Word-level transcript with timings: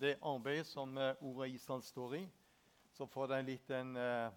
det 0.00 0.16
arbeidet 0.22 0.66
som 0.66 0.96
eh, 0.98 1.14
ordet 1.20 1.54
Israel 1.54 1.82
står 1.82 2.14
i. 2.16 2.26
Så 2.96 3.06
får 3.06 3.28
dere 3.28 3.44
litt 3.44 3.70
en 3.76 3.96
uh, 3.96 4.32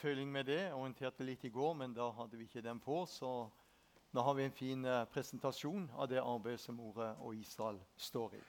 føling 0.00 0.30
med 0.32 0.46
det. 0.48 0.60
Jeg 0.62 0.76
orienterte 0.76 1.26
litt 1.26 1.44
i 1.44 1.50
går, 1.52 1.74
men 1.76 1.92
da 1.92 2.06
hadde 2.16 2.38
vi 2.38 2.46
ikke 2.48 2.62
den 2.64 2.80
på. 2.80 3.02
Så 3.04 3.50
nå 4.16 4.24
har 4.24 4.38
vi 4.38 4.46
en 4.46 4.56
fin 4.56 4.86
uh, 4.88 5.04
presentasjon 5.12 5.90
av 6.00 6.08
det 6.08 6.22
arbeidet 6.22 6.62
som 6.62 6.80
ordet 6.80 7.10
og 7.20 7.36
Israel 7.36 7.76
står 8.00 8.38
i. 8.38 8.42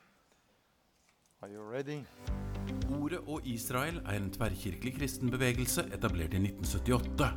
Are 1.42 1.52
you 1.52 1.66
ready? 1.68 2.00
Ordet 3.02 3.20
og 3.28 3.48
Israel 3.50 4.00
er 4.06 4.22
en 4.22 4.32
tverrkirkelig 4.32 4.96
kristen 5.00 5.32
bevegelse 5.34 5.88
etablert 5.92 6.36
i 6.38 6.44
1978. 6.46 7.32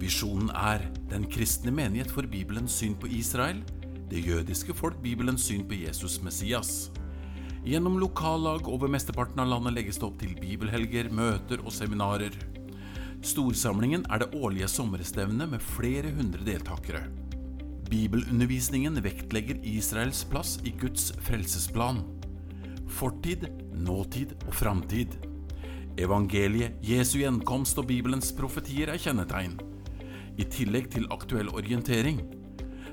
Visjonen 0.00 0.50
er 0.54 0.86
den 1.10 1.26
kristne 1.30 1.72
menighet 1.74 2.12
for 2.12 2.28
Bibelens 2.30 2.78
syn 2.78 2.94
på 3.00 3.10
Israel, 3.10 3.64
det 4.10 4.26
jødiske 4.26 4.74
folk 4.74 5.02
Bibelens 5.02 5.48
syn 5.50 5.66
på 5.68 5.74
Jesus 5.74 6.22
Messias. 6.22 6.90
Gjennom 7.64 7.98
lokallag 8.00 8.68
over 8.68 8.88
mesteparten 8.88 9.40
av 9.42 9.50
landet 9.50 9.74
legges 9.76 9.98
det 10.00 10.06
opp 10.06 10.16
til 10.22 10.32
bibelhelger, 10.40 11.10
møter 11.12 11.60
og 11.60 11.74
seminarer. 11.76 12.32
Storsamlingen 13.20 14.06
er 14.08 14.22
det 14.22 14.30
årlige 14.32 14.70
sommerstevnet 14.72 15.50
med 15.52 15.60
flere 15.76 16.08
hundre 16.16 16.40
deltakere. 16.46 17.02
Bibelundervisningen 17.90 18.96
vektlegger 19.04 19.60
Israels 19.66 20.22
plass 20.30 20.54
i 20.64 20.72
Guds 20.80 21.10
frelsesplan. 21.26 22.00
Fortid, 22.96 23.44
nåtid 23.76 24.32
og 24.46 24.56
framtid. 24.56 25.18
Evangeliet, 26.00 26.80
Jesu 26.80 27.18
gjenkomst 27.20 27.76
og 27.82 27.90
Bibelens 27.90 28.32
profetier 28.32 28.94
er 28.94 29.02
kjennetegn. 29.02 29.58
I 30.40 30.48
tillegg 30.48 30.88
til 30.94 31.10
aktuell 31.12 31.52
orientering, 31.52 32.22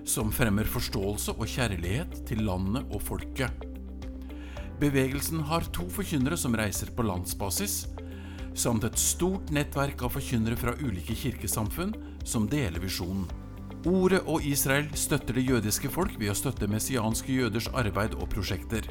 som 0.04 0.34
fremmer 0.35 0.68
forståelse 0.68 1.38
og 1.38 1.48
kjærlighet 1.48 2.26
til 2.27 2.43
landet 2.49 2.84
og 2.91 2.99
folket. 3.07 3.66
Bevegelsen 4.77 5.40
har 5.49 5.66
to 5.73 5.88
forkynnere 5.90 6.38
som 6.38 6.54
reiser 6.55 6.91
på 6.94 7.05
landsbasis, 7.08 7.88
samt 8.58 8.85
et 8.85 8.99
stort 9.02 9.49
nettverk 9.54 10.04
av 10.05 10.13
forkynnere 10.13 10.57
fra 10.60 10.76
ulike 10.77 11.15
kirkesamfunn 11.18 11.96
som 12.26 12.46
deler 12.49 12.82
visjonen. 12.84 13.26
Ordet 13.88 14.20
og 14.29 14.46
Israel 14.46 14.90
støtter 14.98 15.38
det 15.38 15.46
jødiske 15.48 15.90
folk 15.93 16.13
ved 16.20 16.29
å 16.34 16.38
støtte 16.38 16.70
messianske 16.70 17.32
jøders 17.34 17.70
arbeid 17.74 18.18
og 18.18 18.27
prosjekter. 18.34 18.85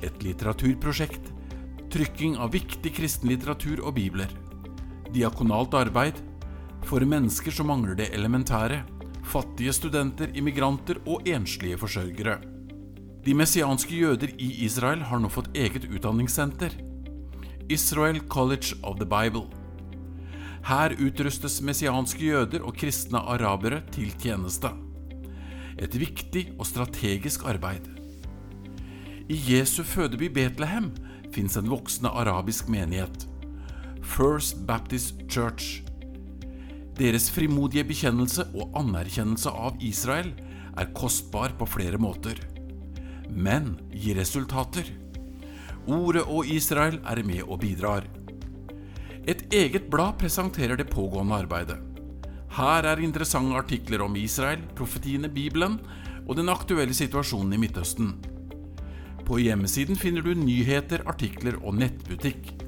Et 0.00 0.24
litteraturprosjekt, 0.24 1.28
trykking 1.92 2.38
av 2.40 2.54
viktig 2.54 2.92
kristen 2.96 3.28
litteratur 3.32 3.82
og 3.84 3.96
bibler. 3.98 4.32
Diakonalt 5.12 5.74
arbeid 5.76 6.20
for 6.88 7.04
mennesker 7.04 7.52
som 7.52 7.68
mangler 7.68 7.98
det 7.98 8.08
elementære, 8.16 8.80
fattige 9.28 9.74
studenter, 9.76 10.32
immigranter 10.38 11.02
og 11.04 11.28
enslige 11.28 11.80
forsørgere. 11.80 12.38
De 13.20 13.34
messianske 13.36 13.92
jøder 13.92 14.30
i 14.40 14.46
Israel 14.64 15.02
har 15.04 15.20
nå 15.20 15.28
fått 15.28 15.50
eget 15.52 15.84
utdanningssenter. 15.92 16.72
Israel 17.68 18.16
College 18.32 18.78
of 18.80 18.96
the 18.96 19.04
Bible. 19.04 19.44
Her 20.64 20.94
utrustes 20.96 21.58
messianske 21.60 22.24
jøder 22.24 22.64
og 22.64 22.78
kristne 22.80 23.20
arabere 23.20 23.82
til 23.92 24.14
tjeneste. 24.22 24.70
Et 25.76 25.92
viktig 26.00 26.46
og 26.56 26.64
strategisk 26.68 27.44
arbeid. 27.48 27.90
I 29.28 29.36
Jesu 29.52 29.82
fødeby 29.84 30.30
Betlehem 30.32 30.88
fins 31.34 31.58
en 31.60 31.68
voksende 31.68 32.12
arabisk 32.22 32.72
menighet. 32.72 33.26
First 34.00 34.64
Baptist 34.66 35.26
Church. 35.28 35.82
Deres 36.96 37.28
frimodige 37.32 37.84
bekjennelse 37.84 38.48
og 38.54 38.72
anerkjennelse 38.80 39.52
av 39.52 39.76
Israel 39.84 40.32
er 40.80 40.94
kostbar 40.96 41.52
på 41.60 41.68
flere 41.68 42.00
måter 42.00 42.40
men 43.32 43.76
gir 43.92 44.18
resultater. 44.20 44.88
Ordet 45.90 46.26
og 46.28 46.48
Israel 46.48 47.00
er 47.08 47.22
med 47.26 47.42
og 47.46 47.60
bidrar. 47.62 48.06
Et 49.28 49.42
eget 49.52 49.88
blad 49.92 50.18
presenterer 50.20 50.76
det 50.76 50.90
pågående 50.90 51.36
arbeidet. 51.36 51.78
Her 52.56 52.86
er 52.88 53.02
interessante 53.02 53.56
artikler 53.56 54.02
om 54.02 54.16
Israel, 54.18 54.62
profetiene, 54.74 55.28
Bibelen 55.30 55.78
og 56.26 56.36
den 56.36 56.50
aktuelle 56.50 56.94
situasjonen 56.94 57.54
i 57.54 57.60
Midtøsten. 57.62 58.14
På 59.26 59.38
hjemmesiden 59.38 59.98
finner 59.98 60.24
du 60.26 60.34
nyheter, 60.34 61.04
artikler 61.06 61.60
og 61.62 61.78
nettbutikk. 61.78 62.59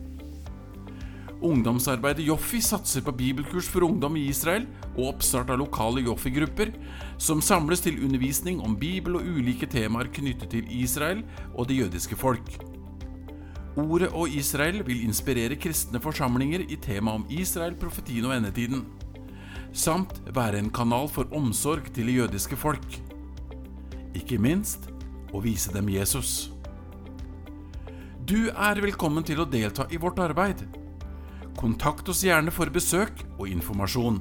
Ungdomsarbeidet 1.43 2.25
Joffi 2.25 2.61
satser 2.63 3.03
på 3.03 3.15
bibelkurs 3.19 3.67
for 3.71 3.83
ungdom 3.87 4.15
i 4.17 4.29
Israel 4.31 4.67
og 4.93 5.09
oppstart 5.13 5.51
av 5.51 5.59
lokale 5.59 6.05
Joffi-grupper, 6.07 6.71
som 7.19 7.43
samles 7.43 7.83
til 7.83 7.99
undervisning 8.05 8.61
om 8.63 8.77
Bibel 8.79 9.19
og 9.19 9.27
ulike 9.27 9.67
temaer 9.67 10.11
knyttet 10.15 10.53
til 10.55 10.69
Israel 10.71 11.25
og 11.57 11.67
det 11.71 11.81
jødiske 11.81 12.19
folk. 12.19 12.53
Ordet 13.81 14.11
og 14.13 14.29
Israel 14.29 14.83
vil 14.87 15.03
inspirere 15.03 15.57
kristne 15.57 16.01
forsamlinger 16.03 16.67
i 16.69 16.77
temaet 16.77 17.23
om 17.23 17.27
Israel, 17.33 17.75
profetien 17.81 18.27
og 18.29 18.37
endetiden, 18.37 18.85
samt 19.73 20.21
være 20.37 20.61
en 20.61 20.71
kanal 20.71 21.09
for 21.09 21.31
omsorg 21.35 21.89
til 21.95 22.11
det 22.11 22.19
jødiske 22.21 22.59
folk. 22.61 22.99
Ikke 24.15 24.39
minst 24.39 24.91
å 25.33 25.41
vise 25.41 25.73
dem 25.73 25.89
Jesus. 25.89 26.53
Du 28.29 28.53
er 28.53 28.79
velkommen 28.85 29.25
til 29.27 29.41
å 29.43 29.49
delta 29.49 29.89
i 29.91 29.99
vårt 29.99 30.21
arbeid. 30.23 30.82
Kontakt 31.59 32.09
oss 32.09 32.23
gjerne 32.25 32.51
for 32.51 32.71
besøk 32.73 33.21
og 33.37 33.45
informasjon. 33.47 34.17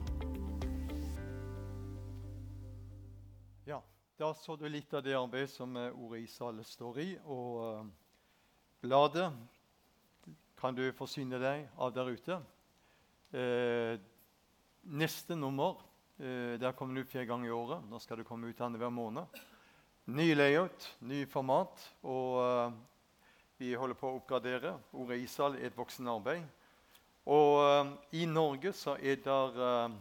Ja, 3.66 3.80
Da 4.20 4.34
så 4.36 4.58
du 4.60 4.68
litt 4.70 4.94
av 4.94 5.02
det 5.06 5.16
arbeidet 5.18 5.50
som 5.54 5.78
eh, 5.80 5.96
ordet 5.96 6.26
Israel 6.28 6.60
står 6.68 7.00
i. 7.02 7.08
Og 7.24 7.56
uh, 7.64 7.88
bladet 8.84 9.32
kan 10.60 10.76
du 10.76 10.84
forsyne 10.94 11.40
deg 11.42 11.66
av 11.80 11.96
der 11.96 12.12
ute. 12.12 12.38
Uh, 13.34 13.96
neste 14.84 15.40
nummer 15.40 15.80
uh, 16.20 16.60
der 16.60 16.76
kommer 16.78 17.00
du 17.00 17.02
ut 17.02 17.10
fire 17.16 17.26
ganger 17.26 17.48
i 17.50 17.56
året. 17.56 17.90
Nå 17.90 18.00
skal 18.04 18.22
det 18.22 18.28
komme 18.30 18.52
ut 18.52 18.62
annenhver 18.62 18.94
måned. 18.94 19.42
Ny 20.12 20.34
layout, 20.36 20.92
ny 21.00 21.24
format. 21.32 21.80
Og 22.04 22.76
vi 23.58 23.72
holder 23.78 23.98
på 23.98 24.10
å 24.10 24.20
oppgradere. 24.20 24.76
Ordet 24.92 25.24
Israel 25.24 25.56
er 25.58 25.72
et 25.72 25.78
voksende 25.80 26.12
arbeid. 26.12 26.44
Og 27.26 27.82
uh, 27.86 27.92
i 28.12 28.26
Norge 28.26 28.74
så 28.74 28.96
er 29.00 29.16
det 29.22 29.28
uh, 29.58 29.92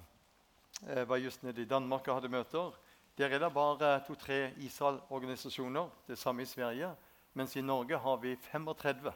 Jeg 0.86 1.08
var 1.08 1.16
just 1.16 1.42
nede 1.42 1.62
i 1.62 1.68
Danmark 1.68 2.08
og 2.08 2.14
hadde 2.14 2.28
møter. 2.28 2.72
Der 3.18 3.28
er 3.28 3.38
det 3.38 3.52
bare 3.54 4.00
to-tre 4.06 4.52
Israel-organisasjoner. 4.56 5.88
Det 6.06 6.18
samme 6.18 6.42
i 6.42 6.46
Sverige. 6.46 6.94
Mens 7.34 7.56
i 7.56 7.60
Norge 7.60 7.98
har 7.98 8.16
vi 8.16 8.36
35. 8.36 9.12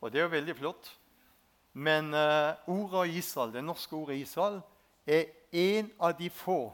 Og 0.00 0.12
det 0.12 0.18
er 0.18 0.22
jo 0.22 0.28
veldig 0.28 0.56
flott. 0.56 0.98
Men 1.72 2.14
uh, 2.14 2.56
ordet 2.66 3.10
Israel, 3.14 3.52
det 3.52 3.64
norske 3.64 3.96
ordet 3.96 4.16
Israel 4.16 4.60
er 5.06 5.24
en 5.52 5.90
av 6.00 6.16
de 6.18 6.30
få 6.30 6.72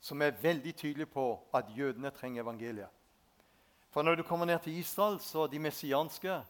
som 0.00 0.22
er 0.22 0.38
veldig 0.42 0.72
tydelig 0.76 1.08
på 1.08 1.40
at 1.54 1.68
jødene 1.76 2.10
trenger 2.10 2.42
evangeliet. 2.42 2.88
For 3.90 4.02
når 4.02 4.14
du 4.14 4.22
kommer 4.22 4.46
ned 4.46 4.58
til 4.58 4.78
Israel, 4.78 5.20
så 5.20 5.46
de 5.46 5.58
messianske 5.58 6.40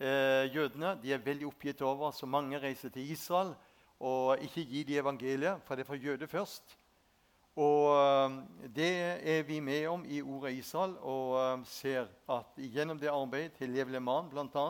eh, 0.00 0.54
jødene 0.54 0.94
de 1.02 1.12
er 1.12 1.22
veldig 1.22 1.46
oppgitt 1.46 1.82
over 1.82 2.10
så 2.10 2.26
mange 2.26 2.58
reiser 2.60 2.92
til 2.94 3.10
Israel 3.10 3.54
og 4.00 4.40
ikke 4.42 4.64
gir 4.68 4.84
de 4.88 4.98
evangeliet, 4.98 5.62
for 5.64 5.74
det 5.74 5.84
er 5.84 5.88
for 5.88 6.00
jøder 6.00 6.26
først. 6.26 6.76
Og 7.56 7.94
eh, 7.96 8.38
Det 8.74 8.90
er 9.22 9.42
vi 9.42 9.60
med 9.60 9.86
om 9.86 10.04
i 10.06 10.22
ordet 10.22 10.52
Israel, 10.58 10.96
og 11.00 11.36
eh, 11.38 11.66
ser 11.66 12.08
at 12.28 12.56
gjennom 12.56 12.98
det 12.98 13.12
arbeidet 13.12 13.52
til 13.52 13.70
Lev 13.70 13.88
Leman 13.88 14.30
bl.a. 14.30 14.66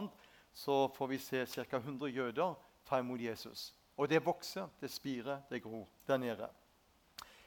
så 0.52 0.88
får 0.96 1.06
vi 1.06 1.18
se 1.18 1.46
ca. 1.46 1.76
100 1.76 2.10
jøder 2.10 2.54
ta 2.86 2.98
imot 2.98 3.20
Jesus. 3.20 3.74
Og 3.96 4.08
det 4.08 4.26
vokser, 4.26 4.68
det 4.80 4.90
spirer, 4.90 5.40
det 5.50 5.62
gror 5.62 5.88
der 6.06 6.16
nede. 6.16 6.48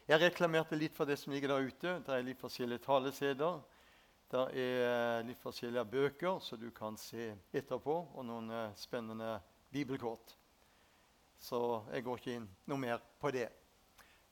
Jeg 0.08 0.20
reklamerte 0.20 0.76
litt 0.76 0.94
for 0.96 1.04
det 1.04 1.18
som 1.18 1.32
ligger 1.32 1.52
der 1.52 1.66
ute. 1.68 1.98
Det 2.06 2.14
er 2.14 2.22
litt 2.24 2.40
forskjellige 2.40 2.80
taleseder. 2.86 3.58
Det 4.28 4.40
er 4.60 5.22
litt 5.24 5.38
forskjellige 5.40 5.86
bøker 5.88 6.42
som 6.44 6.58
du 6.60 6.66
kan 6.76 6.98
se 7.00 7.30
etterpå, 7.56 7.94
og 8.12 8.26
noen 8.28 8.50
uh, 8.52 8.74
spennende 8.76 9.38
bibelkort. 9.72 10.34
Så 11.40 11.60
jeg 11.94 12.04
går 12.04 12.20
ikke 12.20 12.34
inn 12.36 12.48
noe 12.68 12.82
mer 12.82 13.00
på 13.22 13.32
det. 13.32 13.46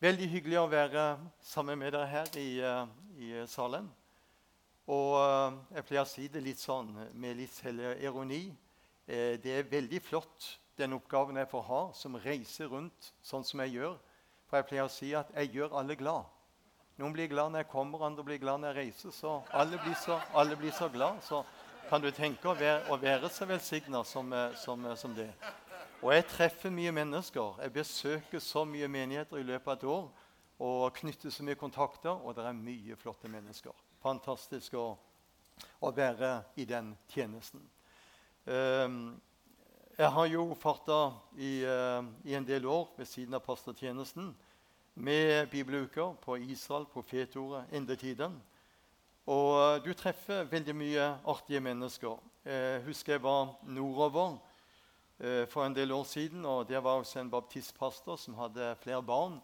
Veldig 0.05 0.29
hyggelig 0.35 0.59
å 0.61 0.67
være 0.69 1.07
sammen 1.41 1.81
med 1.81 1.97
dere 1.97 2.11
her 2.13 2.29
i, 2.37 2.61
uh, 2.61 2.85
i 3.17 3.31
salen. 3.49 3.89
Og 4.93 5.17
jeg 5.73 5.89
pleier 5.89 6.05
å 6.05 6.13
si 6.13 6.29
det 6.29 6.45
litt 6.45 6.61
sånn 6.61 6.93
med 7.17 7.41
litt 7.41 7.57
selvironi. 7.57 8.45
det 9.07 9.51
er 9.51 9.67
veldig 9.67 9.99
flott, 9.99 10.47
den 10.79 10.95
oppgaven 10.95 11.41
jeg 11.41 11.49
får 11.51 11.65
ha, 11.67 11.81
som 11.97 12.21
reiser 12.23 12.69
rundt 12.71 13.11
sånn 13.19 13.43
som 13.43 13.65
jeg 13.65 13.81
gjør. 13.81 13.97
For 14.47 14.61
jeg 14.61 14.69
pleier 14.69 14.87
å 14.87 14.93
si 14.93 15.11
at 15.19 15.33
jeg 15.35 15.57
gjør 15.57 15.75
alle 15.81 15.97
glad. 15.99 16.36
Noen 16.97 17.13
blir 17.13 17.29
glad 17.29 17.53
når 17.53 17.61
jeg 17.61 17.69
kommer, 17.69 18.07
andre 18.07 18.25
blir 18.25 18.39
glad 18.41 18.63
når 18.63 18.73
jeg 18.73 18.87
reiser. 18.87 19.13
Så 19.13 19.33
alle 19.53 19.77
blir 19.83 19.97
så, 20.01 20.17
alle 20.33 20.57
blir 20.57 20.73
så 20.73 20.89
glad. 20.89 21.19
Så 21.23 21.43
kan 21.91 22.01
du 22.01 22.09
tenke 22.11 22.49
å 22.49 22.55
være, 22.57 22.87
å 22.89 22.97
være 22.97 23.29
så 23.29 23.45
velsigna 23.47 24.01
som, 24.05 24.33
eh, 24.33 24.55
som, 24.57 24.87
eh, 24.87 24.97
som, 24.97 25.13
det. 25.15 25.29
Og 26.01 26.15
jeg 26.15 26.25
treffer 26.31 26.73
mye 26.73 26.93
mennesker. 26.97 27.61
Jeg 27.63 27.73
besøker 27.73 28.41
så 28.41 28.65
mye 28.65 28.89
menigheter 28.89 29.37
i 29.37 29.45
løpet 29.45 29.69
av 29.69 29.77
et 29.77 29.85
år. 29.85 30.09
Og 30.59 30.95
knytter 30.97 31.31
så 31.31 31.45
mye 31.45 31.61
kontakter, 31.61 32.17
og 32.17 32.35
det 32.35 32.47
er 32.49 32.57
mye 32.57 32.97
flotte 32.97 33.29
mennesker. 33.29 33.77
Fantastisk 34.01 34.75
å, 34.81 34.87
å 35.85 35.93
være 35.93 36.33
i 36.57 36.65
den 36.65 36.95
tjenesten. 37.13 37.61
Um, 38.47 39.21
jeg 39.99 40.09
har 40.13 40.27
jo 40.33 40.55
farta 40.57 41.13
i, 41.37 41.61
uh, 41.67 42.01
i, 42.25 42.33
en 42.39 42.47
del 42.47 42.65
år 42.67 42.89
ved 42.97 43.09
siden 43.11 43.37
av 43.37 43.45
pastortjenesten 43.45 44.33
med 44.97 45.49
bibeluker 45.51 46.15
på 46.23 46.37
Israel, 46.37 46.87
profetordet, 46.89 47.67
endetiden. 47.73 48.39
Og 49.27 49.51
uh, 49.55 49.85
du 49.85 49.93
treffer 49.93 50.47
veldig 50.49 50.75
mye 50.77 51.09
artige 51.29 51.61
mennesker. 51.61 52.17
Jeg 52.47 52.85
husker 52.87 53.17
jeg 53.17 53.23
var 53.23 53.57
nordover 53.63 54.39
uh, 55.21 55.45
for 55.51 55.67
en 55.67 55.77
del 55.77 55.93
år 55.93 56.05
siden. 56.05 56.45
og 56.45 56.69
Der 56.69 56.81
var 56.81 57.03
også 57.03 57.21
en 57.21 57.31
baptistpastor 57.31 58.17
som 58.17 58.35
hadde 58.35 58.77
flere 58.81 59.03
barn. 59.03 59.41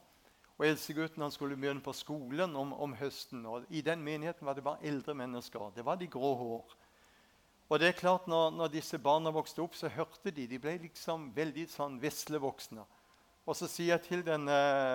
Og 0.59 0.67
Eldstegutten 0.67 1.31
skulle 1.31 1.57
begynne 1.57 1.85
på 1.85 1.93
skolen 1.93 2.57
om, 2.57 2.73
om, 2.73 2.95
høsten. 2.95 3.47
og 3.47 3.65
I 3.69 3.81
den 3.81 4.03
menigheten 4.03 4.47
var 4.47 4.55
det 4.55 4.65
bare 4.65 4.83
eldre 4.83 5.15
mennesker. 5.15 5.73
Det 5.77 5.85
var 5.85 5.97
de 5.97 6.07
grå 6.07 6.35
hår. 6.35 6.77
Og 7.69 7.81
det 7.81 7.89
er 7.89 7.93
klart, 7.93 8.27
når, 8.29 8.51
når 8.51 8.69
disse 8.69 8.99
barna 8.99 9.31
vokste 9.31 9.63
opp, 9.63 9.75
så 9.75 9.89
hørte 9.89 10.31
de. 10.31 10.47
De 10.47 10.59
ble 10.59 10.79
liksom 10.79 11.31
veldig 11.35 11.69
sånn 11.73 12.01
veslevoksne. 12.01 12.85
Og 13.47 13.57
så 13.59 13.67
sier 13.67 13.97
jeg 13.97 14.03
til 14.07 14.21
den 14.27 14.47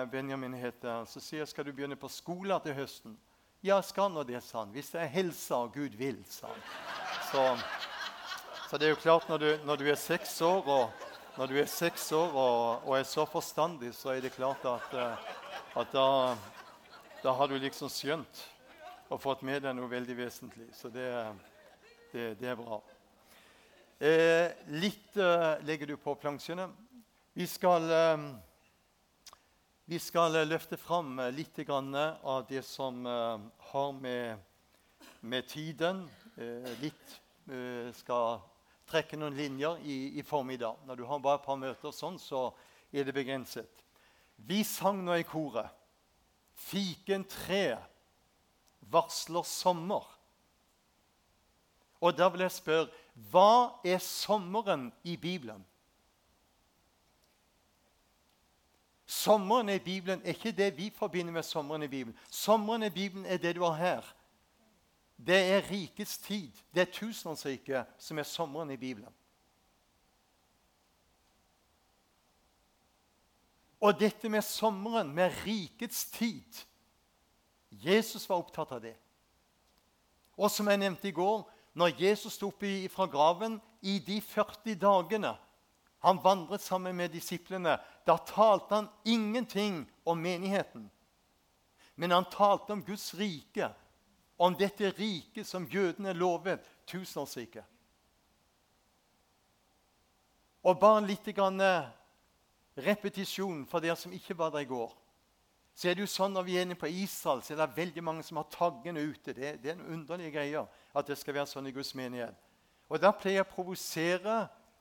Benjamin 0.08 0.54
heter, 0.56 1.04
så 1.04 1.20
sier 1.20 1.42
jeg, 1.42 1.50
skal 1.50 1.66
du 1.66 1.72
begynne 1.76 1.98
på 2.00 2.08
skolen 2.08 2.62
til 2.64 2.76
høsten. 2.78 3.18
Ja, 3.60 3.80
skal 3.82 4.12
nå 4.14 4.22
det, 4.22 4.38
sa 4.46 4.62
han. 4.62 4.70
Hvis 4.70 4.92
det 4.94 5.00
er 5.02 5.10
helsa 5.10 5.64
og 5.66 5.74
Gud 5.74 5.96
vil, 5.98 6.20
sa 6.30 6.46
han. 6.46 6.60
Så, 7.28 7.42
så, 8.68 8.78
det 8.78 8.86
er 8.86 8.92
jo 8.94 9.00
klart, 9.02 9.28
når 9.28 9.38
du, 9.42 9.48
når 9.66 9.80
du 9.80 9.88
er 9.90 9.98
seks 9.98 10.36
år 10.46 10.68
og 10.70 11.08
når 11.38 11.50
du 11.50 11.58
er 11.58 11.66
seks 11.70 12.06
år 12.14 12.32
og, 12.32 12.86
og, 12.86 12.92
er 12.98 13.04
så 13.06 13.26
forstandig, 13.26 13.92
så 13.94 14.14
er 14.14 14.22
det 14.22 14.32
klart 14.34 14.64
at, 14.66 14.94
eh, 14.94 15.26
at 15.78 15.92
da, 15.94 16.06
da, 17.22 17.34
har 17.34 17.50
du 17.50 17.54
liksom 17.58 17.90
skjønt 17.90 18.40
og 19.08 19.20
fått 19.22 19.44
med 19.46 19.62
deg 19.62 19.76
noe 19.76 19.90
veldig 19.90 20.16
vesentlig. 20.18 20.66
Så 20.74 20.90
det, 20.90 21.06
det, 22.10 22.32
det 22.40 22.50
er 22.50 22.58
bra. 22.58 22.80
Eh, 23.98 24.54
litt 24.78 25.18
eh, 25.18 25.62
legger 25.66 25.92
du 25.92 25.96
på 25.98 26.14
plansjene. 26.18 26.66
Vi 27.32 27.46
skal, 27.46 27.90
eh, 27.90 28.34
vi 29.84 29.98
skal 29.98 30.32
løfte 30.48 30.76
fram 30.76 31.20
litt 31.32 31.58
av 31.68 32.46
det 32.48 32.62
som 32.62 33.06
eh, 33.06 33.38
har 33.58 33.92
med, 33.92 34.38
med 35.20 35.48
tiden 35.48 36.08
eh, 36.36 36.72
Litt 36.80 37.20
skal 37.96 38.42
trekke 38.84 39.16
noen 39.16 39.32
linjer 39.32 39.78
i, 39.80 40.18
i, 40.20 40.22
formiddag. 40.22 40.82
Når 40.84 40.96
du 40.96 41.04
har 41.08 41.20
bare 41.24 41.38
et 41.40 41.46
par 41.46 41.56
møter 41.56 41.94
sånn, 41.96 42.18
så 42.20 42.50
er 42.92 43.06
det 43.08 43.14
begrenset. 43.16 43.80
Vi 44.36 44.60
sang 44.68 45.00
nå 45.04 45.16
i 45.16 45.24
koret 45.24 45.72
'Fikentre 46.52 47.78
varsler 48.92 49.48
sommer'. 49.48 50.04
Og 52.04 52.12
da 52.18 52.28
vil 52.28 52.44
jeg 52.44 52.58
spørre 52.58 52.92
hva 53.32 53.80
er 53.80 53.98
sommeren 53.98 54.90
i 55.08 55.16
Bibelen? 55.16 55.64
Sommeren 59.08 59.68
i 59.68 59.78
Bibelen 59.78 60.20
er 60.20 60.34
ikke 60.36 60.52
det 60.52 60.76
vi 60.76 60.90
forbinder 60.92 61.32
med 61.32 61.42
sommeren 61.42 61.82
i 61.82 61.88
Bibelen. 61.88 62.18
Sommeren 62.30 62.82
i 62.82 62.90
Bibelen 62.90 63.26
er 63.26 63.36
det 63.36 63.54
du 63.56 63.62
har 63.64 63.74
her. 63.74 64.14
Det 65.16 65.38
er 65.52 65.70
rikets 65.70 66.18
tid. 66.18 66.52
Det 66.74 66.80
er 66.80 66.92
tusenårsriket 66.92 67.86
som 67.98 68.18
er 68.18 68.22
sommeren 68.22 68.70
i 68.70 68.76
Bibelen. 68.76 69.14
Og 73.80 74.00
dette 74.00 74.28
med 74.28 74.42
sommeren, 74.42 75.14
med 75.14 75.32
rikets 75.46 76.04
tid 76.04 76.64
Jesus 77.70 78.28
var 78.28 78.42
opptatt 78.42 78.72
av 78.72 78.82
det. 78.82 78.96
Og 80.36 80.50
som 80.50 80.68
jeg 80.68 80.84
nevnte 80.84 81.08
i 81.08 81.16
går, 81.16 81.48
når 81.72 81.96
Jesus 82.02 82.36
sto 82.36 82.52
opp 82.52 82.64
fra 82.92 83.06
graven 83.06 83.56
i 83.80 83.98
de 84.04 84.20
40 84.20 84.74
dagene 84.74 85.32
han 85.98 86.20
vandret 86.22 86.62
sammen 86.62 86.96
med 86.96 87.10
disiplene, 87.10 87.78
da 88.06 88.16
talte 88.18 88.74
han 88.74 88.88
ingenting 89.04 89.82
om 90.04 90.20
menigheten. 90.22 90.90
Men 91.94 92.10
han 92.14 92.28
talte 92.30 92.72
om 92.72 92.84
Guds 92.84 93.14
rike, 93.14 93.72
om 94.36 94.54
dette 94.54 94.90
riket 94.90 95.46
som 95.46 95.66
jødene 95.66 96.12
lovet, 96.14 96.62
tusenårsriket. 96.86 97.64
Og 100.62 100.78
bare 100.78 101.06
litt 101.06 101.26
eh, 101.28 101.90
repetisjon 102.76 103.64
for 103.66 103.82
dere 103.82 103.96
som 103.96 104.12
ikke 104.14 104.36
var 104.38 104.52
der 104.54 104.66
i 104.66 104.70
går. 104.70 104.92
Så 105.74 105.88
er 105.88 105.94
det 105.94 106.02
jo 106.02 106.10
sånn 106.10 106.34
Når 106.34 106.42
vi 106.42 106.56
er 106.58 106.66
inne 106.66 106.74
på 106.78 106.90
Israel, 106.90 107.42
så 107.42 107.54
er 107.54 107.60
det 107.62 107.76
veldig 107.76 108.02
mange 108.02 108.22
som 108.26 108.36
har 108.40 108.48
taggene 108.50 109.00
ute. 109.00 109.32
Det, 109.32 109.62
det 109.62 109.70
er 109.70 109.76
en 109.76 109.94
underlig 109.94 110.32
greie 110.34 110.62
at 110.94 111.06
det 111.06 111.18
skal 111.18 111.34
være 111.34 111.50
sånn 111.50 111.66
i 111.70 111.74
Guds 111.74 111.94
menighet. 111.94 112.34
Og 112.90 112.98
Da 113.02 113.12
pleier 113.12 113.40
jeg 113.40 113.46
å 113.46 113.52
provosere 113.52 114.38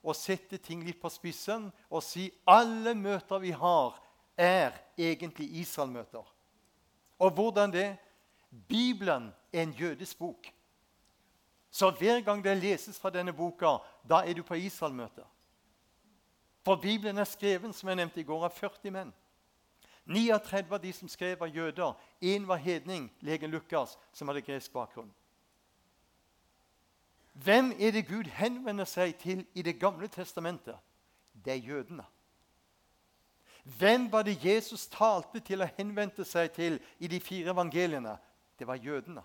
og 0.07 0.15
sette 0.15 0.57
ting 0.63 0.85
litt 0.87 1.01
på 1.01 1.11
spissen 1.11 1.67
og 1.91 2.03
si 2.05 2.29
alle 2.47 2.93
møter 2.95 3.41
vi 3.43 3.51
har, 3.51 3.97
er 4.37 4.75
egentlig 4.97 5.49
Israel-møter. 5.59 6.23
Og 7.19 7.31
hvordan 7.33 7.73
det? 7.73 7.97
Bibelen 8.67 9.33
er 9.51 9.65
en 9.65 9.73
jødisk 9.75 10.19
bok. 10.19 10.47
Så 11.71 11.91
hver 11.91 12.21
gang 12.21 12.43
det 12.43 12.57
leses 12.57 12.99
fra 12.99 13.09
denne 13.09 13.33
boka, 13.33 13.77
da 14.07 14.23
er 14.23 14.33
du 14.33 14.43
på 14.43 14.55
Israel-møte. 14.55 15.25
For 16.63 16.75
Bibelen 16.75 17.17
er 17.17 17.27
skreven 17.27 17.73
som 17.73 17.89
jeg 17.89 17.99
nevnte 17.99 18.21
i 18.21 18.27
går, 18.27 18.45
av 18.45 18.55
40 18.55 18.91
menn. 18.91 19.13
39 20.07 20.71
av 20.71 20.81
de 20.83 20.93
som 20.93 21.09
skrev, 21.11 21.39
var 21.39 21.51
jøder. 21.51 21.93
Én 22.21 22.47
var 22.47 22.55
hedning, 22.63 23.09
legen 23.19 23.51
Lukas, 23.51 23.97
som 24.13 24.27
hadde 24.27 24.41
gresk 24.41 24.71
bakgrunn. 24.71 25.11
Hvem 27.43 27.73
er 27.79 27.91
det 27.91 28.07
Gud 28.07 28.29
henvender 28.33 28.85
seg 28.85 29.15
til 29.21 29.45
i 29.53 29.61
Det 29.61 29.79
gamle 29.79 30.07
testamentet? 30.07 30.75
Det 31.33 31.53
er 31.53 31.67
jødene. 31.67 32.03
Hvem 33.63 34.11
var 34.11 34.23
det 34.23 34.45
Jesus 34.45 34.87
talte 34.87 35.39
til 35.39 35.61
og 35.61 35.69
henvendte 35.77 36.25
seg 36.25 36.51
til 36.51 36.79
i 36.99 37.07
de 37.07 37.19
fire 37.19 37.51
evangeliene? 37.51 38.17
det 38.59 38.67
var 38.67 38.75
jødene. 38.75 39.21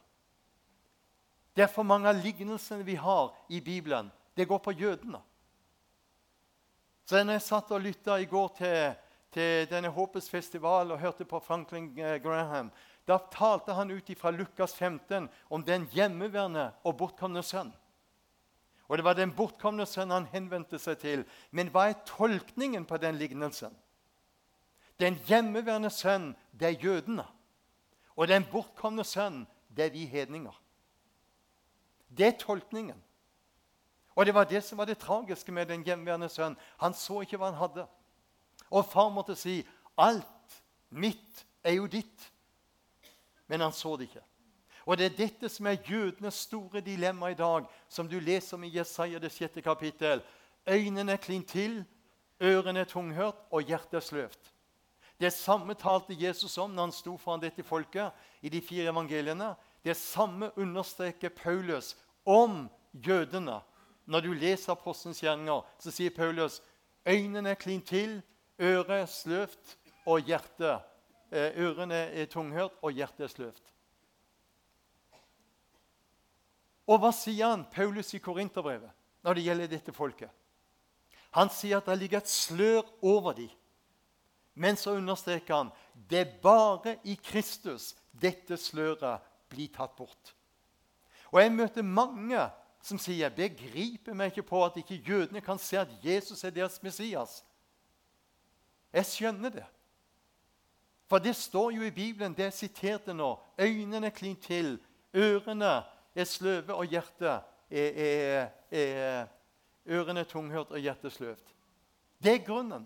Det 1.56 1.62
er 1.62 1.73
for 1.73 1.82
mange 1.82 2.09
av 2.09 2.20
lignelsene 2.20 2.85
vi 2.85 2.94
har 2.94 3.32
i 3.49 3.61
Bibelen, 3.61 4.11
det 4.37 4.49
går 4.49 4.59
på 4.59 4.73
jødene. 4.73 5.20
Så 7.05 7.25
når 7.25 7.32
jeg 7.32 7.43
satt 7.43 7.73
og 7.73 7.82
lytta 7.82 8.17
i 8.17 8.29
går 8.29 8.49
til, 8.56 8.94
til 9.32 9.69
denne 9.69 9.91
Håpets 9.93 10.31
festival 10.31 10.93
og 10.93 11.00
hørte 11.00 11.25
på 11.29 11.41
Franklin 11.44 11.91
eh, 11.99 12.17
Graham, 12.23 12.70
da 13.09 13.19
talte 13.32 13.75
han 13.75 13.91
ut 13.91 14.11
fra 14.17 14.31
Lukas 14.31 14.75
15 14.75 15.29
om 15.50 15.64
den 15.64 15.88
hjemmeværende 15.93 16.70
og 16.85 16.97
bortkomne 16.97 17.43
sønn. 17.43 17.73
Og 18.92 18.98
Det 18.98 19.04
var 19.04 19.14
den 19.16 19.30
bortkomne 19.32 19.86
sønnen 19.88 20.12
han 20.12 20.26
henvendte 20.28 20.76
seg 20.76 20.99
til. 21.00 21.22
Men 21.49 21.70
hva 21.72 21.87
er 21.88 22.02
tolkningen 22.04 22.84
på 22.84 22.99
den 23.00 23.16
lignelsen? 23.16 23.72
Den 25.00 25.14
hjemmeværende 25.25 25.88
sønn, 25.88 26.34
det 26.52 26.66
er 26.68 26.82
jødene. 26.82 27.25
Og 28.20 28.28
den 28.28 28.44
bortkomne 28.52 29.00
sønn, 29.08 29.46
det 29.72 29.87
er 29.87 29.94
vi 29.94 30.04
hedninger. 30.04 30.52
Det 32.12 32.26
er 32.26 32.37
tolkningen. 32.37 33.00
Og 34.12 34.28
det 34.28 34.34
var 34.37 34.44
det 34.44 34.61
som 34.64 34.78
var 34.78 34.84
det 34.84 34.99
tragiske 35.00 35.52
med 35.56 35.72
den 35.72 35.87
hjemmeværende 35.88 36.28
sønn. 36.28 36.58
Han 36.84 36.92
så 36.92 37.22
ikke 37.25 37.40
hva 37.40 37.49
han 37.49 37.62
hadde. 37.62 37.87
Og 38.68 38.84
far 38.84 39.08
måtte 39.08 39.37
si, 39.37 39.64
'Alt 39.96 40.61
mitt 40.90 41.46
er 41.64 41.72
jo 41.80 41.87
ditt.' 41.87 42.32
Men 43.46 43.61
han 43.61 43.72
så 43.72 43.96
det 43.96 44.02
ikke. 44.12 44.25
Og 44.86 44.98
det 44.98 45.06
er 45.06 45.16
dette 45.16 45.48
som 45.48 45.66
er 45.66 45.82
jødenes 45.86 46.34
store 46.48 46.80
dilemma 46.80 47.30
i 47.30 47.38
dag, 47.38 47.66
som 47.88 48.08
du 48.08 48.18
leser 48.20 48.56
om 48.56 48.64
i 48.64 48.72
Jesaja 48.76 49.18
det 49.22 49.32
sjette 49.32 49.62
kapittel. 49.62 50.22
Øynene 50.68 51.12
er 51.12 51.22
klint 51.22 51.48
til, 51.48 51.84
ørene 52.42 52.80
er 52.80 52.90
tunghørt, 52.90 53.38
og 53.50 53.62
hjertet 53.62 54.00
er 54.00 54.06
sløvt. 54.06 54.52
Det 55.20 55.32
samme 55.32 55.74
talte 55.74 56.16
Jesus 56.18 56.58
om 56.58 56.72
når 56.74 56.88
han 56.88 56.94
sto 56.94 57.16
foran 57.16 57.42
dette 57.42 57.62
folket 57.62 58.10
i 58.42 58.50
de 58.50 58.60
fire 58.60 58.90
evangeliene. 58.90 59.52
Det 59.84 59.96
samme 59.96 60.50
understreker 60.58 61.28
Paulus 61.28 61.96
om 62.26 62.68
jødene. 62.92 63.60
Når 64.06 64.20
du 64.20 64.32
leser 64.32 64.72
Apostens 64.72 65.20
gjerninger, 65.22 65.62
så 65.78 65.90
sier 65.94 66.10
Paulus 66.10 66.58
øynene 67.06 67.50
er 67.54 67.60
klint 67.60 67.86
til, 67.86 68.22
øret 68.60 69.08
sløvt, 69.08 69.76
og 70.06 70.20
hjertet 70.26 70.80
eh, 71.30 71.54
Ørene 71.62 71.94
er 71.94 72.26
tunghørt, 72.26 72.74
og 72.82 72.90
hjertet 72.90 73.28
er 73.28 73.30
sløvt. 73.30 73.72
Og 76.88 76.98
hva 77.02 77.12
sier 77.14 77.46
han, 77.46 77.66
Paulus 77.70 78.12
i 78.14 78.20
Korinterbrevet, 78.22 78.90
når 79.22 79.38
det 79.38 79.44
gjelder 79.46 79.70
dette 79.70 79.94
folket? 79.94 80.30
Han 81.32 81.50
sier 81.52 81.78
at 81.78 81.88
det 81.88 81.98
ligger 82.00 82.20
et 82.20 82.30
slør 82.30 82.82
over 83.00 83.36
dem. 83.38 83.52
Men 84.54 84.76
så 84.76 84.98
understreker 84.98 85.54
han 85.54 85.70
det 86.10 86.18
er 86.18 86.32
bare 86.42 86.96
i 87.08 87.14
Kristus 87.16 87.92
dette 88.12 88.58
sløret 88.60 89.22
blir 89.52 89.70
tatt 89.72 89.94
bort. 89.96 90.34
Og 91.32 91.40
Jeg 91.40 91.52
møter 91.52 91.82
mange 91.82 92.40
som 92.82 92.98
sier 92.98 93.22
jeg 93.22 93.36
begriper 93.36 94.16
meg 94.16 94.32
ikke 94.32 94.48
på 94.50 94.60
at 94.64 94.76
ikke 94.76 95.00
jødene 95.06 95.40
kan 95.40 95.60
se 95.60 95.78
at 95.78 95.92
Jesus 96.04 96.42
er 96.44 96.50
deres 96.50 96.80
Messias. 96.82 97.40
Jeg 98.92 99.08
skjønner 99.08 99.54
det. 99.54 99.64
For 101.08 101.22
det 101.22 101.36
står 101.36 101.70
jo 101.76 101.82
i 101.84 101.94
Bibelen, 101.94 102.34
det 102.34 102.50
jeg 102.50 102.56
siterte 102.56 103.14
nå. 103.14 103.36
Øynene 103.60 104.10
klint 104.10 104.42
til, 104.44 104.78
ørene 105.14 105.82
er 106.14 106.28
sløve, 106.28 106.75
og 106.75 106.85
hjertet 106.90 107.28
er, 107.71 108.02
er, 108.04 108.49
er 108.71 109.31
Ørene 109.87 110.25
tunghørt, 110.28 110.71
og 110.71 110.78
hjertet 110.78 111.12
sløvt. 111.12 111.54
Det 112.23 112.35
er 112.37 112.45
grunnen. 112.47 112.85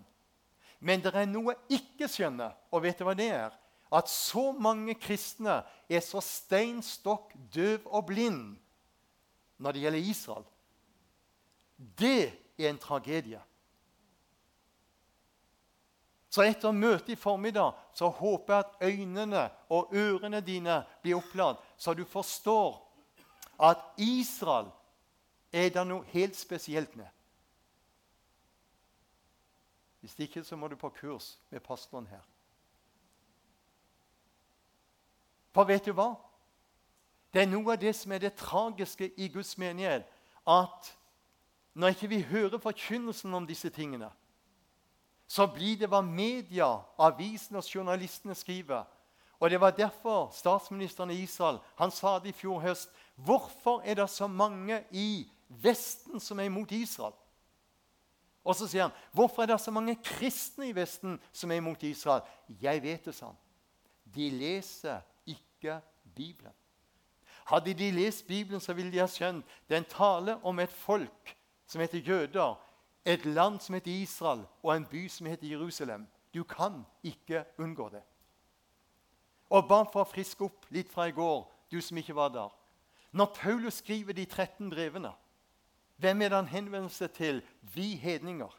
Men 0.79 1.01
det 1.01 1.13
er 1.13 1.27
noe 1.29 1.53
jeg 1.53 1.81
ikke 1.81 2.09
skjønner, 2.09 2.55
og 2.71 2.83
vet 2.85 2.99
du 2.99 3.05
hva 3.05 3.15
det 3.17 3.29
er? 3.33 3.53
At 3.93 4.09
så 4.11 4.51
mange 4.51 4.97
kristne 4.99 5.61
er 5.89 6.01
så 6.03 6.21
stein 6.23 6.81
stokk 6.83 7.31
døv 7.53 7.85
og 7.85 8.09
blind 8.09 8.57
når 9.57 9.73
det 9.73 9.83
gjelder 9.83 10.09
Israel. 10.11 10.47
Det 11.77 12.33
er 12.57 12.69
en 12.69 12.81
tragedie. 12.81 13.39
Så 16.29 16.43
etter 16.43 16.75
møtet 16.75 17.15
i 17.15 17.17
formiddag 17.17 17.77
så 17.95 18.09
håper 18.13 18.53
jeg 18.53 18.65
at 18.65 18.83
øynene 18.89 19.45
og 19.73 19.95
ørene 19.95 20.41
dine 20.45 20.81
blir 21.01 21.17
oppladd, 21.17 21.61
så 21.77 21.95
du 21.97 22.03
forstår 22.05 22.75
at 23.59 23.77
Israel 23.97 24.69
er 25.53 25.69
det 25.69 25.83
noe 25.87 26.05
helt 26.13 26.35
spesielt 26.37 26.95
med. 26.95 27.07
Hvis 29.99 30.19
ikke 30.19 30.43
så 30.43 30.55
må 30.55 30.67
du 30.67 30.75
på 30.75 30.89
kurs 30.89 31.39
med 31.49 31.59
pastoren 31.59 32.07
her. 32.07 32.21
For 35.51 35.65
vet 35.65 35.85
du 35.85 35.91
hva? 35.91 36.13
Det 37.33 37.41
er 37.41 37.49
noe 37.49 37.73
av 37.73 37.81
det 37.81 37.95
som 37.97 38.11
er 38.13 38.21
det 38.21 38.37
tragiske 38.37 39.09
i 39.17 39.27
Guds 39.33 39.57
menighet. 39.57 40.05
At 40.47 40.93
når 41.73 41.95
ikke 41.95 42.09
vi 42.09 42.21
hører 42.21 42.57
forkynnelsen 42.57 43.33
om 43.33 43.47
disse 43.47 43.69
tingene, 43.69 44.11
så 45.27 45.47
blir 45.47 45.75
det 45.77 45.89
hva 45.91 45.99
media, 46.01 46.69
avisene 46.97 47.59
og 47.59 47.67
journalistene 47.67 48.35
skriver. 48.35 48.85
Og 49.39 49.49
Det 49.49 49.61
var 49.61 49.71
derfor 49.71 50.31
statsministeren 50.33 51.11
i 51.11 51.21
Israel 51.21 51.59
han 51.75 51.91
sa 51.91 52.19
det 52.19 52.29
i 52.29 52.37
fjor 52.37 52.59
høst. 52.59 52.89
Hvorfor 53.17 53.81
er 53.81 53.93
det 53.97 54.09
så 54.09 54.27
mange 54.27 54.83
i 54.91 55.25
Vesten 55.49 56.19
som 56.19 56.39
er 56.39 56.43
imot 56.51 56.71
Israel? 56.71 57.15
Og 58.43 58.55
så 58.55 58.67
sier 58.67 58.81
han, 58.81 58.91
'Hvorfor 59.11 59.41
er 59.41 59.45
det 59.45 59.61
så 59.61 59.71
mange 59.71 59.95
kristne 59.95 60.69
i 60.69 60.75
Vesten 60.75 61.19
som 61.31 61.51
er 61.51 61.55
imot 61.55 61.83
Israel?' 61.83 62.21
Jeg 62.61 62.83
vet 62.83 63.05
det, 63.05 63.15
sa 63.15 63.25
han. 63.25 63.37
De 64.15 64.29
leser 64.29 65.01
ikke 65.25 65.81
Bibelen. 66.15 66.53
Hadde 67.45 67.73
de 67.73 67.91
lest 67.91 68.27
Bibelen, 68.27 68.59
så 68.59 68.73
ville 68.73 68.91
de 68.91 68.99
ha 68.99 69.07
skjønt 69.07 69.45
det 69.69 69.75
er 69.75 69.77
en 69.77 69.89
tale 69.89 70.39
om 70.43 70.59
et 70.59 70.71
folk 70.71 71.37
som 71.67 71.81
heter 71.81 71.99
jøder, 71.99 72.55
et 73.05 73.25
land 73.25 73.59
som 73.59 73.73
heter 73.73 73.91
Israel, 73.91 74.45
og 74.63 74.75
en 74.75 74.85
by 74.85 75.07
som 75.07 75.27
heter 75.27 75.47
Jerusalem. 75.47 76.07
Du 76.33 76.43
kan 76.43 76.85
ikke 77.03 77.45
unngå 77.57 77.89
det. 77.89 78.03
Og 79.49 79.67
bare 79.67 79.87
for 79.93 80.03
å 80.03 80.11
friske 80.11 80.43
opp 80.43 80.65
litt 80.69 80.91
fra 80.91 81.07
i 81.07 81.11
går, 81.11 81.47
du 81.71 81.81
som 81.81 81.97
ikke 81.97 82.15
var 82.15 82.29
der 82.29 82.51
Når 83.11 83.35
Paulus 83.35 83.73
skriver 83.73 84.13
de 84.13 84.25
13 84.25 84.69
brevene, 84.69 85.11
hvem 85.97 86.21
er 86.21 86.29
det 86.29 86.37
han 86.37 86.47
henvender 86.51 86.93
seg 86.93 87.11
til? 87.11 87.41
Vi 87.73 87.95
hedninger. 87.95 88.51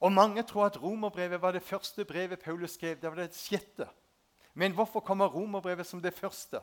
Og 0.00 0.12
Mange 0.12 0.42
tror 0.42 0.66
at 0.66 0.82
romerbrevet 0.82 1.42
var 1.42 1.52
det 1.52 1.62
første 1.62 2.04
brevet 2.04 2.38
Paulus 2.38 2.70
skrev. 2.70 2.96
Det 3.00 3.10
var 3.10 3.16
det 3.16 3.36
sjette. 3.36 3.86
Men 4.54 4.72
hvorfor 4.72 5.00
kommer 5.00 5.26
romerbrevet 5.26 5.86
som 5.86 6.02
det 6.02 6.14
første? 6.14 6.60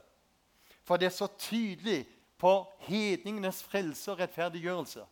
For 0.84 0.98
det 0.98 1.06
er 1.06 1.16
så 1.16 1.28
tydelig 1.38 2.06
på 2.38 2.68
hedningenes 2.80 3.64
frelse 3.64 4.12
og 4.12 4.20
rettferdiggjørelse. 4.20 5.06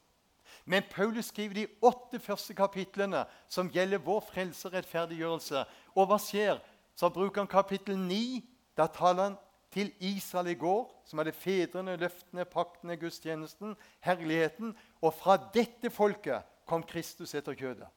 Men 0.65 0.83
Paulus 0.91 1.25
skriver 1.25 1.53
de 1.53 1.67
åtte 1.81 2.19
første 2.19 2.53
kapitlene 2.53 3.24
som 3.50 3.69
gjelder 3.71 3.98
vår 3.98 4.19
frelse 4.19 4.67
og 4.67 4.74
rettferdiggjørelse. 4.74 5.63
Og 5.95 6.07
hva 6.09 6.17
skjer? 6.21 6.59
Så 6.95 7.09
bruker 7.09 7.41
han 7.41 7.50
kapittel 7.50 7.98
9. 7.98 8.45
Da 8.77 8.88
taler 8.88 9.24
han 9.24 9.38
til 9.73 9.91
Israel 9.99 10.47
i 10.47 10.57
går, 10.57 10.89
som 11.05 11.21
hadde 11.21 11.35
fedrene, 11.35 11.97
løftene, 11.99 12.45
paktene, 12.45 12.97
gudstjenesten, 12.97 13.75
herligheten. 14.05 14.73
Og 15.01 15.13
fra 15.13 15.38
dette 15.53 15.91
folket 15.93 16.45
kom 16.69 16.83
Kristus 16.83 17.35
etter 17.38 17.57
kjødet. 17.57 17.88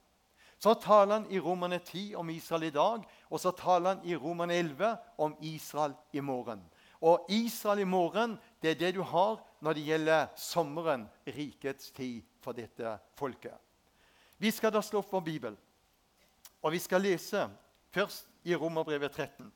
Så 0.62 0.76
taler 0.78 1.18
han 1.18 1.24
i 1.32 1.40
Romane 1.42 1.80
10 1.82 2.14
om 2.14 2.28
Israel 2.30 2.68
i 2.68 2.74
dag, 2.74 3.02
og 3.30 3.40
så 3.40 3.50
taler 3.50 3.96
han 3.96 4.04
i 4.06 4.14
Romane 4.16 4.54
11 4.54 4.92
om 5.18 5.34
Israel 5.40 5.96
i 6.12 6.20
morgen. 6.20 6.62
Og 7.02 7.26
Israel 7.34 7.82
i 7.82 7.88
morgen 7.88 8.36
det 8.62 8.70
er 8.70 8.78
det 8.78 8.92
du 8.94 9.02
har 9.02 9.40
når 9.60 9.74
det 9.74 9.86
gjelder 9.88 10.28
sommeren, 10.38 11.08
rikets 11.26 11.90
tid 11.90 12.22
for 12.40 12.54
dette 12.54 12.94
folket. 13.18 13.58
Vi 14.38 14.50
skal 14.50 14.70
da 14.74 14.82
slå 14.82 15.02
opp 15.02 15.10
vår 15.10 15.24
bibel, 15.26 15.56
og 16.62 16.72
vi 16.72 16.78
skal 16.78 17.02
lese 17.02 17.48
først 17.90 18.30
i 18.46 18.54
Romerbrevet 18.54 19.10
13. 19.10 19.50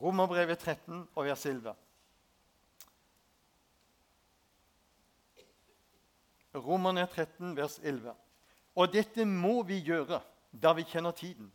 Romerbrevet 0.00 0.58
13 0.58 1.08
og 1.14 1.24
vers 1.24 1.46
11. 1.46 1.74
Romerne 6.54 7.06
13, 7.06 7.56
vers 7.56 7.78
11. 7.82 8.12
Og 8.76 8.92
dette 8.92 9.24
må 9.28 9.62
vi 9.68 9.80
gjøre 9.84 10.20
da 10.52 10.72
vi 10.76 10.84
kjenner 10.88 11.16
tiden. 11.16 11.50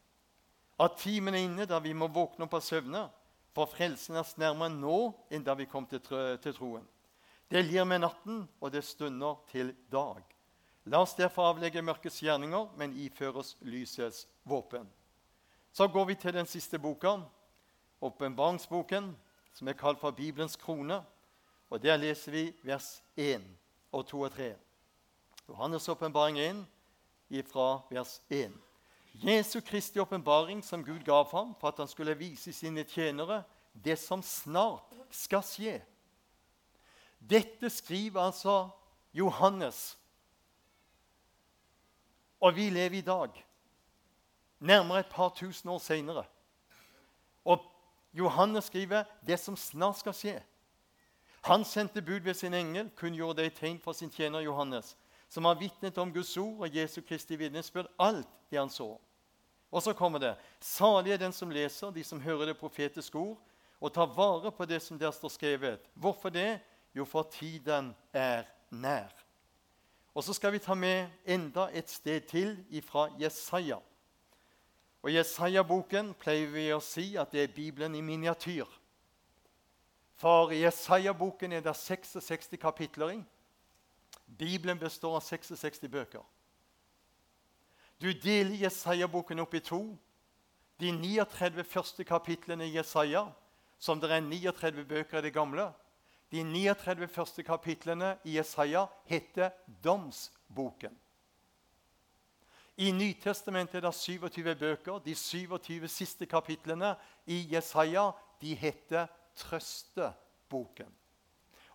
At 0.79 0.97
timen 1.01 1.33
er 1.33 1.45
inne 1.45 1.65
da 1.69 1.79
vi 1.81 1.93
må 1.97 2.09
våkne 2.13 2.45
opp 2.45 2.57
av 2.57 2.65
søvne, 2.65 3.07
for 3.53 3.69
frelsen 3.69 4.17
er 4.19 4.33
nærmere 4.37 4.73
nå 4.73 4.97
enn 5.33 5.45
da 5.45 5.55
vi 5.57 5.65
kom 5.69 5.87
til, 5.89 6.01
til 6.41 6.53
troen. 6.53 6.85
Det 7.49 7.63
lir 7.63 7.85
med 7.87 8.03
natten, 8.03 8.43
og 8.61 8.73
det 8.73 8.83
stunder 8.85 9.39
til 9.49 9.71
dag. 9.89 10.21
La 10.87 11.01
oss 11.01 11.15
derfor 11.17 11.49
avlegge 11.49 11.81
mørkets 11.81 12.19
gjerninger, 12.21 12.69
men 12.77 12.93
iføre 12.95 13.41
oss 13.41 13.55
lysets 13.65 14.27
våpen. 14.47 14.85
Så 15.71 15.87
går 15.87 16.05
vi 16.11 16.15
til 16.15 16.35
den 16.35 16.47
siste 16.49 16.79
boka, 16.79 17.17
åpenbaringsboken, 18.01 19.17
som 19.53 19.67
er 19.67 19.73
kalt 19.73 19.99
for 19.99 20.11
Bibelens 20.11 20.55
krone. 20.55 21.03
Og 21.69 21.81
Der 21.83 21.97
leser 21.97 22.31
vi 22.31 22.53
vers 22.63 23.03
1 23.15 23.41
og 23.91 24.07
2 24.07 24.21
og 24.21 24.31
3. 24.31 24.55
Johannes' 25.49 25.91
åpenbaring 25.91 26.39
1 27.29 27.47
fra 27.47 27.81
vers 27.89 28.21
1. 28.29 28.51
Jesu 29.13 29.61
Kristi 29.61 29.99
åpenbaring 29.99 30.63
som 30.63 30.83
Gud 30.85 30.99
gav 30.99 31.31
ham 31.31 31.55
for 31.59 31.67
at 31.67 31.77
han 31.77 31.87
skulle 31.87 32.17
vise 32.17 32.53
sine 32.53 32.83
tjenere 32.83 33.43
det 33.73 33.97
som 33.99 34.21
snart 34.21 34.93
skal 35.11 35.43
skje. 35.43 35.81
Dette 37.19 37.69
skriver 37.69 38.21
altså 38.21 38.69
Johannes. 39.13 39.97
Og 42.39 42.55
vi 42.55 42.69
lever 42.69 42.97
i 42.97 43.01
dag, 43.01 43.45
nærmere 44.59 44.99
et 44.99 45.09
par 45.09 45.29
tusen 45.29 45.69
år 45.69 45.79
seinere. 45.81 46.23
Og 47.45 47.63
Johannes 48.17 48.65
skriver 48.71 49.03
det 49.27 49.39
som 49.39 49.57
snart 49.57 49.99
skal 50.01 50.15
skje. 50.15 50.37
Han 51.47 51.63
sendte 51.65 52.01
bud 52.01 52.25
ved 52.25 52.33
sin 52.33 52.53
engel, 52.53 52.89
kunngjorde 52.95 53.41
det 53.41 53.51
i 53.51 53.55
tegn 53.55 53.79
for 53.79 53.93
sin 53.93 54.11
tjener 54.11 54.43
Johannes, 54.43 54.95
som 55.29 55.45
har 55.45 55.59
vitnet 55.59 55.97
om 55.97 56.13
Guds 56.13 56.37
ord 56.37 56.65
og 56.65 56.75
Jesu 56.75 57.01
Kristi 57.01 57.35
vitnesbyrd, 57.35 57.87
alt 57.99 58.27
det 58.51 58.59
han 58.59 58.69
så. 58.69 58.97
Og 59.71 59.83
så 59.83 59.93
kommer 59.93 60.19
det.: 60.19 60.35
Salig 60.59 61.11
er 61.11 61.17
den 61.17 61.33
som 61.33 61.51
leser, 61.51 61.91
de 61.91 62.03
som 62.03 62.21
hører 62.21 62.45
det 62.45 62.57
profetiske 62.57 63.17
ord, 63.17 63.37
og 63.79 63.93
tar 63.93 64.05
vare 64.15 64.51
på 64.51 64.65
det 64.65 64.81
som 64.81 64.99
der 64.99 65.11
står 65.11 65.29
skrevet. 65.29 65.79
Hvorfor 65.93 66.29
det? 66.29 66.59
Jo, 66.95 67.05
for 67.05 67.23
tiden 67.31 67.95
er 68.13 68.43
nær. 68.71 69.13
Og 70.13 70.23
så 70.23 70.33
skal 70.33 70.51
vi 70.51 70.59
ta 70.59 70.73
med 70.73 71.09
enda 71.25 71.67
et 71.73 71.89
sted 71.89 72.21
til 72.21 72.65
ifra 72.69 73.09
Jesaja. 73.19 73.77
Og 75.05 75.13
Jesaja-boken 75.13 76.13
pleier 76.19 76.49
vi 76.51 76.67
å 76.73 76.81
si 76.83 77.11
at 77.19 77.31
det 77.31 77.43
er 77.43 77.53
Bibelen 77.55 77.95
i 77.95 78.01
miniatyr. 78.01 78.67
For 80.17 80.51
i 80.51 80.63
Jesaja-boken 80.63 81.53
er 81.53 81.61
det 81.61 81.75
66 81.77 82.57
kapitler 82.61 83.13
i. 83.19 83.19
Bibelen 84.27 84.79
består 84.79 85.19
av 85.19 85.23
66 85.23 85.85
bøker. 85.91 86.25
Du 88.01 88.09
deler 88.13 88.57
Jesaja-boken 88.65 89.39
opp 89.39 89.53
i 89.57 89.63
to. 89.63 89.81
De 90.77 90.91
39 90.93 91.63
første 91.65 92.03
kapitlene 92.05 92.67
i 92.67 92.75
Jesaja, 92.75 93.23
som 93.79 94.01
det 94.01 94.11
er 94.11 94.21
39 94.21 94.85
bøker 94.85 95.19
i 95.19 95.25
det 95.25 95.33
gamle. 95.33 95.71
De 96.31 96.43
39 96.43 97.07
første 97.07 97.43
kapitlene 97.43 98.17
i 98.25 98.35
Jesaja 98.37 98.85
heter 99.09 99.53
Domsboken. 99.83 100.93
I 102.77 102.91
Nytestamentet 102.91 103.75
er 103.75 103.89
det 103.89 103.95
27 103.95 104.55
bøker. 104.55 104.99
De 104.99 105.15
27 105.15 105.87
siste 105.87 106.25
kapitlene 106.25 106.95
i 107.25 107.41
Jesaja 107.55 108.11
de 108.41 108.53
heter 108.55 109.07
Trøsteboken. 109.35 110.93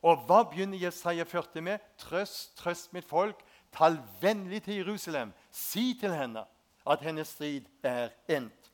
Og 0.03 0.25
hva 0.27 0.43
begynner 0.51 0.79
Jesaja 0.79 1.25
40 1.25 1.63
med? 1.63 1.79
Trøst, 1.99 2.57
trøst 2.59 2.93
mitt 2.93 3.07
folk. 3.07 3.43
Tal 3.73 3.99
vennlig 4.21 4.63
til 4.63 4.75
Jerusalem. 4.83 5.33
Si 5.51 5.97
til 6.01 6.15
henne 6.15 6.45
at 6.87 7.03
hennes 7.03 7.29
strid 7.29 7.67
er 7.83 8.11
endt. 8.29 8.73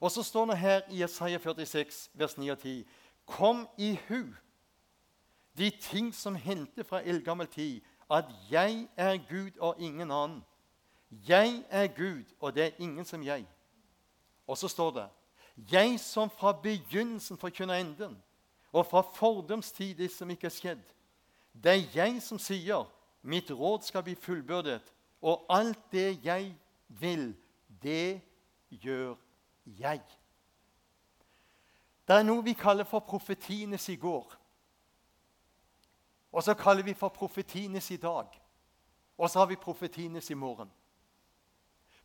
Og 0.00 0.10
så 0.10 0.22
står 0.22 0.46
det 0.46 0.58
her 0.58 0.80
i 0.90 1.02
Jesaja 1.02 1.38
46, 1.38 2.10
vers 2.14 2.38
9 2.38 2.48
og 2.48 2.58
10.: 2.58 2.88
Kom 3.26 3.68
i 3.78 3.98
hu 4.08 4.24
de 5.58 5.70
ting 5.70 6.14
som 6.14 6.34
hendte 6.34 6.84
fra 6.84 7.02
eldgammel 7.04 7.46
tid, 7.46 7.80
at 8.10 8.24
jeg 8.50 8.88
er 8.96 9.16
Gud 9.28 9.58
og 9.60 9.76
ingen 9.78 10.10
annen. 10.10 10.44
'Jeg 11.12 11.64
er 11.68 11.86
Gud, 11.86 12.24
og 12.40 12.54
det 12.54 12.64
er 12.64 12.70
ingen 12.78 13.04
som 13.04 13.22
jeg.' 13.22 13.46
Og 14.46 14.58
så 14.58 14.68
står 14.68 14.90
det 14.90 15.08
'Jeg 15.56 16.00
som 16.00 16.30
fra 16.30 16.52
begynnelsen 16.52 17.38
forkynner 17.38 17.74
enden, 17.74 18.22
og 18.72 18.86
fra 18.86 19.00
fordums 19.00 19.72
tid 19.72 19.94
det 19.94 20.10
som 20.10 20.30
ikke 20.30 20.44
er 20.44 20.50
skjedd. 20.50 20.82
Det 21.64 21.72
er 21.72 21.90
jeg 21.94 22.22
som 22.22 22.38
sier, 22.38 22.88
mitt 23.22 23.50
råd 23.50 23.82
skal 23.82 24.02
bli 24.02 24.14
fullbyrdet, 24.14 24.92
og 25.22 25.46
alt 25.48 25.92
det 25.92 26.24
jeg 26.24 26.56
vil, 26.88 27.36
det 27.82 28.20
gjør 28.70 29.14
jeg. 29.66 30.00
Det 32.08 32.16
er 32.16 32.22
noe 32.22 32.42
vi 32.44 32.52
kaller 32.52 32.84
for 32.84 32.98
profetienes 32.98 33.88
i 33.88 33.96
går. 33.96 34.32
Og 36.32 36.42
så 36.42 36.54
kaller 36.54 36.82
vi 36.82 36.94
for 36.94 37.08
profetienes 37.08 37.90
i 37.90 37.96
dag. 37.96 38.26
Og 39.18 39.30
så 39.30 39.38
har 39.38 39.46
vi 39.46 39.56
profetienes 39.56 40.30
i 40.30 40.34
morgen. 40.34 40.72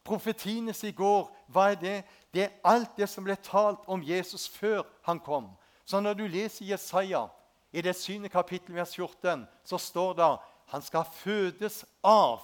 Profetienes 0.07 0.83
i 0.87 0.93
går, 0.95 1.27
hva 1.51 1.71
er 1.73 1.79
det? 1.81 1.97
Det 2.33 2.43
er 2.45 2.55
alt 2.63 2.95
det 2.95 3.09
som 3.11 3.25
ble 3.27 3.35
talt 3.43 3.83
om 3.91 4.03
Jesus 4.03 4.47
før 4.47 4.85
han 5.07 5.19
kom. 5.19 5.49
Så 5.85 5.99
når 5.99 6.13
du 6.19 6.25
leser 6.27 6.67
Jesaja 6.67 7.25
i 7.71 7.83
det 7.83 7.95
syvende 7.95 8.31
kapittel, 8.31 8.75
vers 8.75 8.95
14, 8.95 9.45
så 9.63 9.77
står 9.77 10.13
det 10.15 10.29
han 10.67 10.83
skal 10.83 11.05
fødes 11.15 11.85
av 12.03 12.43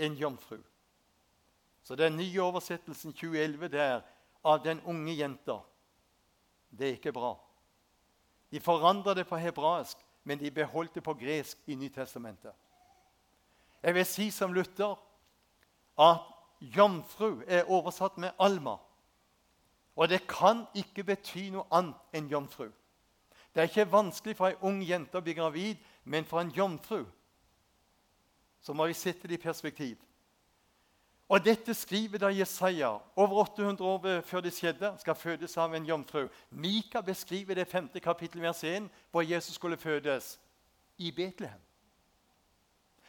en 0.00 0.16
jomfru. 0.16 0.58
Så 1.82 1.96
den 1.96 2.16
nye 2.16 2.42
oversettelsen 2.42 3.12
2011 3.12 3.68
der 3.68 4.00
av 4.44 4.64
den 4.64 4.80
unge 4.88 5.12
jenta. 5.16 5.58
Det 6.70 6.86
er 6.86 6.98
ikke 6.98 7.12
bra. 7.12 7.34
De 8.50 8.60
forandra 8.60 9.14
det 9.14 9.26
på 9.28 9.36
hebraisk, 9.36 9.98
men 10.24 10.38
de 10.38 10.50
beholdt 10.50 10.94
det 10.94 11.02
på 11.02 11.14
gresk 11.14 11.58
i 11.66 11.74
Nytestamentet. 11.74 12.52
Jeg 13.82 13.94
vil 13.94 14.06
si 14.06 14.30
som 14.30 14.52
Luther 14.52 14.98
at 16.00 16.26
jomfru 16.60 17.42
er 17.46 17.68
oversatt 17.70 18.18
med 18.18 18.30
alma. 18.40 18.76
Og 19.96 20.08
det 20.08 20.26
kan 20.28 20.64
ikke 20.74 21.04
bety 21.04 21.50
noe 21.52 21.66
annet 21.70 22.16
enn 22.16 22.30
jomfru. 22.30 22.68
Det 23.54 23.62
er 23.62 23.68
ikke 23.68 23.92
vanskelig 23.92 24.36
for 24.38 24.48
ei 24.48 24.58
ung 24.64 24.78
jente 24.86 25.18
å 25.18 25.24
bli 25.24 25.34
gravid, 25.34 25.80
men 26.04 26.24
for 26.24 26.40
en 26.40 26.52
jomfru 26.54 27.04
så 28.60 28.74
må 28.76 28.86
vi 28.86 28.94
sette 28.94 29.28
det 29.28 29.38
i 29.38 29.42
perspektiv. 29.42 29.96
Og 31.30 31.44
dette 31.44 31.74
skriver 31.74 32.18
da 32.18 32.28
Jesaja 32.34 32.90
over 33.16 33.44
800 33.44 33.84
år 33.86 34.20
før 34.26 34.40
det 34.40 34.52
skjedde. 34.52 34.96
skal 34.98 35.14
fødes 35.14 35.56
av 35.56 35.74
en 35.74 35.86
jomfru. 35.86 36.28
Mika 36.50 37.00
beskriver 37.00 37.54
det 37.54 37.68
femte 37.68 38.00
kapittel 38.00 38.42
vers 38.42 38.64
1, 38.64 38.88
hvor 39.10 39.22
Jesus 39.22 39.54
skulle 39.54 39.76
fødes 39.76 40.40
i 40.98 41.10
Betlehem. 41.10 41.60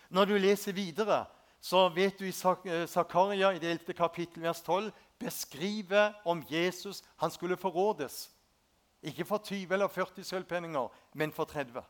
Når 0.10 0.26
du 0.26 0.38
leser 0.38 0.72
videre, 0.72 1.26
så 1.62 1.86
vet 1.94 2.20
du 2.20 2.26
i 2.26 2.34
eh, 2.34 2.88
Zakaria 2.88 3.52
i 3.54 3.60
det 3.60 3.72
11. 3.72 3.94
kapittel 3.94 4.44
vers 4.44 4.62
12 4.62 4.92
beskriver 5.20 6.14
om 6.26 6.44
Jesus 6.50 7.04
han 7.22 7.32
skulle 7.32 7.58
forrådes. 7.58 8.32
Ikke 9.02 9.26
for 9.26 9.38
20 9.38 9.74
eller 9.74 9.88
40 9.88 10.24
sølvpenninger, 10.24 10.88
men 11.14 11.32
for 11.32 11.46
30. 11.46 11.82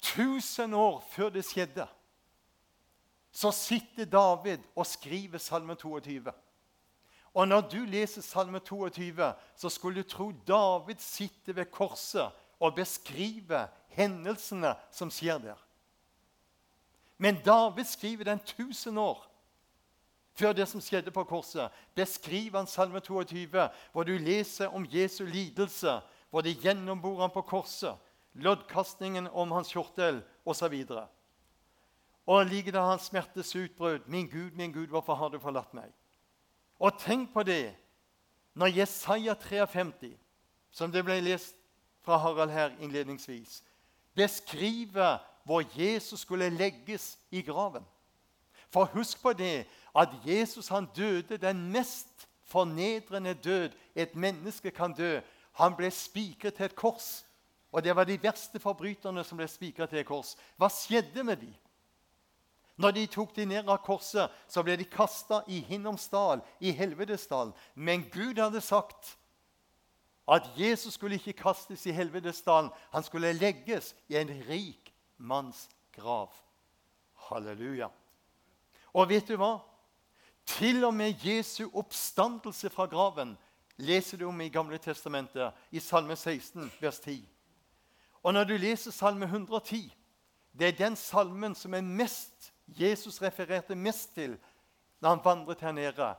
Tusen 0.00 0.74
år 0.74 1.02
før 1.10 1.34
det 1.34 1.44
skjedde 1.44 1.86
så 3.30 3.52
sitter 3.54 4.04
David 4.04 4.62
og 4.74 4.86
skriver 4.86 5.38
Salme 5.38 5.74
22. 5.74 6.32
Og 7.34 7.48
når 7.48 7.60
du 7.70 7.78
leser 7.86 8.22
Salme 8.22 8.58
22, 8.58 9.32
så 9.56 9.70
skulle 9.70 10.02
du 10.02 10.08
tro 10.08 10.32
David 10.46 10.98
sitter 10.98 11.52
ved 11.52 11.70
korset 11.70 12.30
og 12.60 12.74
beskriver 12.74 13.70
hendelsene 13.94 14.74
som 14.90 15.12
skjer 15.14 15.38
der. 15.38 15.58
Men 17.20 17.36
David 17.44 17.84
skriver 17.84 18.24
den 18.24 18.38
1000 18.40 18.98
år 18.98 19.26
før 20.32 20.54
det 20.56 20.64
som 20.70 20.80
skjedde 20.80 21.12
på 21.12 21.24
korset. 21.28 21.68
Beskriver 21.94 22.62
han 22.62 22.68
Salme 22.70 23.00
22, 23.04 23.68
hvor 23.92 24.06
du 24.08 24.14
leser 24.16 24.72
om 24.72 24.86
Jesu 24.88 25.26
lidelse, 25.28 25.98
hvor 26.30 26.40
de 26.40 26.54
gjennombor 26.54 27.20
han 27.20 27.32
på 27.34 27.42
korset, 27.44 27.98
loddkastningen 28.32 29.28
om 29.28 29.52
hans 29.52 29.68
kjortel 29.68 30.22
osv. 30.48 30.78
Og 32.26 32.46
like 32.46 32.72
da 32.72 32.86
han 32.88 32.98
smertes 32.98 33.52
utbrudd, 33.56 34.06
'Min 34.06 34.28
Gud, 34.28 34.50
min 34.56 34.72
Gud, 34.72 34.86
hvorfor 34.86 35.14
har 35.14 35.28
du 35.28 35.38
forlatt 35.38 35.74
meg?' 35.74 35.92
Og 36.78 36.98
tenk 36.98 37.34
på 37.34 37.42
det 37.42 37.76
når 38.54 38.66
Jesaja 38.66 39.34
53, 39.34 40.16
som 40.70 40.92
det 40.92 41.04
ble 41.04 41.20
lest 41.20 41.54
fra 42.00 42.16
Harald 42.16 42.50
her 42.50 42.72
innledningsvis, 42.80 43.62
beskriver 44.14 45.18
hvor 45.44 45.64
Jesus 45.76 46.20
skulle 46.20 46.50
legges 46.50 47.18
i 47.30 47.42
graven. 47.42 47.84
For 48.70 48.84
husk 48.84 49.22
på 49.22 49.32
det 49.32 49.66
at 49.96 50.08
Jesus 50.24 50.68
han 50.68 50.86
døde 50.96 51.36
den 51.36 51.72
mest 51.72 52.28
fornedrende 52.44 53.34
død 53.34 53.70
et 53.94 54.14
menneske 54.16 54.70
kan 54.70 54.92
dø. 54.92 55.20
Han 55.52 55.74
ble 55.76 55.90
spikret 55.90 56.54
til 56.54 56.64
et 56.64 56.76
kors. 56.76 57.24
Og 57.72 57.84
det 57.84 57.96
var 57.96 58.04
de 58.04 58.22
verste 58.22 58.58
forbryterne 58.58 59.24
som 59.24 59.38
ble 59.38 59.46
spikret 59.48 59.90
til 59.90 60.02
et 60.02 60.06
kors. 60.06 60.36
Hva 60.58 60.70
skjedde 60.70 61.24
med 61.26 61.42
dem? 61.42 61.54
Når 62.80 62.94
de 62.96 63.06
tok 63.12 63.34
de 63.36 63.44
ned 63.44 63.68
av 63.68 63.82
korset, 63.84 64.30
så 64.48 64.62
ble 64.64 64.78
de 64.80 64.86
kasta 64.88 65.42
i 65.52 65.58
Hinnomsdal, 65.68 66.40
i 66.64 66.72
Helvedesdalen. 66.72 67.52
Men 67.74 68.06
Gud 68.08 68.40
hadde 68.40 68.62
sagt 68.64 69.18
at 70.30 70.46
Jesus 70.56 70.94
skulle 70.94 71.18
ikke 71.20 71.36
kastes 71.42 71.84
i 71.86 71.92
Helvedesdalen. 71.92 72.70
Han 72.94 73.04
skulle 73.04 73.34
legges 73.36 73.92
i 74.08 74.16
en 74.16 74.32
rik 74.48 74.79
manns 75.20 75.68
grav. 75.92 76.32
Halleluja. 77.28 77.90
Og 78.96 79.08
vet 79.08 79.28
du 79.28 79.36
hva? 79.38 79.58
Til 80.48 80.82
og 80.84 80.94
med 80.96 81.20
Jesu 81.22 81.68
oppstandelse 81.68 82.72
fra 82.72 82.88
graven 82.90 83.36
leser 83.78 84.18
du 84.18 84.26
om 84.28 84.40
i 84.40 84.50
Gamle 84.50 84.80
Testamentet, 84.82 85.52
i 85.70 85.80
Salme 85.80 86.16
16, 86.16 86.72
vers 86.80 86.98
10. 87.00 87.20
Og 88.22 88.34
når 88.34 88.44
du 88.44 88.56
leser 88.56 88.90
Salme 88.90 89.24
110, 89.24 89.86
det 90.52 90.68
er 90.68 90.80
den 90.80 90.96
salmen 90.96 91.54
som 91.54 91.74
er 91.74 91.86
mest 91.86 92.50
Jesus 92.78 93.22
refererte 93.22 93.74
mest 93.74 94.14
til 94.14 94.36
når 95.00 95.08
han 95.08 95.24
vandret 95.24 95.60
her 95.60 95.72
nede. 95.72 96.14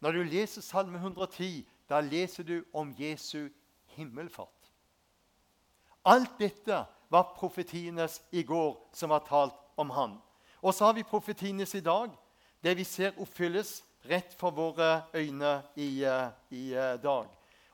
Når 0.00 0.12
du 0.12 0.22
leser 0.22 0.62
Salme 0.62 0.98
110, 0.98 1.66
da 1.88 2.00
leser 2.00 2.42
du 2.42 2.62
om 2.72 2.94
Jesu 2.98 3.48
himmelfart. 3.96 4.70
Alt 6.04 6.38
dette 6.38 6.84
var 7.10 7.34
profetienes 7.36 8.20
i 8.32 8.42
går 8.42 8.76
som 8.92 9.10
var 9.10 9.26
talt 9.26 9.56
om 9.76 9.90
han. 9.90 10.18
Og 10.62 10.74
så 10.74 10.84
har 10.84 10.92
vi 10.92 11.02
profetienes 11.02 11.74
i 11.74 11.80
dag, 11.80 12.10
det 12.62 12.76
vi 12.76 12.84
ser 12.84 13.18
oppfylles 13.18 13.80
rett 14.08 14.34
for 14.38 14.50
våre 14.50 15.02
øyne 15.14 15.62
i, 15.76 16.04
uh, 16.04 16.30
i 16.50 16.72
uh, 16.76 16.96
dag. 17.02 17.28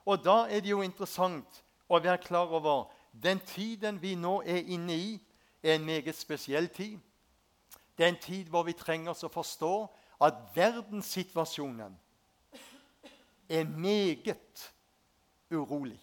Og 0.05 0.23
da 0.23 0.45
er 0.49 0.63
det 0.63 0.71
jo 0.71 0.81
interessant 0.81 1.61
å 1.87 1.99
være 1.99 2.23
klar 2.23 2.51
over 2.51 2.87
den 3.11 3.39
tiden 3.39 4.01
vi 4.01 4.15
nå 4.15 4.41
er 4.45 4.63
inne 4.67 4.95
i, 4.95 5.19
er 5.63 5.75
en 5.75 5.85
meget 5.85 6.15
spesiell 6.15 6.67
tid. 6.67 6.99
Det 7.97 8.05
er 8.05 8.09
en 8.09 8.21
tid 8.21 8.49
hvor 8.49 8.63
vi 8.63 8.77
trenger 8.77 9.11
oss 9.11 9.25
å 9.25 9.31
forstå 9.31 9.73
at 10.21 10.37
verdenssituasjonen 10.55 11.97
er 13.49 13.63
meget 13.63 14.71
urolig. 15.51 15.99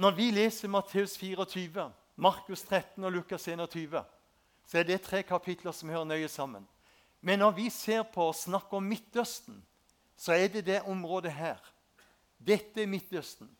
Når 0.00 0.14
vi 0.16 0.30
leser 0.32 0.68
Matteus 0.72 1.18
24, 1.18 1.90
Markus 2.16 2.62
13 2.62 3.04
og 3.04 3.12
Lukas 3.12 3.48
21, 3.48 4.00
så 4.64 4.78
er 4.78 4.86
det 4.88 5.02
tre 5.04 5.20
kapitler 5.28 5.74
som 5.76 5.90
hører 5.92 6.06
nøye 6.08 6.28
sammen. 6.28 6.64
Men 7.20 7.42
når 7.42 7.50
vi 7.58 7.66
ser 7.70 8.06
på 8.08 8.30
og 8.30 8.38
snakker 8.38 8.78
om 8.78 8.86
Midtøsten, 8.88 9.58
så 10.16 10.32
er 10.32 10.48
det 10.48 10.64
det 10.70 10.78
området 10.88 11.34
her. 11.36 11.60
Dette 12.38 12.80
er 12.80 12.88
Midtøsten, 12.88 13.50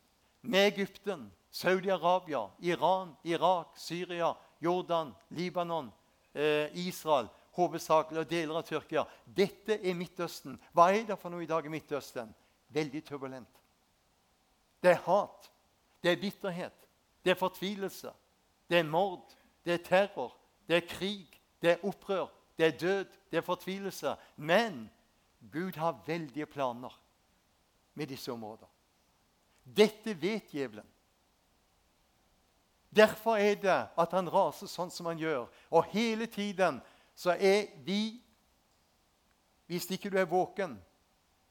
med 0.41 0.71
Egypten, 0.71 1.27
Saudi-Arabia, 1.51 2.47
Iran, 2.59 3.13
Irak, 3.23 3.77
Syria, 3.77 4.33
Jordan, 4.61 5.13
Libanon, 5.29 5.91
eh, 6.33 6.73
Israel, 6.73 7.29
hovedsakelig 7.53 8.25
og 8.25 8.29
deler 8.29 8.57
av 8.57 8.65
Tyrkia. 8.65 9.05
Dette 9.25 9.77
er 9.77 9.93
Midtøsten. 9.93 10.57
Hva 10.73 10.89
er 10.89 11.05
det 11.05 11.21
for 11.21 11.29
noe 11.29 11.45
i 11.45 11.53
dag 11.53 11.65
i 11.65 11.69
Midtøsten? 11.69 12.33
Veldig 12.73 13.05
turbulent. 13.05 13.61
Det 14.81 14.95
er 14.95 15.03
hat, 15.05 15.50
det 16.03 16.11
er 16.11 16.21
bitterhet, 16.21 16.87
det 17.25 17.31
er 17.31 17.39
fortvilelse, 17.39 18.11
det 18.69 18.79
er 18.79 18.83
mord, 18.83 19.33
det 19.65 19.73
er 19.73 19.83
terror, 19.85 20.37
det 20.67 20.75
er 20.75 20.87
krig, 20.87 21.41
det 21.61 21.71
er 21.71 21.85
opprør, 21.85 22.27
det 22.57 22.65
er 22.65 22.77
død, 22.77 23.05
det 23.31 23.37
er 23.37 23.41
fortvilelse. 23.41 24.15
Men 24.35 24.89
Gud 25.51 25.77
har 25.77 26.03
veldige 26.05 26.45
planer 26.45 27.01
med 27.93 28.07
disse 28.07 28.31
områdene. 28.31 28.67
Dette 29.77 30.21
vet 30.21 30.51
djevelen. 30.51 30.87
Derfor 32.95 33.35
er 33.35 33.55
det 33.55 33.87
at 33.97 34.11
han 34.11 34.29
raser 34.29 34.67
sånn 34.67 34.91
som 34.91 35.07
han 35.07 35.19
gjør. 35.19 35.45
Og 35.71 35.87
hele 35.93 36.27
tiden 36.27 36.81
så 37.15 37.37
er 37.39 37.71
vi 37.85 38.19
Hvis 39.71 39.85
ikke 39.87 40.09
du 40.11 40.17
er 40.19 40.27
våken 40.27 40.73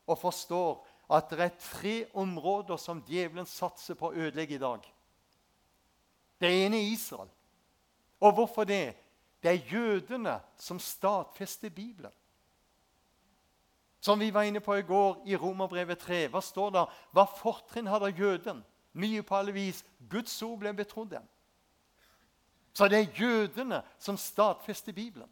og 0.04 0.18
forstår 0.18 0.86
at 1.10 1.30
det 1.30 1.40
er 1.40 1.58
tre 1.58 1.94
områder 2.14 2.76
som 2.78 3.02
djevelen 3.06 3.46
satser 3.46 3.98
på 3.98 4.10
å 4.10 4.14
ødelegge 4.14 4.54
i 4.54 4.62
dag. 4.62 4.84
Det 6.40 6.50
ene 6.64 6.78
er 6.78 6.92
Israel. 6.92 7.28
Og 8.20 8.34
hvorfor 8.34 8.64
det? 8.64 8.94
Det 9.42 9.50
er 9.50 9.72
jødene 9.72 10.38
som 10.56 10.78
stadfester 10.78 11.70
Bibelen. 11.70 12.12
Som 14.00 14.20
vi 14.20 14.30
var 14.30 14.42
inne 14.42 14.60
på 14.60 14.74
i 14.74 14.82
går 14.82 15.22
i 15.26 15.36
Romerbrevet 15.36 15.98
3. 15.98 16.26
Hva 16.28 16.40
står 16.40 16.70
det? 16.70 16.86
Hva 17.12 17.26
fortrinn 17.40 17.90
hadde 17.90 18.14
jøden? 18.16 18.62
Mye 18.92 19.22
på 19.22 19.36
alle 19.36 19.52
vis. 19.52 19.84
Guds 20.10 20.42
ord 20.42 20.58
ble 20.62 20.72
betrodd 20.74 21.10
dem. 21.10 21.26
Så 22.72 22.88
det 22.88 22.98
er 22.98 23.20
jødene 23.20 23.82
som 23.98 24.16
stadfester 24.16 24.92
Bibelen. 24.92 25.28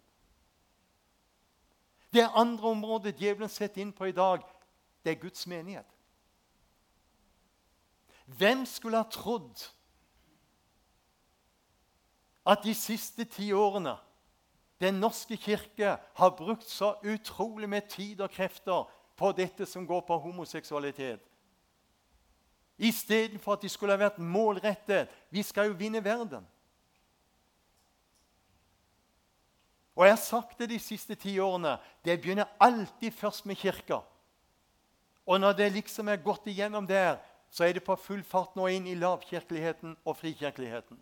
Det 2.13 2.29
andre 2.35 2.69
området 2.69 3.17
djevelen 3.21 3.49
setter 3.49 3.83
inn 3.83 3.93
på 3.93 4.09
i 4.09 4.17
dag, 4.17 4.43
det 5.09 5.17
er 5.17 5.21
Guds 5.21 5.47
menighet. 5.47 5.87
Hvem 8.27 8.67
skulle 8.67 8.97
ha 8.97 9.09
trodd 9.09 9.63
at 12.45 12.61
de 12.65 12.75
siste 12.77 13.25
ti 13.25 13.53
årene 13.53 13.97
Den 14.81 15.01
norske 15.01 15.37
kirke 15.37 15.97
har 16.15 16.37
brukt 16.39 16.69
så 16.71 16.93
utrolig 17.03 17.69
med 17.69 17.89
tid 17.91 18.21
og 18.21 18.31
krefter 18.31 18.85
på 19.17 19.33
dette 19.33 19.67
som 19.67 19.87
går 19.87 20.05
på 20.07 20.19
homoseksualitet? 20.19 21.25
Istedenfor 22.79 23.53
at 23.53 23.63
de 23.63 23.69
skulle 23.69 23.97
ha 23.97 23.99
vært 23.99 24.21
målrettet. 24.23 25.09
Vi 25.31 25.43
skal 25.43 25.67
jo 25.67 25.75
vinne 25.81 26.05
verden. 26.05 26.47
Og 29.97 30.07
jeg 30.07 30.13
har 30.13 30.23
sagt 30.23 30.59
det 30.59 30.71
de 30.71 30.79
siste 30.79 31.15
ti 31.19 31.39
årene. 31.43 31.75
Det 32.05 32.21
begynner 32.21 32.55
alltid 32.61 33.11
først 33.11 33.47
med 33.47 33.57
kirka. 33.57 33.99
Og 35.29 35.41
når 35.41 35.53
det 35.59 35.73
liksom 35.75 36.09
er 36.09 36.23
gått 36.25 36.47
igjennom 36.49 36.87
der, 36.89 37.19
så 37.53 37.67
er 37.67 37.77
det 37.77 37.85
på 37.85 37.97
full 38.01 38.23
fart 38.25 38.57
nå 38.57 38.69
inn 38.73 38.87
i 38.89 38.97
lavkirkeligheten 38.97 39.93
og 40.05 40.17
frikirkeligheten. 40.17 40.97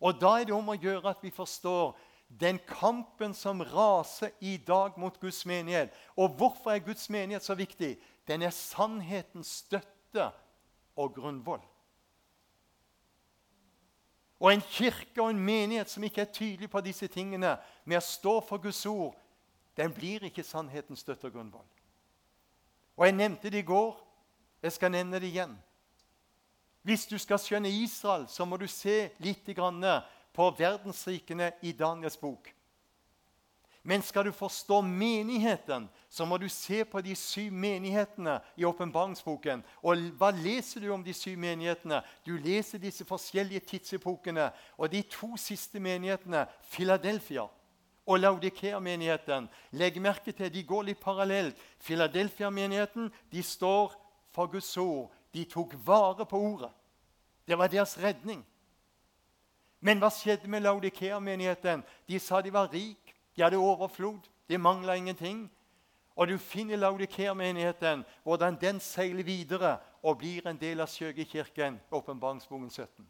Og 0.00 0.18
da 0.18 0.32
er 0.40 0.48
det 0.48 0.56
om 0.56 0.72
å 0.72 0.78
gjøre 0.78 1.12
at 1.12 1.22
vi 1.22 1.30
forstår 1.34 1.94
den 2.40 2.58
kampen 2.66 3.34
som 3.34 3.62
raser 3.62 4.30
i 4.40 4.56
dag 4.56 4.98
mot 4.98 5.18
Guds 5.20 5.44
menighet. 5.46 5.94
Og 6.16 6.34
hvorfor 6.38 6.74
er 6.74 6.82
Guds 6.82 7.08
menighet 7.10 7.46
så 7.46 7.54
viktig? 7.58 7.96
Den 8.26 8.42
er 8.42 8.54
sannhetens 8.54 9.50
støtte 9.64 10.30
og 10.96 11.14
grunnvoll. 11.14 11.62
Og 14.40 14.54
en 14.54 14.62
kirke 14.72 15.20
og 15.20 15.30
en 15.30 15.42
menighet 15.44 15.90
som 15.90 16.04
ikke 16.06 16.22
er 16.24 16.32
tydelig 16.32 16.70
på 16.70 16.80
disse 16.80 17.06
tingene, 17.12 17.58
med 17.84 18.00
å 18.00 18.04
stå 18.04 18.38
for 18.46 18.62
Guds 18.62 18.80
ord, 18.88 19.18
den 19.76 19.92
blir 19.92 20.24
ikke 20.24 20.46
sannhetens 20.46 21.04
støtte 21.04 21.28
og 21.28 21.36
grunnvoll. 21.36 21.66
Og 23.00 23.06
Jeg 23.06 23.16
nevnte 23.16 23.50
det 23.50 23.58
i 23.58 23.62
går. 23.62 23.96
Jeg 24.62 24.72
skal 24.72 24.90
nevne 24.92 25.20
det 25.20 25.30
igjen. 25.32 25.54
Hvis 26.82 27.06
du 27.06 27.16
skal 27.18 27.38
skjønne 27.40 27.70
Israel, 27.72 28.26
så 28.28 28.44
må 28.44 28.56
du 28.60 28.66
se 28.68 29.08
litt 29.18 29.46
på 30.34 30.48
verdensrikene 30.58 31.52
i 31.62 31.72
Daniels 31.72 32.16
bok. 32.16 32.50
Men 33.82 34.02
skal 34.02 34.24
du 34.24 34.32
forstå 34.32 34.82
menigheten, 34.84 35.88
så 36.08 36.24
må 36.24 36.36
du 36.36 36.48
se 36.48 36.84
på 36.84 37.00
de 37.00 37.14
syv 37.16 37.52
menighetene 37.52 38.40
i 38.56 38.64
åpenbaringsboken. 38.68 39.64
Og 39.82 39.96
hva 40.20 40.28
leser 40.30 40.80
du 40.80 40.90
om 40.92 41.04
de 41.04 41.14
syv 41.16 41.38
menighetene? 41.38 42.02
Du 42.26 42.36
leser 42.36 42.78
disse 42.78 43.04
forskjellige 43.04 43.60
tidsepokene. 43.60 44.50
Og 44.76 44.92
de 44.92 45.00
to 45.02 45.36
siste 45.40 45.80
menighetene, 45.80 46.44
Philadelphia 46.68 47.48
og 48.06 48.18
Laudikea-menigheten, 48.18 49.48
legg 49.72 50.00
merke 50.00 50.32
til 50.32 50.52
de 50.52 50.62
går 50.66 50.88
litt 50.88 51.00
parallelt. 51.00 51.56
Philadelphia-menigheten 51.84 53.10
de 53.32 53.42
står 53.42 53.94
for 54.32 54.46
Guds 54.46 54.76
ord. 54.76 55.10
De 55.34 55.44
tok 55.44 55.74
vare 55.86 56.26
på 56.26 56.38
ordet. 56.38 56.70
Det 57.46 57.58
var 57.58 57.68
deres 57.68 57.98
redning. 57.98 58.42
Men 59.80 60.00
hva 60.00 60.10
skjedde 60.12 60.48
med 60.48 60.62
Laudikea-menigheten? 60.62 61.84
De 62.08 62.18
sa 62.18 62.40
de 62.40 62.52
var 62.52 62.72
rik, 62.72 63.14
de 63.36 63.42
hadde 63.42 63.56
overflod. 63.56 64.28
de 64.48 64.58
mangla 64.58 64.96
ingenting. 64.96 65.50
Og 66.16 66.28
du 66.28 66.38
finner 66.38 66.76
Laudikea-menigheten, 66.76 68.04
hvordan 68.22 68.58
den 68.60 68.80
seiler 68.80 69.22
videre 69.22 69.78
og 70.02 70.18
blir 70.18 70.46
en 70.46 70.56
del 70.56 70.80
av 70.80 70.88
Sjøgekirken, 70.88 71.80
åpenbaringsboken 71.90 72.70
17. 72.70 73.06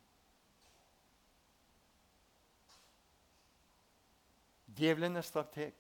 Djevelen 4.81 5.19
er 5.21 5.27
strateg. 5.27 5.75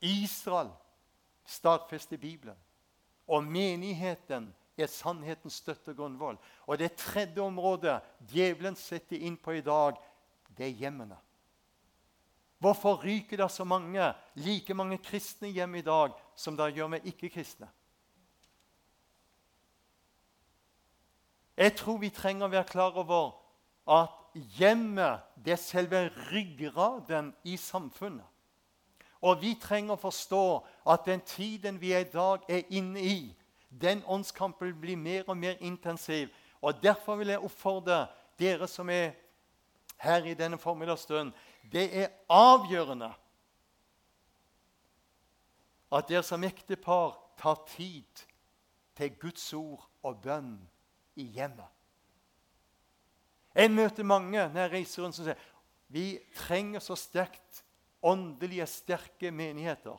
Israel 0.00 0.70
stadfester 1.50 2.16
Bibelen. 2.16 2.56
Og 3.26 3.44
menigheten 3.44 4.50
er 4.78 4.86
sannhetens 4.90 5.60
støtte 5.60 5.92
og 5.92 5.96
grunnvoll. 5.96 6.38
Og 6.66 6.78
det 6.78 6.94
tredje 6.98 7.42
området 7.42 8.00
djevelen 8.30 8.78
setter 8.78 9.18
inn 9.18 9.36
på 9.36 9.58
i 9.58 9.64
dag, 9.64 9.98
det 10.56 10.66
er 10.66 10.78
hjemmene. 10.84 11.18
Hvorfor 12.60 13.00
ryker 13.04 13.40
det 13.40 13.50
så 13.50 13.64
mange, 13.64 14.12
like 14.34 14.74
mange 14.74 14.98
kristne 14.98 15.48
hjem 15.48 15.74
i 15.74 15.84
dag 15.84 16.12
som 16.36 16.56
det 16.56 16.74
gjør 16.76 16.90
med 16.92 17.06
ikke-kristne? 17.08 17.68
Jeg 21.56 21.76
tror 21.76 21.98
vi 22.00 22.10
trenger 22.12 22.46
å 22.46 22.52
være 22.52 22.68
klar 22.68 22.98
over 23.00 23.32
at 23.88 24.19
hjemmet 24.34 25.20
det 25.44 25.52
er 25.52 25.62
selve 25.62 26.08
ryggraden 26.30 27.34
i 27.44 27.56
samfunnet. 27.56 28.26
Og 29.20 29.42
vi 29.42 29.54
trenger 29.60 29.98
å 29.98 30.00
forstå 30.00 30.44
at 30.88 31.04
den 31.06 31.20
tiden 31.28 31.80
vi 31.80 31.92
i 31.92 32.04
dag 32.08 32.46
er 32.48 32.62
inne 32.72 33.00
i, 33.00 33.18
den 33.70 34.00
åndskampen 34.06 34.72
blir 34.80 34.96
mer 34.96 35.28
og 35.28 35.36
mer 35.36 35.60
intensiv. 35.60 36.28
Og 36.60 36.82
Derfor 36.82 37.16
vil 37.16 37.28
jeg 37.28 37.44
oppfordre 37.44 38.06
dere 38.38 38.68
som 38.68 38.88
er 38.90 39.12
her 40.00 40.24
i 40.24 40.34
denne 40.34 40.58
formiddagsstunden 40.58 41.34
det 41.72 41.90
er 41.96 42.08
avgjørende 42.28 43.10
at 45.92 46.08
dere 46.08 46.22
som 46.24 46.44
ektepar 46.44 47.18
tar 47.40 47.60
tid 47.68 48.24
til 48.96 49.12
Guds 49.20 49.52
ord 49.54 49.84
og 50.02 50.22
bønn 50.22 50.54
i 51.16 51.26
hjemmet. 51.34 51.68
Jeg 53.54 53.70
møter 53.74 54.06
mange 54.06 54.44
når 54.48 54.60
jeg 54.60 54.72
reiser 54.72 55.02
rundt 55.02 55.18
som 55.18 55.26
sier 55.26 55.48
vi 55.90 56.20
trenger 56.36 56.82
så 56.82 56.94
sterkt 56.94 57.64
åndelige, 58.02 58.66
sterke 58.70 59.32
menigheter. 59.34 59.96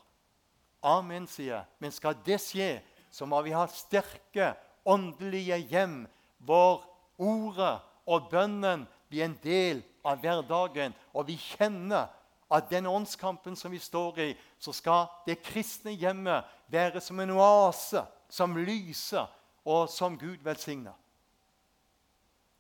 Amen, 0.82 1.28
sier 1.28 1.58
jeg. 1.58 1.66
Men 1.84 1.92
skal 1.92 2.16
det 2.26 2.40
skje, 2.40 2.70
så 3.12 3.28
må 3.28 3.42
vi 3.44 3.52
ha 3.52 3.66
sterke 3.68 4.54
åndelige 4.88 5.60
hjem 5.68 6.06
hvor 6.40 6.86
ordet 7.20 7.76
og 8.08 8.32
bønnen 8.32 8.88
blir 9.12 9.28
en 9.28 9.36
del 9.44 9.84
av 10.08 10.24
hverdagen, 10.24 10.96
og 11.14 11.28
vi 11.28 11.36
kjenner 11.36 12.08
at 12.52 12.72
den 12.72 12.88
åndskampen 12.88 13.56
som 13.56 13.72
vi 13.72 13.80
står 13.80 14.24
i, 14.24 14.32
så 14.60 14.74
skal 14.76 15.06
det 15.28 15.42
kristne 15.44 15.94
hjemmet 15.94 16.48
være 16.72 17.04
som 17.04 17.20
en 17.20 17.36
oase 17.36 18.04
som 18.32 18.58
lyser, 18.58 19.28
og 19.62 19.86
som 19.94 20.18
Gud 20.18 20.42
velsigner. 20.42 20.96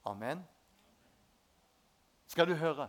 Amen. 0.06 0.44
Skal 2.32 2.48
du 2.48 2.54
høre? 2.56 2.88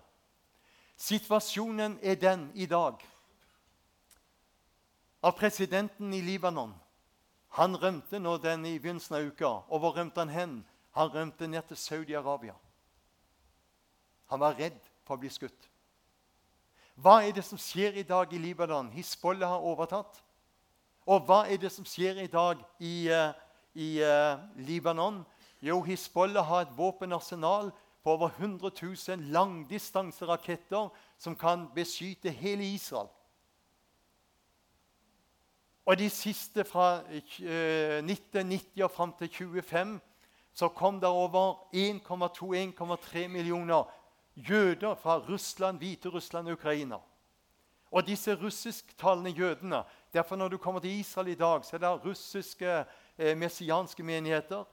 Situasjonen 0.96 1.96
er 2.02 2.14
den 2.14 2.44
i 2.54 2.66
dag 2.70 3.00
at 5.22 5.34
presidenten 5.34 6.12
i 6.14 6.20
Libanon 6.22 6.74
han 7.58 7.74
rømte 7.76 8.20
nå 8.22 8.36
den 8.38 8.64
i 8.66 8.78
begynnelsen 8.78 9.16
av 9.18 9.26
uka. 9.26 9.50
Og 9.68 9.82
hvor 9.82 9.96
rømte 9.98 10.22
han 10.22 10.30
hen? 10.32 10.54
Han 10.96 11.10
rømte 11.10 11.48
ned 11.50 11.66
til 11.68 11.76
Saudi-Arabia. 11.76 12.54
Han 14.30 14.40
var 14.40 14.56
redd 14.56 14.78
for 15.04 15.18
å 15.18 15.20
bli 15.20 15.28
skutt. 15.32 15.68
Hva 16.94 17.18
er 17.26 17.34
det 17.34 17.44
som 17.44 17.58
skjer 17.60 17.98
i 17.98 18.06
dag 18.06 18.32
i 18.32 18.40
Libanon? 18.40 18.88
Hizbollah 18.94 19.56
har 19.56 19.68
overtatt. 19.68 20.22
Og 21.04 21.26
hva 21.26 21.42
er 21.50 21.58
det 21.58 21.72
som 21.74 21.84
skjer 21.84 22.22
i 22.22 22.30
dag 22.30 22.62
i, 22.78 23.10
uh, 23.10 23.34
i 23.74 23.96
uh, 24.06 24.38
Libanon? 24.56 25.24
Jo, 25.60 25.82
Hizbollah 25.82 26.46
har 26.46 26.68
et 26.68 26.76
våpenarsenal 26.78 27.72
på 28.02 28.10
over 28.10 28.28
100 28.28 28.70
000 28.82 29.18
langdistanseraketter 29.32 30.88
som 31.18 31.36
kan 31.36 31.68
beskytte 31.74 32.30
hele 32.30 32.64
Israel. 32.64 33.08
Og 35.86 35.98
de 35.98 36.10
siste 36.10 36.64
fra 36.64 37.00
uh, 37.00 38.02
1990 38.02 38.82
og 38.82 38.90
fram 38.90 39.12
til 39.18 39.28
2025 39.28 40.00
så 40.54 40.68
kom 40.68 41.00
det 41.00 41.08
over 41.08 41.54
1,2-1,3 41.74 43.28
millioner 43.28 43.84
jøder 44.36 44.94
fra 44.94 45.18
Russland, 45.18 45.78
Hviterussland 45.78 46.46
og 46.46 46.52
Ukraina. 46.52 46.96
Og 47.90 48.06
disse 48.06 48.34
russisktalende 48.34 49.30
jødene 49.30 49.82
derfor 50.12 50.36
Når 50.36 50.48
du 50.48 50.56
kommer 50.56 50.80
til 50.80 50.90
Israel 50.90 51.28
i 51.28 51.34
dag, 51.34 51.64
så 51.64 51.76
er 51.76 51.80
det 51.80 52.04
russiske 52.04 52.84
eh, 53.18 53.38
messianske 53.38 54.02
menigheter. 54.02 54.64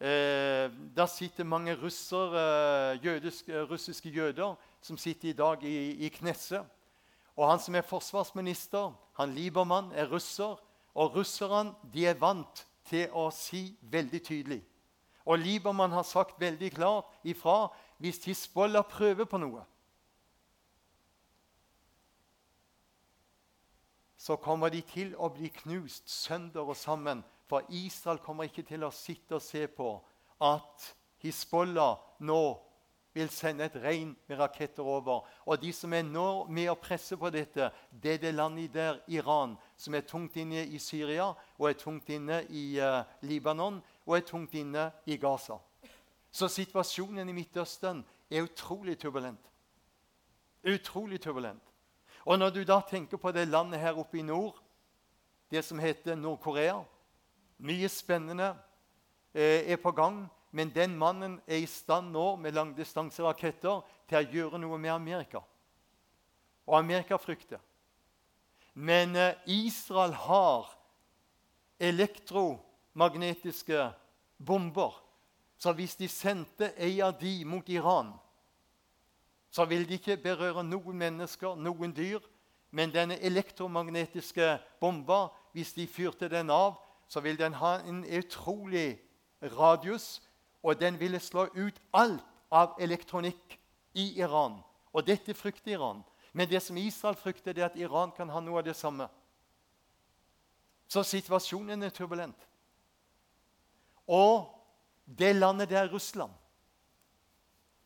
Eh, 0.00 0.70
der 0.96 1.06
sitter 1.06 1.44
mange 1.44 1.74
russer, 1.82 2.32
eh, 2.32 3.04
jødiske, 3.04 3.62
russiske 3.62 4.08
jøder 4.08 4.54
som 4.80 4.98
sitter 4.98 5.28
i 5.28 5.32
dag 5.32 5.62
i, 5.62 5.90
i 6.06 6.08
Knesset. 6.08 6.66
Og 7.36 7.50
han 7.50 7.58
som 7.58 7.74
er 7.74 7.82
forsvarsminister, 7.82 8.92
han 9.16 9.34
Liebermann, 9.34 9.92
er 9.92 10.10
russer. 10.12 10.60
Og 10.94 11.14
russerne 11.14 11.74
de 11.92 12.06
er 12.06 12.14
vant 12.14 12.66
til 12.84 13.08
å 13.10 13.30
si 13.34 13.76
veldig 13.82 14.22
tydelig. 14.22 14.62
Og 15.24 15.38
Liebermann 15.38 15.92
har 15.92 16.02
sagt 16.02 16.40
veldig 16.40 16.70
klart 16.74 17.04
ifra 17.24 17.72
hvis 17.98 18.24
Hizbollah 18.24 18.84
prøver 18.84 19.24
på 19.24 19.38
noe, 19.40 19.62
så 24.18 24.36
kommer 24.36 24.68
de 24.72 24.80
til 24.88 25.14
å 25.20 25.28
bli 25.32 25.50
knust 25.52 26.08
sønder 26.10 26.64
og 26.64 26.76
sammen. 26.76 27.24
For 27.46 27.62
Israel 27.68 28.18
kommer 28.18 28.48
ikke 28.48 28.64
til 28.66 28.84
å 28.84 28.92
sitte 28.94 29.36
og 29.36 29.44
se 29.44 29.66
på 29.68 29.88
at 30.44 30.94
Hizbollah 31.24 31.98
nå 32.24 32.44
vil 33.14 33.30
sende 33.30 33.68
et 33.68 33.76
regn 33.78 34.10
med 34.26 34.38
raketter 34.40 34.82
over. 34.82 35.22
Og 35.46 35.60
de 35.62 35.70
som 35.72 35.92
er 35.94 36.02
nå 36.02 36.46
med 36.50 36.66
å 36.72 36.78
presse 36.78 37.16
på 37.16 37.30
dette, 37.30 37.68
det 37.90 38.16
er 38.16 38.22
det 38.24 38.32
landet 38.34 38.72
der, 38.74 38.98
Iran, 39.08 39.54
som 39.76 39.94
er 39.94 40.06
tungt 40.08 40.36
inne 40.40 40.64
i 40.66 40.80
Syria, 40.82 41.28
og 41.58 41.68
er 41.68 41.78
tungt 41.78 42.10
inne 42.10 42.40
i 42.50 42.64
uh, 42.82 43.04
Libanon, 43.22 43.78
og 44.06 44.16
er 44.16 44.26
tungt 44.26 44.56
inne 44.58 44.88
i 45.06 45.16
Gaza. 45.20 45.60
Så 46.34 46.48
situasjonen 46.50 47.28
i 47.30 47.36
Midtøsten 47.36 48.02
er 48.30 48.48
utrolig 48.48 48.98
turbulent. 48.98 49.52
Utrolig 50.66 51.20
turbulent. 51.22 51.62
Og 52.24 52.38
når 52.40 52.50
du 52.50 52.64
da 52.66 52.80
tenker 52.88 53.20
på 53.20 53.30
det 53.36 53.46
landet 53.46 53.80
her 53.80 54.00
oppe 54.00 54.18
i 54.18 54.26
nord, 54.26 54.58
det 55.52 55.62
som 55.62 55.78
heter 55.78 56.16
Nord-Korea 56.18 56.80
Mye 57.58 57.88
spennende 57.88 58.54
eh, 59.34 59.72
er 59.72 59.82
på 59.82 59.92
gang. 59.92 60.24
Men 60.54 60.70
den 60.70 60.94
mannen 60.98 61.40
er 61.46 61.64
i 61.64 61.66
stand 61.66 62.12
nå 62.14 62.36
med 62.38 62.54
langdistanseraketter 62.54 63.80
til 64.06 64.18
å 64.20 64.30
gjøre 64.30 64.60
noe 64.62 64.78
med 64.78 64.94
Amerika. 64.94 65.42
Og 66.68 66.78
Amerika 66.78 67.18
frykter. 67.18 67.58
Men 68.74 69.16
eh, 69.16 69.34
Israel 69.46 70.14
har 70.14 70.70
elektromagnetiske 71.82 73.88
bomber. 74.38 74.94
Så 75.58 75.72
hvis 75.72 75.96
de 75.96 76.08
sendte 76.08 76.72
en 76.76 77.00
av 77.08 77.18
de 77.18 77.44
mot 77.44 77.68
Iran, 77.68 78.12
så 79.50 79.64
vil 79.64 79.88
de 79.88 79.98
ikke 79.98 80.18
berøre 80.18 80.64
noen 80.66 80.98
mennesker, 80.98 81.54
noen 81.54 81.94
dyr. 81.94 82.22
Men 82.74 82.90
denne 82.90 83.20
elektromagnetiske 83.22 84.56
bomba, 84.82 85.28
hvis 85.54 85.70
de 85.76 85.86
fyrte 85.86 86.28
den 86.28 86.50
av, 86.50 86.74
så 87.14 87.20
vil 87.22 87.38
den 87.38 87.54
ha 87.54 87.76
en 87.86 88.02
utrolig 88.02 88.96
radius 89.54 90.18
og 90.64 90.80
den 90.80 90.96
ville 90.98 91.20
slå 91.22 91.46
ut 91.54 91.78
alt 91.94 92.24
av 92.50 92.74
elektronikk 92.82 93.54
i 93.94 94.08
Iran. 94.18 94.56
Og 94.90 95.06
dette 95.06 95.34
frykter 95.34 95.76
Iran. 95.76 96.02
Men 96.32 96.48
det 96.50 96.62
som 96.62 96.76
Israel 96.76 97.14
frykter, 97.14 97.52
det 97.54 97.62
er 97.62 97.68
at 97.68 97.78
Iran 97.78 98.10
kan 98.16 98.32
ha 98.34 98.40
noe 98.42 98.58
av 98.58 98.66
det 98.66 98.74
samme. 98.74 99.06
Så 100.90 101.04
situasjonen 101.06 101.86
er 101.86 101.94
turbulent. 101.94 102.48
Og 104.10 104.50
det 105.04 105.36
landet 105.36 105.70
der, 105.70 105.92
Russland 105.92 106.32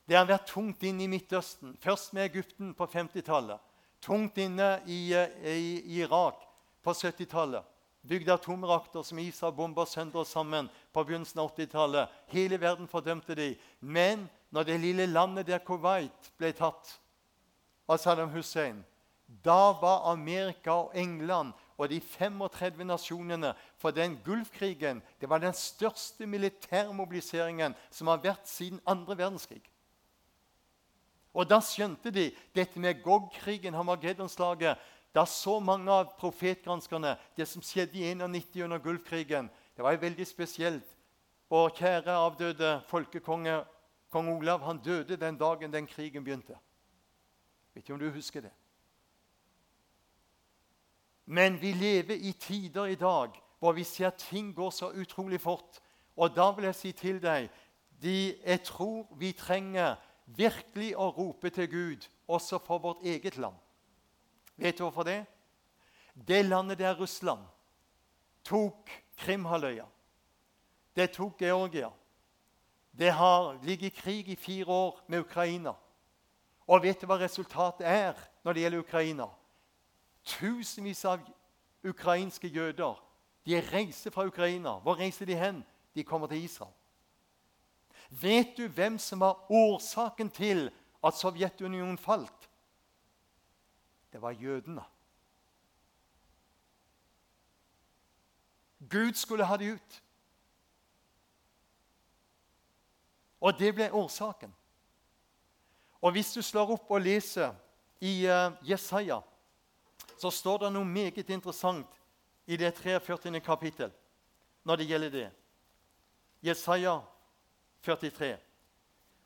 Det 0.09 0.17
har 0.17 0.25
vært 0.25 0.49
tungt 0.49 0.83
inne 0.83 1.05
i 1.05 1.07
Midtøsten. 1.07 1.77
Først 1.77 2.14
med 2.17 2.31
Egypten 2.31 2.73
på 2.75 2.87
50-tallet. 2.87 3.61
Tungt 4.01 4.38
inne 4.38 4.79
i, 4.87 5.12
eh, 5.12 5.29
i, 5.45 5.83
i 5.85 6.01
Irak 6.01 6.47
på 6.83 6.93
70-tallet 6.97 7.64
bygde 8.07 8.33
atomreaktor 8.33 9.03
som 9.03 9.19
Israel 9.19 9.55
bomba 9.57 9.85
sønder 9.87 10.25
sammen 10.25 10.69
på 10.93 11.05
begynnelsen 11.05 11.41
av 11.43 11.53
80-tallet. 11.55 12.13
Hele 12.33 12.61
verden 12.61 12.89
fordømte 12.89 13.35
de. 13.35 13.55
Men 13.81 14.29
når 14.51 14.69
det 14.69 14.81
lille 14.81 15.07
landet 15.07 15.47
der 15.47 15.65
Kuwait 15.65 16.31
ble 16.39 16.53
tatt 16.57 16.95
av 17.89 17.99
Saddam 17.99 18.31
Hussein, 18.33 18.85
da 19.29 19.75
var 19.77 20.07
Amerika 20.13 20.73
og 20.87 20.95
England 20.97 21.53
og 21.79 21.91
de 21.93 22.01
35 22.01 22.85
nasjonene 22.89 23.53
for 23.79 23.95
den 23.95 24.17
Gulfkrigen 24.25 25.03
det 25.21 25.29
var 25.31 25.43
den 25.43 25.55
største 25.55 26.27
militærmobiliseringen 26.27 27.77
som 27.91 28.09
har 28.09 28.23
vært 28.25 28.49
siden 28.49 28.81
andre 28.87 29.19
verdenskrig. 29.19 29.63
Og 31.37 31.47
da 31.47 31.61
skjønte 31.63 32.11
de 32.11 32.31
dette 32.57 32.81
med 32.81 33.03
Gog-krigen, 33.05 33.77
Hamageddon-slaget 33.77 34.81
da 35.19 35.25
så 35.27 35.59
mange 35.59 35.91
av 35.91 36.13
profetgranskerne 36.19 37.17
det 37.37 37.47
som 37.51 37.65
skjedde 37.65 37.99
i 37.99 38.15
91 38.15 38.63
under 38.69 38.79
Gulfkrigen. 38.79 39.51
Det 39.75 39.83
var 39.83 39.99
veldig 39.99 40.27
spesielt. 40.27 40.87
Vår 41.51 41.73
kjære 41.75 42.15
avdøde 42.15 42.71
folkekonge 42.87 43.65
kong 44.13 44.29
Olav 44.31 44.63
han 44.63 44.79
døde 44.85 45.17
den 45.17 45.39
dagen 45.41 45.73
den 45.73 45.87
krigen 45.87 46.25
begynte. 46.25 46.55
Vet 47.75 47.83
ikke 47.83 47.97
om 47.97 48.01
du 48.01 48.11
husker 48.11 48.47
det. 48.47 48.53
Men 51.27 51.59
vi 51.61 51.73
lever 51.73 52.15
i 52.15 52.33
tider 52.33 52.87
i 52.87 52.95
dag 52.95 53.35
hvor 53.59 53.73
vi 53.75 53.85
ser 53.85 54.11
ting 54.11 54.55
går 54.55 54.71
så 54.71 54.93
utrolig 54.95 55.41
fort. 55.41 55.81
Og 56.17 56.37
da 56.37 56.51
vil 56.53 56.65
jeg 56.65 56.75
si 56.75 56.93
til 56.93 57.23
deg 57.23 57.49
de, 58.03 58.39
Jeg 58.47 58.63
tror 58.63 59.09
vi 59.19 59.33
trenger 59.33 59.97
virkelig 60.27 60.95
å 60.97 61.11
rope 61.11 61.51
til 61.51 61.69
Gud 61.69 62.07
også 62.29 62.59
for 62.59 62.79
vårt 62.79 63.03
eget 63.03 63.37
land. 63.37 63.57
Vet 64.59 64.79
du 64.79 64.85
hvorfor 64.85 65.07
det? 65.07 65.23
Det 66.14 66.42
landet 66.44 66.79
der, 66.79 66.97
Russland, 66.99 67.44
tok 68.44 68.90
Krimhalvøya. 69.16 69.87
Det 70.97 71.11
tok 71.14 71.38
Georgia. 71.40 71.90
Det 72.99 73.12
har 73.12 73.59
ligget 73.62 73.87
i 73.87 74.01
krig 74.01 74.29
i 74.29 74.37
fire 74.37 74.66
år 74.66 75.01
med 75.07 75.21
Ukraina. 75.21 75.73
Og 76.66 76.83
vet 76.83 77.01
du 77.01 77.07
hva 77.07 77.21
resultatet 77.21 77.87
er 77.87 78.18
når 78.44 78.53
det 78.53 78.62
gjelder 78.62 78.83
Ukraina? 78.83 79.29
Tusenvis 80.25 81.05
av 81.05 81.23
ukrainske 81.87 82.49
jøder 82.49 82.99
de 83.47 83.61
reiser 83.73 84.11
fra 84.11 84.27
Ukraina. 84.27 84.79
Hvor 84.83 84.99
reiser 84.99 85.27
de 85.27 85.38
hen? 85.38 85.62
De 85.94 86.05
kommer 86.05 86.27
til 86.27 86.44
Israel. 86.44 86.75
Vet 88.11 88.57
du 88.57 88.68
hvem 88.68 88.99
som 88.99 89.21
var 89.21 89.47
årsaken 89.51 90.31
til 90.31 90.71
at 91.05 91.14
Sovjetunionen 91.14 91.99
falt? 91.99 92.48
Det 94.12 94.23
var 94.23 94.31
jødene. 94.31 94.85
Gud 98.90 99.14
skulle 99.14 99.44
ha 99.44 99.57
dem 99.57 99.75
ut. 99.75 100.03
Og 103.40 103.59
det 103.59 103.75
ble 103.75 103.92
årsaken. 103.92 104.55
Og 106.01 106.12
Hvis 106.12 106.33
du 106.33 106.42
slår 106.42 106.75
opp 106.77 106.90
og 106.90 107.01
leser 107.01 107.55
i 108.01 108.27
uh, 108.27 108.55
Jesaja, 108.62 109.21
så 110.18 110.31
står 110.31 110.59
det 110.59 110.73
noe 110.75 110.87
meget 110.87 111.31
interessant 111.31 111.99
i 112.47 112.57
det 112.57 112.75
43. 112.75 113.40
kapittel 113.40 113.90
når 114.64 114.77
det 114.77 114.87
gjelder 114.87 115.11
det. 115.11 115.31
Jesaja 116.42 117.01
43. 117.83 118.38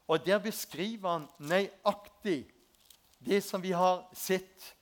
Og 0.08 0.26
Der 0.26 0.38
beskriver 0.38 1.10
han 1.10 1.28
nøyaktig 1.38 2.51
det 3.24 3.40
som 3.44 3.62
vi 3.62 3.72
har 3.72 4.04
sett 4.12 4.74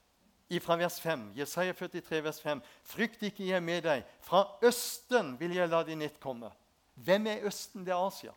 fra 0.58 0.76
vers 0.76 0.98
5. 1.00 1.32
Jesaja 1.38 1.74
43, 1.74 2.20
vers 2.24 2.40
5. 2.42 2.62
Frykt 2.82 3.22
ikke, 3.22 3.44
jeg 3.46 3.56
er 3.60 3.64
med 3.64 3.84
deg. 3.86 4.04
Fra 4.24 4.42
Østen 4.66 5.36
vil 5.38 5.54
jeg 5.54 5.70
la 5.70 5.84
din 5.86 6.00
nett 6.02 6.18
komme. 6.22 6.50
Hvem 6.98 7.28
er 7.30 7.46
Østen? 7.46 7.84
Det 7.86 7.94
er 7.94 8.06
Asia. 8.06 8.32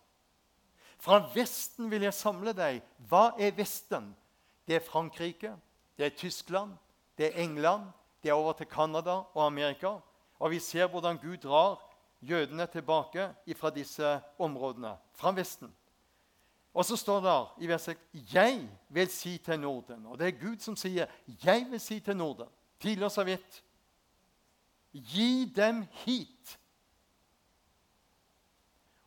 Fra 1.01 1.23
Vesten 1.33 1.89
vil 1.91 2.05
jeg 2.05 2.15
samle 2.15 2.53
deg. 2.55 2.83
Hva 3.09 3.31
er 3.39 3.55
Vesten? 3.57 4.13
Det 4.67 4.77
er 4.77 4.85
Frankrike, 4.85 5.51
det 5.97 6.05
er 6.05 6.15
Tyskland, 6.15 6.77
det 7.17 7.25
er 7.27 7.41
England, 7.43 7.89
det 8.23 8.29
er 8.29 8.37
over 8.39 8.53
til 8.55 8.69
Canada 8.71 9.17
og 9.33 9.45
Amerika. 9.45 9.97
Og 10.39 10.51
vi 10.51 10.59
ser 10.59 10.87
hvordan 10.87 11.17
Gud 11.19 11.37
drar 11.43 11.81
jødene 12.21 12.67
tilbake 12.67 13.27
fra 13.57 13.69
disse 13.69 14.19
områdene. 14.39 14.95
Fra 15.13 15.31
Vesten. 15.35 15.73
Og 16.73 16.85
så 16.85 16.97
står 16.97 17.21
det 17.21 17.65
i 17.65 17.67
vers 17.69 17.81
6 17.81 17.99
Jeg 18.33 18.69
vil 18.89 19.09
si 19.09 19.37
til 19.37 19.59
Norden. 19.59 20.05
Og 20.05 20.19
det 20.19 20.27
er 20.27 20.39
Gud 20.39 20.59
som 20.59 20.75
sier, 20.75 21.05
'Jeg 21.27 21.67
vil 21.69 21.79
si 21.79 21.99
til 21.99 22.13
Norden'. 22.13 22.49
Tidligere 22.79 23.09
Sovjet. 23.09 23.63
Gi 24.93 25.53
dem 25.55 25.85
hit. 25.91 26.59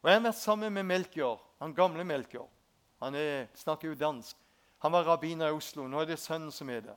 Og 0.03 0.11
Jeg 0.11 0.21
har 0.21 0.29
vært 0.29 0.35
sammen 0.35 0.73
med 0.73 0.83
Melkjord, 0.83 1.43
han 1.59 1.75
gamle 1.75 2.05
Melkjord. 2.05 2.51
Han 3.03 3.15
er, 3.15 3.47
snakker 3.55 3.89
jo 3.89 3.95
dansk. 3.95 4.37
Han 4.79 4.93
var 4.93 5.03
rabbiner 5.03 5.49
i 5.49 5.51
Oslo. 5.51 5.87
Nå 5.87 6.01
er 6.01 6.05
det 6.05 6.19
sønnen 6.19 6.53
som 6.53 6.71
er 6.71 6.81
det. 6.81 6.97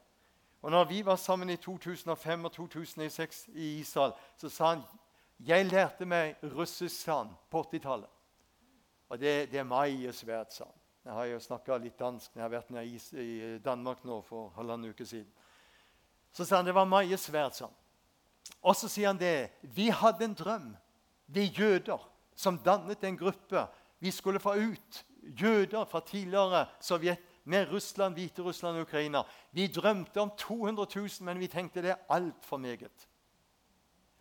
Og 0.62 0.72
når 0.72 0.84
vi 0.86 1.06
var 1.06 1.16
sammen 1.16 1.50
i 1.50 1.56
2005 1.56 2.46
og 2.46 2.52
2006 2.52 3.48
i 3.48 3.80
Israel, 3.80 4.12
så 4.38 4.50
sa 4.50 4.70
han 4.74 4.84
jeg 5.40 5.66
lærte 5.66 6.06
meg 6.06 6.36
russisk 6.44 7.08
på 7.50 7.64
80-tallet. 7.64 8.19
Og 9.10 9.20
det, 9.20 9.50
det 9.52 9.60
er 9.60 9.68
meg 9.68 10.06
svært, 10.14 10.54
sa 10.54 10.68
han. 10.68 10.76
Jeg 11.10 11.16
har 11.16 11.26
jo 11.26 11.40
snakka 11.42 11.78
litt 11.82 11.98
dansk 11.98 12.36
jeg 12.36 12.44
har 12.44 12.52
vært 12.52 12.72
i, 12.84 13.58
Danmark 13.64 14.04
nå 14.06 14.20
for 14.28 14.52
halvannen 14.58 14.92
uke 14.92 15.06
siden. 15.08 15.30
Så 16.32 16.46
sa 16.46 16.60
han 16.60 16.68
det 16.68 16.76
var 16.78 16.90
mye 16.90 17.18
svært, 17.18 17.58
sa 17.58 17.66
han. 17.66 17.78
Og 18.62 18.76
så 18.76 18.90
sier 18.92 19.10
han 19.10 19.20
det. 19.20 19.50
Vi 19.62 19.88
hadde 19.90 20.26
en 20.28 20.36
drøm, 20.38 20.70
vi 21.26 21.48
jøder, 21.50 22.04
som 22.36 22.60
dannet 22.62 23.04
en 23.04 23.18
gruppe. 23.18 23.66
Vi 24.00 24.12
skulle 24.12 24.40
få 24.40 24.54
ut 24.60 25.04
jøder 25.24 25.86
fra 25.86 26.00
tidligere 26.06 26.68
Sovjet 26.80 27.20
med 27.44 27.72
Russland, 27.72 28.14
Hviterussland 28.14 28.78
og 28.78 28.82
Ukraina. 28.82 29.24
Vi 29.52 29.68
drømte 29.68 30.22
om 30.22 30.32
200 30.38 30.88
000, 30.96 31.10
men 31.22 31.40
vi 31.40 31.48
tenkte 31.48 31.82
det 31.82 31.92
er 31.96 32.06
altfor 32.10 32.58
meget. 32.58 33.08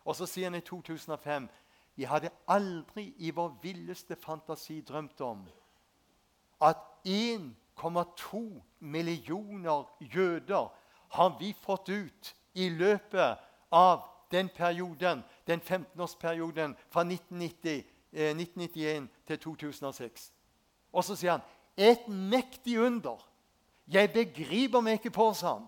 Og 0.05 0.15
så 0.15 0.25
sier 0.25 0.49
han 0.49 0.57
i 0.57 0.65
2005 0.65 1.47
vi 1.99 2.05
hadde 2.07 2.29
aldri 2.47 3.09
i 3.17 3.31
vår 3.35 3.57
villeste 3.61 4.15
fantasi 4.15 4.77
drømt 4.87 5.19
om 5.21 5.41
at 6.63 6.77
1,2 7.03 8.39
millioner 8.79 9.83
jøder 10.15 10.69
har 11.17 11.35
vi 11.39 11.51
fått 11.53 11.89
ut 11.89 12.31
i 12.53 12.69
løpet 12.69 13.43
av 13.71 14.07
den 14.31 14.49
perioden, 14.55 15.25
den 15.47 15.59
15-årsperioden 15.59 16.77
fra 16.89 17.03
1990, 17.03 17.83
eh, 18.13 18.31
1991 18.31 19.09
til 19.27 19.39
2006. 19.39 20.31
Og 20.93 21.03
så 21.03 21.19
sier 21.19 21.35
han 21.35 21.47
et 21.75 22.07
mektig 22.07 22.79
under. 22.79 23.27
Jeg 23.87 24.13
begriper 24.13 24.79
meg 24.79 25.01
ikke 25.01 25.17
på, 25.19 25.33
sa 25.33 25.57
han, 25.57 25.67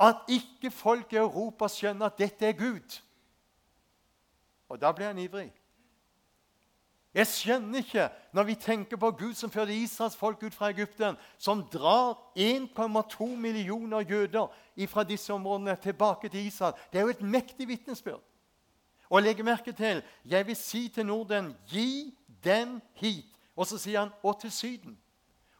at 0.00 0.26
ikke 0.26 0.74
folk 0.74 1.12
i 1.12 1.22
Europa 1.22 1.70
skjønner 1.70 2.10
at 2.10 2.18
dette 2.18 2.50
er 2.50 2.58
Gud. 2.58 3.04
Og 4.68 4.80
da 4.80 4.92
ble 4.92 5.08
han 5.08 5.18
ivrig. 5.18 5.50
Jeg 7.14 7.26
skjønner 7.26 7.80
ikke, 7.80 8.08
når 8.32 8.44
vi 8.44 8.54
tenker 8.54 8.96
på 9.00 9.10
Gud 9.16 9.34
som 9.34 9.50
førte 9.50 9.74
Israels 9.74 10.16
folk 10.16 10.42
ut 10.44 10.54
fra 10.54 10.68
Egypten, 10.70 11.16
som 11.38 11.64
drar 11.72 12.18
1,2 12.36 13.26
millioner 13.36 14.04
jøder 14.04 14.52
fra 14.86 15.04
disse 15.04 15.32
områdene 15.32 15.76
tilbake 15.82 16.28
til 16.28 16.46
Israel. 16.46 16.76
Det 16.92 16.98
er 16.98 17.08
jo 17.08 17.14
et 17.16 17.22
mektig 17.22 17.68
vitnesbyrd. 17.68 18.22
Og 19.08 19.22
legg 19.22 19.40
merke 19.44 19.72
til 19.72 20.02
Jeg 20.24 20.46
vil 20.46 20.56
si 20.56 20.88
til 20.88 21.06
Norden 21.06 21.56
gi 21.66 22.14
den 22.44 22.80
hit. 22.94 23.34
Og 23.56 23.66
så 23.66 23.78
sier 23.78 24.04
han 24.04 24.12
og 24.22 24.40
til 24.40 24.52
Syden. 24.52 24.98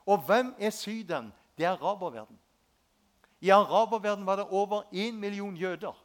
Og 0.07 0.23
hvem 0.27 0.55
er 0.59 0.71
Syden? 0.71 1.33
Det 1.59 1.67
er 1.67 1.71
araberverden. 1.71 2.39
I 3.41 3.49
araberverden 3.51 4.27
var 4.27 4.37
det 4.37 4.47
over 4.51 4.83
én 4.93 5.13
million 5.13 5.57
jøder. 5.57 6.05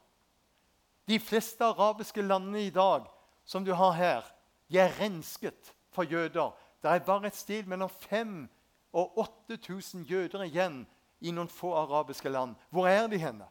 De 1.08 1.18
fleste 1.20 1.64
arabiske 1.64 2.22
landene 2.22 2.66
i 2.66 2.70
dag 2.70 3.06
som 3.44 3.64
du 3.64 3.72
har 3.72 3.92
her, 3.92 4.34
de 4.70 4.78
er 4.78 4.94
rensket 5.00 5.74
for 5.92 6.02
jøder. 6.02 6.54
Det 6.82 6.90
er 6.90 7.04
bare 7.04 7.26
et 7.26 7.36
sted 7.36 7.66
mellom 7.68 7.90
5000 7.90 8.48
og 8.94 9.18
8000 9.18 10.06
jøder 10.06 10.44
igjen 10.46 10.84
i 11.20 11.32
noen 11.34 11.50
få 11.50 11.72
arabiske 11.74 12.30
land. 12.30 12.54
Hvor 12.70 12.86
er 12.86 13.08
de 13.10 13.18
henne? 13.18 13.46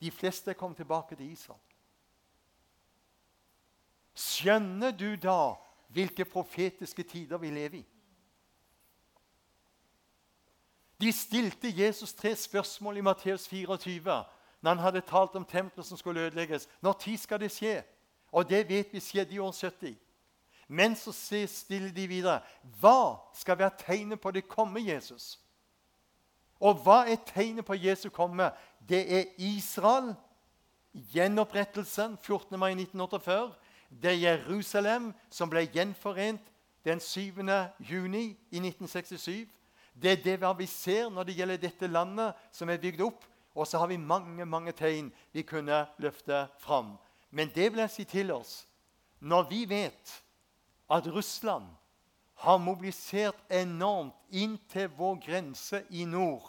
De 0.00 0.10
fleste 0.10 0.54
kom 0.54 0.74
tilbake 0.74 1.14
til 1.16 1.30
Israel. 1.30 1.60
Skjønner 4.14 4.90
du 4.90 5.14
da 5.16 5.54
hvilke 5.94 6.24
profetiske 6.24 7.04
tider 7.06 7.38
vi 7.38 7.50
lever 7.50 7.78
i? 7.78 7.84
De 11.00 11.12
stilte 11.12 11.70
Jesus 11.70 12.12
tre 12.12 12.34
spørsmål 12.36 12.96
i 12.96 13.04
Matteus 13.06 13.46
24 13.48 14.24
når 14.60 14.70
han 14.70 14.78
hadde 14.78 15.00
talt 15.00 15.36
om 15.36 15.44
tempelet 15.44 15.86
som 15.86 15.96
skulle 15.96 16.20
ødelegges. 16.20 16.68
Når 16.80 16.92
tid 16.92 17.16
skal 17.18 17.40
det 17.40 17.52
skje? 17.52 17.82
Og 18.32 18.50
det 18.50 18.68
vet 18.68 18.92
vi 18.92 19.00
skjedde 19.00 19.34
i 19.34 19.38
år 19.38 19.52
70. 19.52 19.96
Men 20.68 20.96
så 20.96 21.12
stiller 21.46 21.90
de 21.90 22.06
videre 22.06 22.40
Hva 22.80 23.16
skal 23.34 23.58
være 23.58 23.78
tegnet 23.78 24.20
på 24.20 24.30
det 24.30 24.48
komme 24.48 24.80
Jesus? 24.80 25.40
Og 26.60 26.74
hva 26.84 27.06
er 27.08 27.16
tegnet 27.26 27.64
på 27.64 27.74
Jesu 27.74 28.10
komme? 28.10 28.50
Det 28.88 29.00
er 29.18 29.24
Israel, 29.38 30.14
gjenopprettelsen 30.92 32.18
14. 32.22 32.58
mai 32.58 32.70
1948. 32.70 33.54
Det 34.02 34.10
er 34.10 34.22
Jerusalem, 34.30 35.12
som 35.30 35.50
ble 35.50 35.64
gjenforent 35.66 36.52
den 36.84 37.00
7. 37.00 37.32
juni 37.80 38.36
i 38.50 38.60
1967. 38.60 39.48
Det 40.02 40.12
er 40.12 40.22
det 40.22 40.58
vi 40.58 40.66
ser 40.66 41.08
når 41.10 41.22
det 41.22 41.36
gjelder 41.36 41.56
dette 41.56 41.86
landet 41.86 42.32
som 42.52 42.68
er 42.68 42.78
bygd 42.78 43.00
opp. 43.00 43.24
Og 43.54 43.66
så 43.66 43.78
har 43.78 43.90
vi 43.90 43.96
mange 43.96 44.46
mange 44.46 44.72
tegn 44.72 45.10
vi 45.32 45.42
kunne 45.42 45.86
løfte 45.98 46.46
fram. 46.58 46.96
Men 47.30 47.50
det 47.54 47.72
vil 47.72 47.84
jeg 47.84 47.94
si 47.94 48.04
til 48.04 48.32
oss 48.34 48.64
når 49.20 49.48
vi 49.50 49.64
vet 49.68 50.12
at 50.90 51.06
Russland 51.06 51.66
har 52.40 52.58
mobilisert 52.58 53.36
enormt 53.52 54.16
inn 54.32 54.56
til 54.72 54.88
vår 54.96 55.18
grense 55.20 55.82
i 55.92 56.06
nord, 56.08 56.46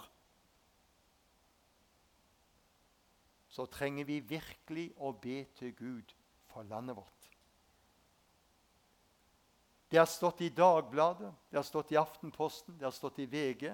så 3.51 3.65
trenger 3.67 4.07
vi 4.07 4.21
virkelig 4.23 4.87
å 5.03 5.11
be 5.11 5.43
til 5.59 5.73
Gud 5.75 6.13
for 6.47 6.63
landet 6.63 6.95
vårt. 6.95 7.27
Det 9.91 9.99
har 9.99 10.07
stått 10.07 10.45
i 10.45 10.53
Dagbladet, 10.55 11.33
det 11.51 11.59
har 11.59 11.67
stått 11.67 11.91
i 11.91 11.99
Aftenposten, 11.99 12.77
det 12.79 12.87
har 12.87 12.95
stått 12.95 13.19
i 13.19 13.27
VG. 13.27 13.73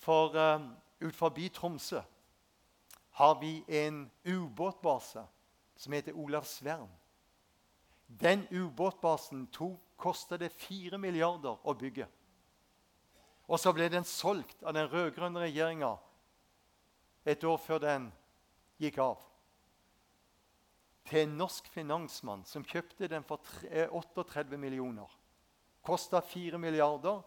For 0.00 0.32
um, 0.32 0.70
ut 1.00 1.16
forbi 1.16 1.48
Tromsø 1.48 2.00
har 3.16 3.38
vi 3.40 3.64
en 3.68 4.10
ubåtbase 4.24 5.24
som 5.76 5.92
heter 5.92 6.12
Olavsvern. 6.12 6.88
Den 8.06 8.46
ubåtbasen 8.50 9.48
kosta 9.96 10.36
det 10.36 10.52
4 10.52 10.98
milliarder 10.98 11.56
å 11.64 11.74
bygge. 11.74 12.06
Og 13.48 13.60
så 13.60 13.72
ble 13.72 13.88
den 13.88 14.04
solgt 14.04 14.62
av 14.62 14.74
den 14.76 14.88
rød-grønne 14.90 15.46
regjeringa 15.46 15.94
et 17.26 17.44
år 17.44 17.58
før 17.58 17.82
den 17.82 18.10
gikk 18.82 18.98
av. 19.02 19.22
Til 21.06 21.22
en 21.24 21.36
norsk 21.38 21.68
finansmann 21.72 22.44
som 22.44 22.66
kjøpte 22.66 23.08
den 23.08 23.24
for 23.24 23.42
38 23.72 24.42
eh, 24.42 24.58
millioner. 24.58 25.10
Kosta 25.86 26.20
4 26.20 26.58
milliarder, 26.58 27.22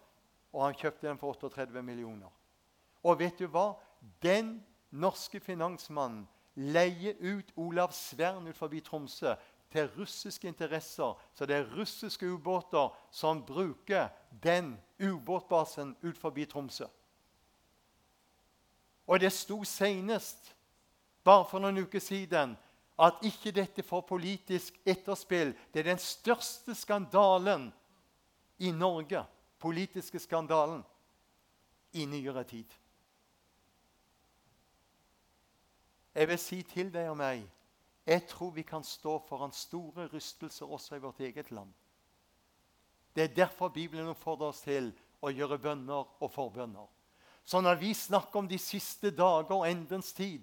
og 0.51 0.63
han 0.65 0.75
kjøpte 0.75 1.07
den 1.07 1.19
for 1.19 1.33
38 1.33 1.81
millioner. 1.81 2.29
Og 3.03 3.19
vet 3.19 3.39
du 3.39 3.47
hva? 3.47 3.73
Den 4.23 4.59
norske 4.91 5.39
finansmannen 5.39 6.27
leier 6.55 7.15
ut 7.21 7.51
Olav 7.55 7.93
Svern 7.95 8.47
ut 8.47 8.83
Tromsø 8.83 9.35
til 9.71 9.89
russiske 9.97 10.47
interesser. 10.47 11.15
Så 11.33 11.45
det 11.45 11.55
er 11.55 11.75
russiske 11.77 12.25
ubåter 12.25 12.89
som 13.11 13.45
bruker 13.45 14.09
den 14.43 14.77
ubåtbasen 14.99 15.95
ut 16.03 16.17
Tromsø. 16.49 16.85
Og 19.07 19.19
det 19.19 19.31
sto 19.33 19.63
senest, 19.63 20.55
bare 21.23 21.45
for 21.49 21.59
noen 21.59 21.77
uker 21.77 21.99
siden, 21.99 22.57
at 22.99 23.23
ikke 23.23 23.51
dette 23.55 23.83
får 23.83 24.01
politisk 24.01 24.75
etterspill. 24.85 25.53
Det 25.73 25.79
er 25.79 25.93
den 25.93 26.01
største 26.03 26.75
skandalen 26.75 27.69
i 28.59 28.71
Norge, 28.71 29.23
politiske 29.59 30.19
skandalen, 30.19 30.83
i 31.93 32.05
nyere 32.05 32.43
tid. 32.43 32.78
Jeg 36.15 36.27
vil 36.27 36.39
si 36.41 36.61
til 36.63 36.93
deg 36.93 37.09
og 37.09 37.17
meg 37.17 37.47
jeg 38.09 38.25
tror 38.27 38.51
vi 38.51 38.63
kan 38.65 38.83
stå 38.83 39.19
foran 39.27 39.51
store 39.53 40.07
rystelser 40.09 40.65
også 40.65 40.95
i 40.95 41.01
vårt 41.03 41.19
eget 41.19 41.51
land. 41.51 41.69
Det 43.15 43.23
er 43.23 43.35
derfor 43.35 43.69
Bibelen 43.69 44.07
oppfordrer 44.09 44.49
oss 44.49 44.63
til 44.65 44.89
å 45.21 45.29
gjøre 45.29 45.59
bønner 45.61 46.07
og 46.17 46.31
forbønner. 46.33 46.87
Så 47.45 47.61
når 47.61 47.77
vi 47.81 47.93
snakker 47.93 48.41
om 48.41 48.49
de 48.49 48.57
siste 48.57 49.11
dager 49.11 49.53
og 49.53 49.67
endens 49.69 50.09
tid, 50.13 50.41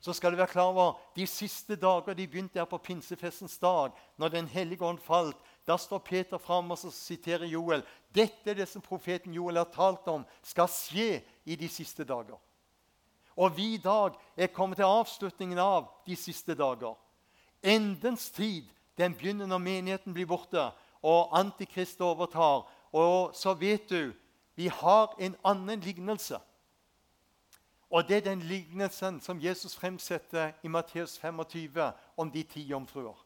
så 0.00 0.12
skal 0.12 0.32
du 0.32 0.36
være 0.36 0.52
klar 0.52 0.68
over 0.72 1.00
de 1.16 1.26
siste 1.30 1.76
dager 1.80 2.16
de 2.18 2.26
begynte 2.28 2.58
her 2.58 2.68
på 2.68 2.82
pinsefestens 2.82 3.56
dag, 3.58 3.92
når 4.16 4.28
Den 4.28 4.48
hellige 4.48 4.84
ånd 4.84 4.98
falt. 4.98 5.36
Da 5.66 5.76
står 5.78 5.98
Peter 5.98 6.38
fram 6.38 6.70
og 6.70 6.78
siterer 6.78 7.46
Joel. 7.46 7.84
Dette 8.14 8.50
er 8.50 8.54
det 8.54 8.68
som 8.68 8.82
profeten 8.82 9.32
Joel 9.32 9.56
har 9.56 9.70
talt 9.72 10.08
om, 10.08 10.26
skal 10.42 10.68
skje 10.68 11.22
i 11.44 11.56
de 11.56 11.68
siste 11.68 12.04
dager. 12.04 12.36
Og 13.36 13.56
vi 13.56 13.74
i 13.74 13.80
dag 13.80 14.16
er 14.36 14.52
kommet 14.52 14.76
til 14.76 14.88
avslutningen 14.88 15.58
av 15.58 15.88
de 16.06 16.16
siste 16.16 16.54
dager. 16.54 16.94
Endens 17.62 18.30
tid 18.30 18.68
den 18.98 19.14
begynner 19.14 19.46
når 19.46 19.58
menigheten 19.58 20.14
blir 20.14 20.28
borte 20.28 20.70
og 21.02 21.38
Antikrist 21.38 22.00
overtar. 22.00 22.66
Og 22.92 23.34
så 23.34 23.54
vet 23.54 23.88
du 23.90 24.12
vi 24.54 24.68
har 24.68 25.14
en 25.18 25.36
annen 25.44 25.80
lignelse. 25.80 26.38
Og 27.92 28.08
det 28.08 28.16
er 28.16 28.20
den 28.30 28.40
lignelsen 28.40 29.20
som 29.20 29.40
Jesus 29.40 29.76
fremsetter 29.76 30.52
i 30.62 30.68
Matteus 30.68 31.18
25 31.18 31.92
om 32.16 32.30
de 32.30 32.42
ti 32.42 32.62
jomfruer. 32.62 33.16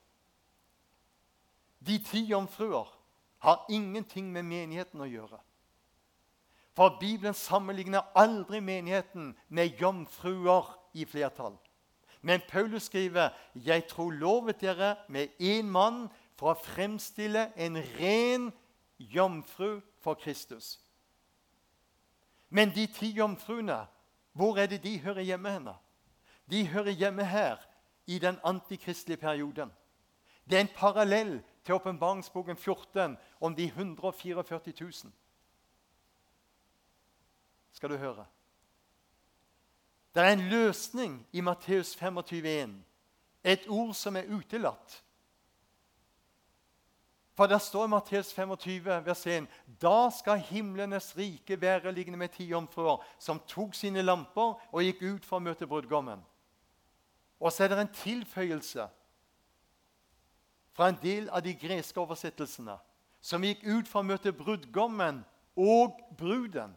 De 1.86 1.98
ti 1.98 2.24
jomfruer 2.24 2.88
har 3.38 3.66
ingenting 3.68 4.32
med 4.32 4.42
menigheten 4.42 5.00
å 5.00 5.06
gjøre. 5.06 5.38
For 6.76 6.98
Bibelen 7.00 7.34
sammenligner 7.34 8.02
aldri 8.14 8.60
menigheten 8.60 9.36
med 9.48 9.66
jomfruer 9.80 10.78
i 10.94 11.04
flertall. 11.04 11.56
Men 12.20 12.40
Paulus 12.48 12.82
skriver, 12.82 13.28
'Jeg 13.54 13.86
tror 13.88 14.10
lovet 14.10 14.60
dere 14.60 14.96
med 15.08 15.28
én 15.40 15.62
mann 15.62 16.08
for 16.36 16.50
å 16.52 16.60
fremstille 16.64 17.52
en 17.56 17.76
ren 17.76 18.52
jomfru 18.98 19.80
for 20.00 20.14
Kristus.' 20.14 20.80
Men 22.50 22.74
de 22.74 22.86
ti 22.86 23.10
jomfruene, 23.10 23.86
hvor 24.32 24.58
er 24.58 24.66
det 24.66 24.82
de 24.82 24.98
hører 24.98 25.20
hjemme 25.20 25.50
henne? 25.50 25.74
De 26.50 26.66
hører 26.66 26.90
hjemme 26.90 27.24
her, 27.24 27.56
i 28.06 28.18
den 28.18 28.38
antikristelige 28.44 29.16
perioden. 29.16 29.72
Det 30.50 30.56
er 30.56 30.60
en 30.60 30.76
parallell 30.76 31.42
til 31.64 31.74
åpenbaringsboken 31.74 32.56
14 32.56 33.16
om 33.40 33.54
de 33.56 33.64
144 33.64 34.60
000 34.80 35.12
skal 37.76 37.92
du 37.92 37.96
høre. 38.00 38.24
Det 40.14 40.24
er 40.24 40.32
en 40.32 40.48
løsning 40.48 41.26
i 41.32 41.40
Matteus 41.40 41.96
25,1. 41.96 42.70
Et 43.44 43.66
ord 43.68 43.92
som 43.94 44.16
er 44.16 44.30
utelatt. 44.32 45.02
For 47.36 47.46
det 47.46 47.58
står 47.60 47.84
i 47.84 47.92
Matteus 47.92 48.32
25, 48.32 49.04
vers 49.04 49.26
1.: 49.26 49.48
Da 49.82 50.08
skal 50.10 50.40
himlenes 50.40 51.12
rike 51.18 51.60
være 51.60 51.92
liggende 51.92 52.18
med 52.18 52.28
ti 52.32 52.44
jomfruer 52.44 53.04
som 53.18 53.42
tok 53.48 53.74
sine 53.74 54.02
lamper 54.02 54.56
og 54.72 54.82
gikk 54.82 55.02
ut 55.02 55.28
for 55.28 55.36
å 55.36 55.44
møte 55.44 55.68
brudgommen. 55.68 56.24
Og 57.40 57.52
så 57.52 57.64
er 57.64 57.68
det 57.68 57.78
en 57.78 57.92
tilføyelse 57.92 58.88
fra 60.72 60.88
en 60.88 60.98
del 61.02 61.28
av 61.28 61.44
de 61.44 61.52
greske 61.54 62.00
oversettelsene 62.00 62.78
som 63.20 63.44
gikk 63.44 63.66
ut 63.66 63.88
for 63.88 64.00
å 64.00 64.08
møte 64.08 64.32
brudgommen 64.32 65.20
og 65.56 66.00
bruden. 66.16 66.72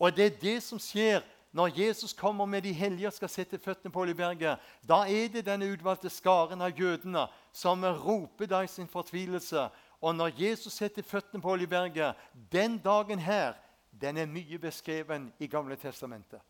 Og 0.00 0.16
det 0.16 0.26
er 0.26 0.40
det 0.40 0.56
som 0.64 0.80
skjer 0.80 1.20
når 1.52 1.74
Jesus 1.78 2.12
kommer 2.12 2.46
med 2.46 2.62
de 2.62 2.72
hellige 2.72 3.08
og 3.10 3.12
skal 3.12 3.28
sette 3.28 3.58
føttene 3.58 3.92
på 3.92 4.00
Oljeberget. 4.00 4.58
Da 4.88 5.02
er 5.04 5.28
det 5.28 5.44
denne 5.46 5.68
utvalgte 5.72 6.10
skaren 6.10 6.62
av 6.62 6.78
jødene 6.78 7.26
som 7.52 7.84
roper 7.84 8.48
da 8.48 8.62
i 8.64 8.70
sin 8.70 8.88
fortvilelse. 8.88 9.68
Og 10.00 10.14
når 10.14 10.38
Jesus 10.38 10.72
setter 10.72 11.02
føttene 11.02 11.42
på 11.42 11.50
Oljeberget, 11.52 12.16
den 12.52 12.78
dagen 12.78 13.18
her, 13.18 13.58
den 13.90 14.16
er 14.16 14.30
mye 14.30 14.58
beskreven 14.58 15.32
i 15.38 15.46
Gamle 15.46 15.76
testamentet. 15.76 16.40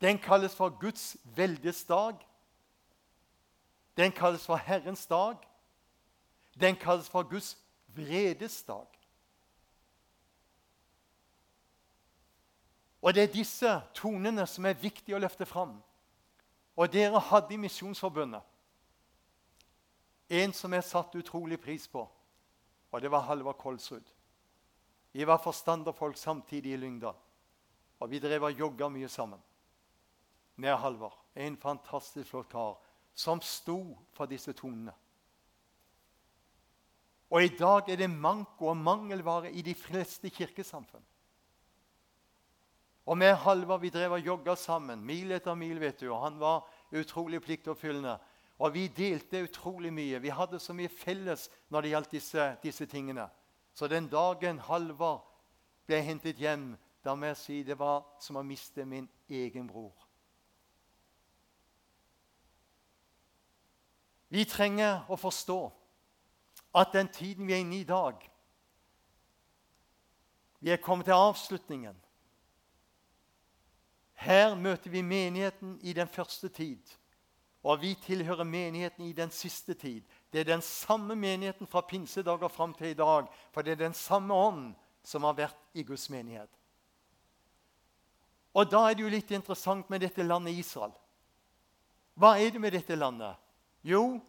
Den 0.00 0.18
kalles 0.18 0.54
for 0.56 0.68
Guds 0.80 1.16
veldes 1.36 1.84
dag. 1.84 2.16
Den 3.96 4.12
kalles 4.12 4.46
for 4.46 4.56
Herrens 4.56 5.06
dag. 5.06 5.36
Den 6.60 6.76
kalles 6.76 7.08
for 7.08 7.22
Guds 7.22 7.56
vredes 7.96 8.62
dag. 8.62 8.99
Og 13.00 13.14
det 13.14 13.22
er 13.22 13.32
disse 13.32 13.70
tonene 13.96 14.44
som 14.46 14.66
er 14.68 14.78
viktige 14.80 15.16
å 15.16 15.22
løfte 15.22 15.46
fram. 15.48 15.78
Og 16.76 16.92
dere 16.92 17.20
hadde 17.30 17.54
i 17.56 17.60
Misjonsforbundet 17.60 18.46
en 20.30 20.52
som 20.54 20.70
jeg 20.70 20.86
satte 20.86 21.18
utrolig 21.18 21.56
pris 21.58 21.88
på, 21.90 22.04
og 22.90 23.02
det 23.02 23.10
var 23.10 23.24
Halvard 23.26 23.58
Kolsrud. 23.58 24.04
Vi 25.10 25.26
var 25.26 25.42
forstanderfolk 25.42 26.16
samtidig 26.16 26.76
i 26.76 26.78
Lyngdal, 26.78 27.16
og 27.98 28.10
vi 28.10 28.20
drev 28.22 28.46
og 28.46 28.58
jogga 28.58 28.88
mye 28.94 29.08
sammen 29.10 29.42
med 30.54 30.76
Halvard. 30.78 31.16
En 31.34 31.56
fantastisk 31.58 32.30
flott 32.30 32.50
kar 32.52 32.78
som 33.14 33.42
sto 33.42 33.80
for 34.14 34.30
disse 34.30 34.54
tonene. 34.54 34.94
Og 37.30 37.44
i 37.46 37.52
dag 37.54 37.90
er 37.90 37.98
det 37.98 38.10
manko 38.10 38.70
og 38.70 38.78
mangelvare 38.78 39.50
i 39.50 39.62
de 39.62 39.74
fleste 39.74 40.30
kirkesamfunn. 40.30 41.04
Og 43.10 43.18
vi 43.18 43.26
Halvard 43.34 43.80
vi 43.82 43.90
drev 43.90 44.12
og 44.14 44.26
jogga 44.26 44.54
sammen, 44.54 45.00
mil 45.02 45.32
etter 45.34 45.54
mil. 45.58 45.80
vet 45.80 46.00
du, 46.00 46.12
og 46.12 46.22
Han 46.22 46.38
var 46.40 46.68
utrolig 46.92 47.42
pliktoppfyllende. 47.42 48.18
Og 48.58 48.74
vi 48.74 48.86
delte 48.88 49.42
utrolig 49.42 49.92
mye. 49.92 50.20
Vi 50.20 50.28
hadde 50.28 50.60
så 50.60 50.72
mye 50.72 50.88
felles 50.88 51.48
når 51.68 51.80
det 51.80 51.90
gjaldt 51.90 52.10
disse, 52.12 52.56
disse 52.62 52.86
tingene. 52.86 53.28
Så 53.74 53.88
den 53.88 54.08
dagen 54.08 54.58
Halvard 54.58 55.24
ble 55.86 56.00
hentet 56.02 56.38
hjem, 56.38 56.76
da 57.04 57.14
må 57.14 57.26
jeg 57.26 57.36
si 57.36 57.62
det 57.62 57.78
var 57.78 58.04
som 58.20 58.36
å 58.36 58.44
miste 58.46 58.84
min 58.84 59.08
egen 59.28 59.66
bror. 59.66 59.96
Vi 64.28 64.44
trenger 64.44 65.08
å 65.10 65.16
forstå 65.18 65.58
at 66.78 66.92
den 66.94 67.08
tiden 67.08 67.48
vi 67.48 67.56
er 67.56 67.64
inne 67.64 67.80
i 67.80 67.80
i 67.80 67.88
dag 67.88 68.28
Vi 70.60 70.70
er 70.70 70.76
kommet 70.76 71.06
til 71.08 71.16
avslutningen. 71.16 71.96
Her 74.20 74.54
møter 74.54 74.90
vi 74.92 75.00
menigheten 75.02 75.78
i 75.82 75.94
den 75.96 76.08
første 76.08 76.48
tid. 76.48 76.80
Og 77.64 77.80
vi 77.80 77.94
tilhører 77.94 78.44
menigheten 78.44 79.04
i 79.04 79.12
den 79.16 79.30
siste 79.32 79.74
tid. 79.74 80.02
Det 80.32 80.40
er 80.40 80.48
den 80.48 80.62
samme 80.64 81.16
menigheten 81.16 81.66
fra 81.66 81.80
pinsedager 81.80 82.48
fram 82.48 82.74
til 82.74 82.92
i 82.92 82.96
dag. 82.96 83.28
For 83.52 83.62
det 83.62 83.72
er 83.72 83.84
den 83.86 83.96
samme 83.96 84.34
ånd 84.34 84.74
som 85.04 85.24
har 85.24 85.36
vært 85.36 85.56
i 85.74 85.84
Guds 85.84 86.08
menighet. 86.12 86.50
Og 88.52 88.68
da 88.68 88.82
er 88.88 88.96
det 88.96 89.04
jo 89.04 89.12
litt 89.12 89.30
interessant 89.30 89.88
med 89.90 90.02
dette 90.04 90.24
landet 90.26 90.58
Israel. 90.58 90.92
Hva 92.18 92.34
er 92.36 92.50
det 92.52 92.60
med 92.60 92.74
dette 92.76 92.96
landet? 92.96 93.36
Jo, 93.86 94.20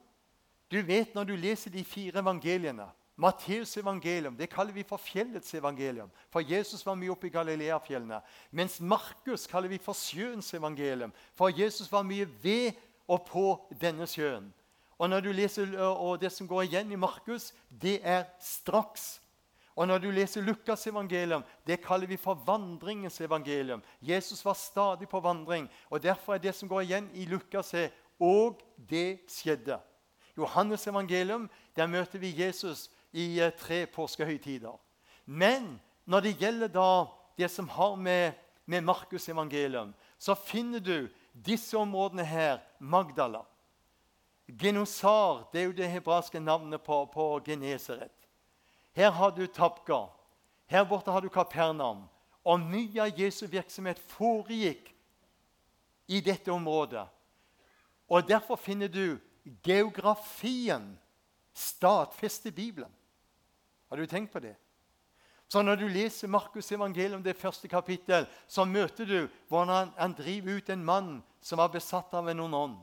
du 0.71 0.79
vet 0.87 1.15
når 1.15 1.27
du 1.27 1.35
leser 1.35 1.73
de 1.73 1.83
fire 1.83 2.21
evangeliene 2.23 2.87
Matteus' 3.18 3.78
evangelium 3.78 4.38
det 4.38 4.49
kaller 4.49 4.74
vi 4.74 4.84
for 4.84 4.97
fjellets 4.97 5.53
evangelium. 5.53 6.12
For 6.30 6.41
Jesus 6.41 6.86
var 6.86 6.95
mye 6.95 7.12
oppe 7.12 7.28
i 7.28 7.34
Galileafjellene. 7.34 8.22
Mens 8.51 8.80
Markus 8.82 9.47
kaller 9.47 9.70
vi 9.70 9.78
for 9.78 9.93
sjøens 9.93 10.53
evangelium. 10.53 11.14
For 11.36 11.49
Jesus 11.49 11.91
var 11.91 12.03
mye 12.03 12.28
ved 12.43 12.72
og 13.07 13.26
på 13.28 13.45
denne 13.82 14.07
sjøen. 14.07 14.53
Og 15.01 15.09
når 15.09 15.20
du 15.20 15.32
leser, 15.32 15.78
og 15.80 16.22
Det 16.22 16.32
som 16.32 16.47
går 16.47 16.62
igjen 16.62 16.91
i 16.91 16.95
Markus, 16.95 17.53
det 17.70 17.99
er 18.03 18.24
straks. 18.39 19.22
Og 19.76 19.88
når 19.88 19.97
du 19.97 20.12
leser 20.12 20.41
Lukas' 20.41 20.89
evangelium, 20.89 21.43
det 21.68 21.82
kaller 21.82 22.07
vi 22.07 22.18
for 22.18 22.34
vandringens 22.34 23.22
evangelium. 23.22 23.82
Jesus 24.01 24.45
var 24.45 24.53
stadig 24.53 25.09
på 25.09 25.20
vandring, 25.20 25.70
og 25.89 26.03
derfor 26.03 26.34
er 26.34 26.38
det 26.38 26.55
som 26.55 26.70
går 26.70 26.82
igjen 26.82 27.09
i 27.14 27.26
Lukas, 27.26 27.74
er 27.74 27.89
'og 28.20 28.59
det 28.89 29.20
skjedde'. 29.28 29.80
Johannes' 30.38 30.89
evangelium, 30.89 31.49
der 31.76 31.88
møter 31.88 32.20
vi 32.20 32.41
Jesus 32.41 32.89
i 33.12 33.39
eh, 33.39 33.53
tre 33.53 33.86
påskehøytider. 33.86 34.78
Men 35.26 35.80
når 36.05 36.20
det 36.20 36.38
gjelder 36.39 36.68
da 36.68 37.07
det 37.38 37.49
som 37.51 37.70
har 37.70 37.95
med, 37.95 38.34
med 38.66 38.84
Markus' 38.84 39.30
evangelium, 39.32 39.93
så 40.18 40.36
finner 40.36 40.80
du 40.80 41.09
disse 41.34 41.78
områdene 41.78 42.24
her 42.24 42.59
Magdala. 42.80 43.45
Genosar 44.47 45.47
det 45.53 45.62
er 45.62 45.66
jo 45.66 45.78
det 45.78 45.89
hebraiske 45.89 46.39
navnet 46.39 46.84
på, 46.84 47.05
på 47.05 47.41
Geneseret. 47.45 48.12
Her 48.93 49.12
har 49.12 49.32
du 49.32 49.47
Tapka. 49.47 50.09
Her 50.68 50.84
borte 50.86 51.12
har 51.12 51.22
du 51.22 51.30
Kapernaum. 51.30 52.03
Og 52.43 52.59
mye 52.59 53.03
av 53.03 53.20
Jesu 53.20 53.45
virksomhet 53.47 53.99
foregikk 54.12 54.89
i 56.07 56.20
dette 56.22 56.51
området. 56.51 57.05
Og 58.09 58.28
Derfor 58.28 58.55
finner 58.55 58.88
du 58.88 59.20
geografien 59.64 60.97
stadfeste 61.53 62.51
Bibelen. 62.51 62.91
Har 63.91 63.97
du 63.97 64.05
tenkt 64.05 64.31
på 64.31 64.39
det? 64.39 64.55
Så 65.47 65.61
Når 65.61 65.75
du 65.75 65.87
leser 65.87 66.27
Markus' 66.27 66.73
evangelium, 66.73 67.23
det 67.23 67.35
første 67.35 67.67
kapittel, 67.67 68.27
så 68.47 68.63
møter 68.65 69.05
du 69.05 69.27
hvordan 69.47 69.89
han 69.97 70.13
driver 70.13 70.55
ut 70.57 70.69
en 70.69 70.83
mann 70.83 71.23
som 71.41 71.57
var 71.57 71.67
besatt 71.67 72.13
av 72.13 72.29
en 72.29 72.39
ond 72.39 72.55
ånd. 72.55 72.77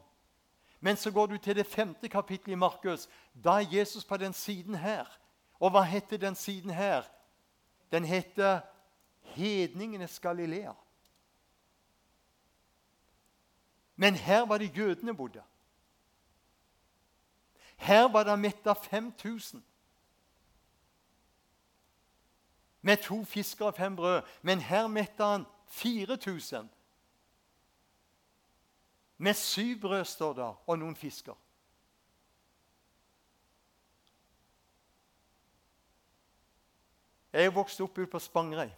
Men 0.80 0.96
så 0.96 1.10
går 1.10 1.26
du 1.26 1.38
til 1.38 1.56
det 1.56 1.66
femte 1.66 2.08
kapittelet 2.08 2.52
i 2.52 2.60
Markus. 2.60 3.08
Da 3.32 3.50
er 3.50 3.72
Jesus 3.72 4.04
på 4.04 4.16
den 4.16 4.32
siden 4.32 4.74
her. 4.74 5.08
Og 5.60 5.70
hva 5.70 5.82
heter 5.82 6.16
den 6.16 6.34
siden 6.34 6.70
her? 6.70 7.08
Den 7.92 8.04
heter 8.04 8.60
Hedningenes 9.20 10.20
Galilea. 10.20 10.72
Men 13.96 14.14
her 14.14 14.46
var 14.46 14.58
det 14.58 14.76
jødene 14.76 15.16
bodde. 15.16 15.42
Her 17.76 18.12
var 18.12 18.24
det 18.24 18.38
metta 18.38 18.72
5000 18.72 19.64
med 22.88 22.96
to 22.96 23.24
fisker 23.24 23.66
og 23.66 23.74
fem 23.74 23.96
brød. 23.96 24.22
Men 24.42 24.60
her 24.60 24.86
mette 24.86 25.24
han 25.24 25.44
4000 25.66 26.70
med 29.18 29.34
syv 29.34 29.80
brød, 29.80 30.04
står 30.04 30.32
det, 30.32 30.54
og 30.66 30.78
noen 30.78 30.96
fisker. 30.96 31.34
Jeg 37.32 37.44
er 37.44 37.50
vokst 37.50 37.80
opp 37.80 37.98
ute 37.98 38.06
på 38.10 38.18
Spangereid, 38.18 38.70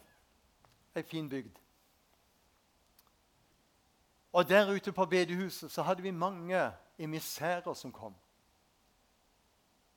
ei 0.97 1.03
fin 1.03 1.29
bygd. 1.29 1.61
Og 4.33 4.49
Der 4.49 4.73
ute 4.75 4.93
på 4.93 5.07
bedehuset 5.07 5.71
så 5.71 5.83
hadde 5.83 6.03
vi 6.03 6.11
mange 6.11 6.73
emissærer 6.99 7.75
som 7.75 7.93
kom. 7.93 8.15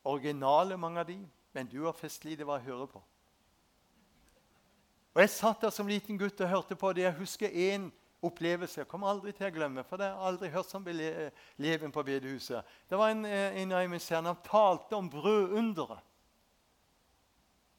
Originale, 0.03 0.78
mange 0.78 0.99
av 0.99 1.07
de, 1.07 1.30
men 1.53 1.68
du 1.68 1.86
har 1.86 1.97
festlig 1.97 2.38
det 2.38 2.47
var 2.47 2.59
å 2.59 2.68
høre 2.68 2.88
på. 2.88 3.03
Og 5.14 5.22
Jeg 5.22 5.30
satt 5.30 5.61
der 5.61 5.70
som 5.70 5.88
liten 5.88 6.18
gutt 6.18 6.41
og 6.41 6.49
hørte 6.49 6.76
på 6.76 6.93
det. 6.93 7.03
Jeg 7.03 7.18
husker 7.20 7.49
én 7.49 7.91
opplevelse. 8.24 8.80
Jeg 8.80 8.88
kommer 8.88 9.11
aldri 9.11 9.32
til 9.36 9.47
å 9.47 9.53
glemme, 9.53 9.84
for 9.86 9.99
det 9.99 10.07
har 10.07 10.16
jeg 10.16 10.28
aldri 10.32 10.49
hørt 10.53 10.72
som 10.72 10.88
leven 11.57 11.91
på 11.91 12.03
bedehuset. 12.03 12.64
Det 12.89 12.97
var 12.97 13.11
en, 13.11 13.26
eh, 13.26 13.61
en 13.61 13.72
av 13.72 13.84
emissærene 13.84 14.34
han 14.34 14.43
talte 14.43 14.95
om 14.95 15.09
brødunderet. 15.09 15.99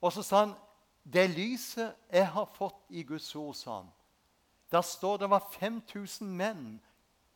Og 0.00 0.12
så 0.12 0.22
sa 0.22 0.44
han 0.44 0.54
det 1.04 1.30
lyset 1.30 1.94
jeg 2.12 2.26
har 2.26 2.46
fått 2.46 2.80
i 2.90 3.02
Guds 3.02 3.34
ord, 3.36 3.54
sa 3.54 3.76
han. 3.76 3.92
Der 4.70 4.80
står 4.80 5.18
det 5.18 5.30
var 5.30 5.48
5000 5.58 6.28
menn, 6.36 6.80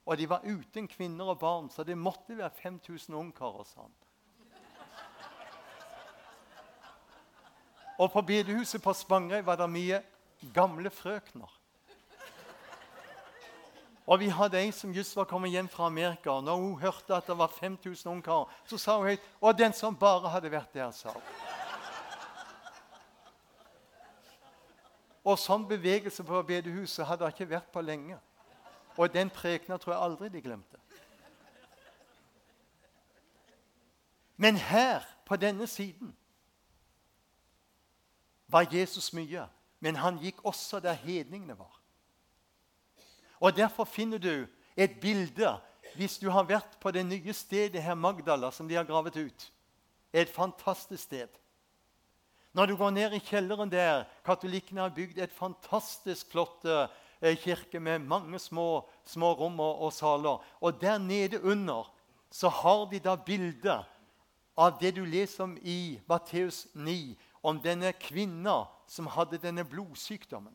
og 0.07 0.19
de 0.19 0.29
var 0.29 0.45
uten 0.45 0.89
kvinner 0.89 1.25
og 1.25 1.39
barn, 1.39 1.71
så 1.71 1.85
det 1.85 1.99
måtte 1.99 2.37
være 2.37 2.51
5000 2.51 3.15
ungkarer, 3.15 3.65
sa 3.65 3.81
han. 3.81 3.95
Og 7.99 8.13
på 8.13 8.23
bedehuset 8.23 8.83
på 8.83 8.93
Spangereid 8.95 9.45
var 9.45 9.59
det 9.59 9.71
mye 9.71 10.03
gamle 10.55 10.91
frøkner. 10.91 11.55
Og 14.09 14.21
vi 14.21 14.29
hadde 14.33 14.57
ei 14.57 14.71
som 14.73 14.93
just 14.95 15.17
var 15.17 15.27
kommet 15.29 15.51
hjem 15.51 15.69
fra 15.69 15.87
Amerika. 15.87 16.31
og 16.31 16.45
Når 16.45 16.57
hun 16.57 16.79
hørte 16.81 17.15
at 17.15 17.27
det 17.27 17.39
var 17.39 17.53
5000 17.61 18.13
ungkarer, 18.13 18.45
så 18.65 18.79
sa 18.79 18.97
hun 18.97 19.07
høyt 19.07 19.21
'Og 19.41 19.59
den 19.59 19.73
som 19.73 19.97
bare 19.97 20.29
hadde 20.29 20.51
vært 20.51 20.75
der', 20.75 20.91
sa 20.91 21.09
hun. 21.09 21.23
Og 25.25 25.39
sånn 25.39 25.69
bevegelse 25.69 26.25
på 26.25 26.43
bedehuset 26.43 27.07
hadde 27.07 27.25
det 27.25 27.35
ikke 27.35 27.51
vært 27.51 27.73
på 27.73 27.81
lenge. 27.81 28.19
Og 28.97 29.13
den 29.13 29.31
prekena 29.31 29.77
tror 29.77 29.93
jeg 29.93 30.03
aldri 30.03 30.29
de 30.29 30.41
glemte. 30.41 30.79
Men 34.37 34.57
her, 34.57 35.03
på 35.27 35.37
denne 35.37 35.67
siden, 35.67 36.17
var 38.49 38.67
Jesus 38.73 39.13
mye. 39.13 39.47
Men 39.81 39.97
han 39.97 40.19
gikk 40.19 40.41
også 40.45 40.81
der 40.81 40.97
hedningene 40.99 41.59
var. 41.59 41.81
Og 43.41 43.57
Derfor 43.57 43.85
finner 43.85 44.19
du 44.19 44.47
et 44.77 45.01
bilde 45.01 45.59
hvis 45.95 46.19
du 46.19 46.29
har 46.31 46.47
vært 46.47 46.77
på 46.81 46.91
det 46.91 47.05
nye 47.07 47.33
stedet 47.33 47.83
her 47.83 47.95
Magdala, 47.95 48.51
som 48.51 48.69
de 48.69 48.75
har 48.75 48.87
gravet 48.87 49.17
ut. 49.17 49.53
Et 50.13 50.29
fantastisk 50.29 51.03
sted. 51.03 51.29
Når 52.53 52.67
du 52.67 52.77
går 52.77 52.91
ned 52.91 53.15
i 53.15 53.23
kjelleren 53.23 53.71
der 53.71 54.05
Katolikkene 54.27 54.81
har 54.81 54.95
bygd 54.95 55.19
et 55.19 55.33
fantastisk 55.33 56.31
flott 56.33 56.65
eh, 56.65 57.37
kirke 57.39 57.81
med 57.81 57.99
mange 57.99 58.39
små, 58.39 58.89
små 59.05 59.33
rom 59.33 59.61
og, 59.61 59.93
saler. 59.93 60.43
Og 60.61 60.81
der 60.81 60.99
nede 60.99 61.43
under 61.43 61.93
så 62.31 62.49
har 62.49 62.89
de 62.91 63.01
da 63.01 63.17
bilde 63.17 63.79
av 64.59 64.79
det 64.81 64.95
du 64.97 65.05
leser 65.05 65.45
om 65.45 65.57
i 65.63 66.01
Matteus 66.09 66.67
9, 66.75 67.17
om 67.49 67.61
denne 67.65 67.93
kvinna 67.97 68.67
som 68.89 69.09
hadde 69.13 69.41
denne 69.41 69.65
blodsykdommen. 69.65 70.55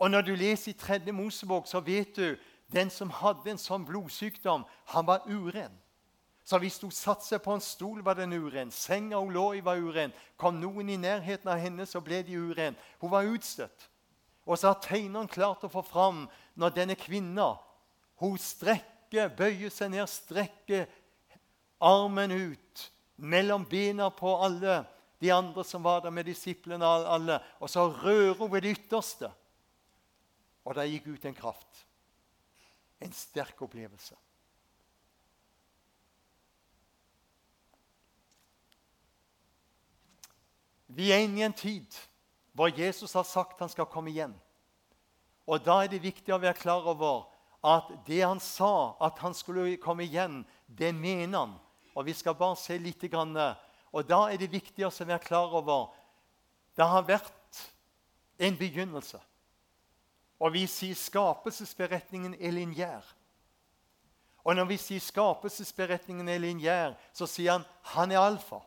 Og 0.00 0.10
Når 0.10 0.20
du 0.20 0.34
leser 0.34 0.72
i 0.72 0.78
tredje 0.78 1.12
Mosebok, 1.12 1.66
så 1.68 1.80
vet 1.80 2.16
du 2.16 2.36
den 2.72 2.90
som 2.90 3.10
hadde 3.10 3.50
en 3.50 3.60
sånn 3.60 3.84
blodsykdom, 3.84 4.64
han 4.94 5.06
var 5.06 5.26
uren. 5.28 5.74
Så 6.44 6.58
hvis 6.58 6.78
hun 6.80 6.92
satte 6.94 7.26
seg 7.26 7.42
på 7.44 7.52
en 7.52 7.60
stol, 7.62 8.00
var 8.02 8.16
den 8.16 8.32
uren. 8.32 8.70
Senga 8.72 9.20
hun 9.20 9.34
lå 9.34 9.44
i, 9.58 9.60
var 9.60 9.76
uren. 9.76 10.14
Kom 10.40 10.56
noen 10.60 10.88
i 10.88 10.96
nærheten 10.96 11.50
av 11.52 11.60
henne, 11.60 11.84
så 11.86 12.00
ble 12.00 12.22
de 12.24 12.38
uren. 12.40 12.78
Hun 13.02 13.12
var 13.12 13.28
utstøtt. 13.28 13.90
Og 14.48 14.58
så 14.58 14.70
har 14.70 14.80
tegneren 14.80 15.28
klart 15.28 15.66
å 15.66 15.70
få 15.70 15.82
fram 15.84 16.24
når 16.58 16.72
denne 16.78 16.96
kvinna 16.98 17.52
hun 18.22 18.40
strekker, 18.40 19.28
bøyer 19.36 19.70
seg 19.72 19.92
ned, 19.92 20.08
strekker 20.08 20.88
armen 21.80 22.32
ut 22.32 22.88
mellom 23.20 23.64
bena 23.68 24.10
på 24.10 24.32
alle 24.40 24.84
de 25.20 25.30
andre 25.30 25.64
som 25.64 25.82
var 25.84 26.00
der 26.00 26.10
med 26.10 26.24
disiplene, 26.24 26.86
alle, 26.86 27.38
og 27.60 27.70
så 27.70 27.86
rører 27.92 28.34
hun 28.38 28.52
ved 28.52 28.64
det 28.64 28.76
ytterste. 28.78 29.28
Og 30.64 30.74
det 30.76 30.88
gikk 30.88 31.10
ut 31.12 31.24
en 31.28 31.36
kraft. 31.36 31.84
En 33.00 33.12
sterk 33.12 33.60
opplevelse. 33.62 34.16
Vi 40.90 41.12
er 41.12 41.22
inne 41.22 41.40
i 41.40 41.46
en 41.46 41.54
tid 41.54 41.86
hvor 42.56 42.72
Jesus 42.74 43.12
har 43.14 43.24
sagt 43.28 43.60
han 43.60 43.70
skal 43.70 43.88
komme 43.88 44.10
igjen. 44.10 44.32
Og 45.46 45.62
Da 45.64 45.82
er 45.84 45.90
det 45.92 46.02
viktig 46.02 46.32
å 46.34 46.40
være 46.40 46.58
klar 46.58 46.86
over 46.88 47.28
at 47.66 47.92
det 48.06 48.22
han 48.24 48.40
sa 48.40 48.96
at 49.00 49.18
han 49.20 49.34
skulle 49.36 49.76
komme 49.82 50.06
igjen, 50.06 50.44
det 50.66 50.94
mener 50.94 51.38
han. 51.38 51.54
Og 52.00 52.06
Vi 52.06 52.12
skal 52.16 52.34
bare 52.34 52.56
se 52.56 52.78
litt. 52.78 53.04
Og 53.92 54.08
Da 54.08 54.20
er 54.32 54.36
det 54.40 54.52
viktig 54.52 54.86
å 54.86 55.04
være 55.04 55.18
klar 55.18 55.52
over 55.52 55.90
det 56.76 56.86
har 56.86 57.02
vært 57.02 57.58
en 58.38 58.56
begynnelse. 58.56 59.18
Og 60.40 60.52
vi 60.54 60.62
sier 60.70 60.96
skapelsesberetningen 60.96 62.38
er 62.40 62.54
lineær. 62.56 63.04
Og 64.44 64.56
når 64.56 64.70
vi 64.70 64.78
sier 64.80 65.02
skapelsesberetningen 65.04 66.28
er 66.28 66.40
lineær, 66.40 66.94
så 67.12 67.28
sier 67.28 67.58
han 67.58 67.66
han 67.92 68.14
er 68.14 68.22
alfa. 68.22 68.62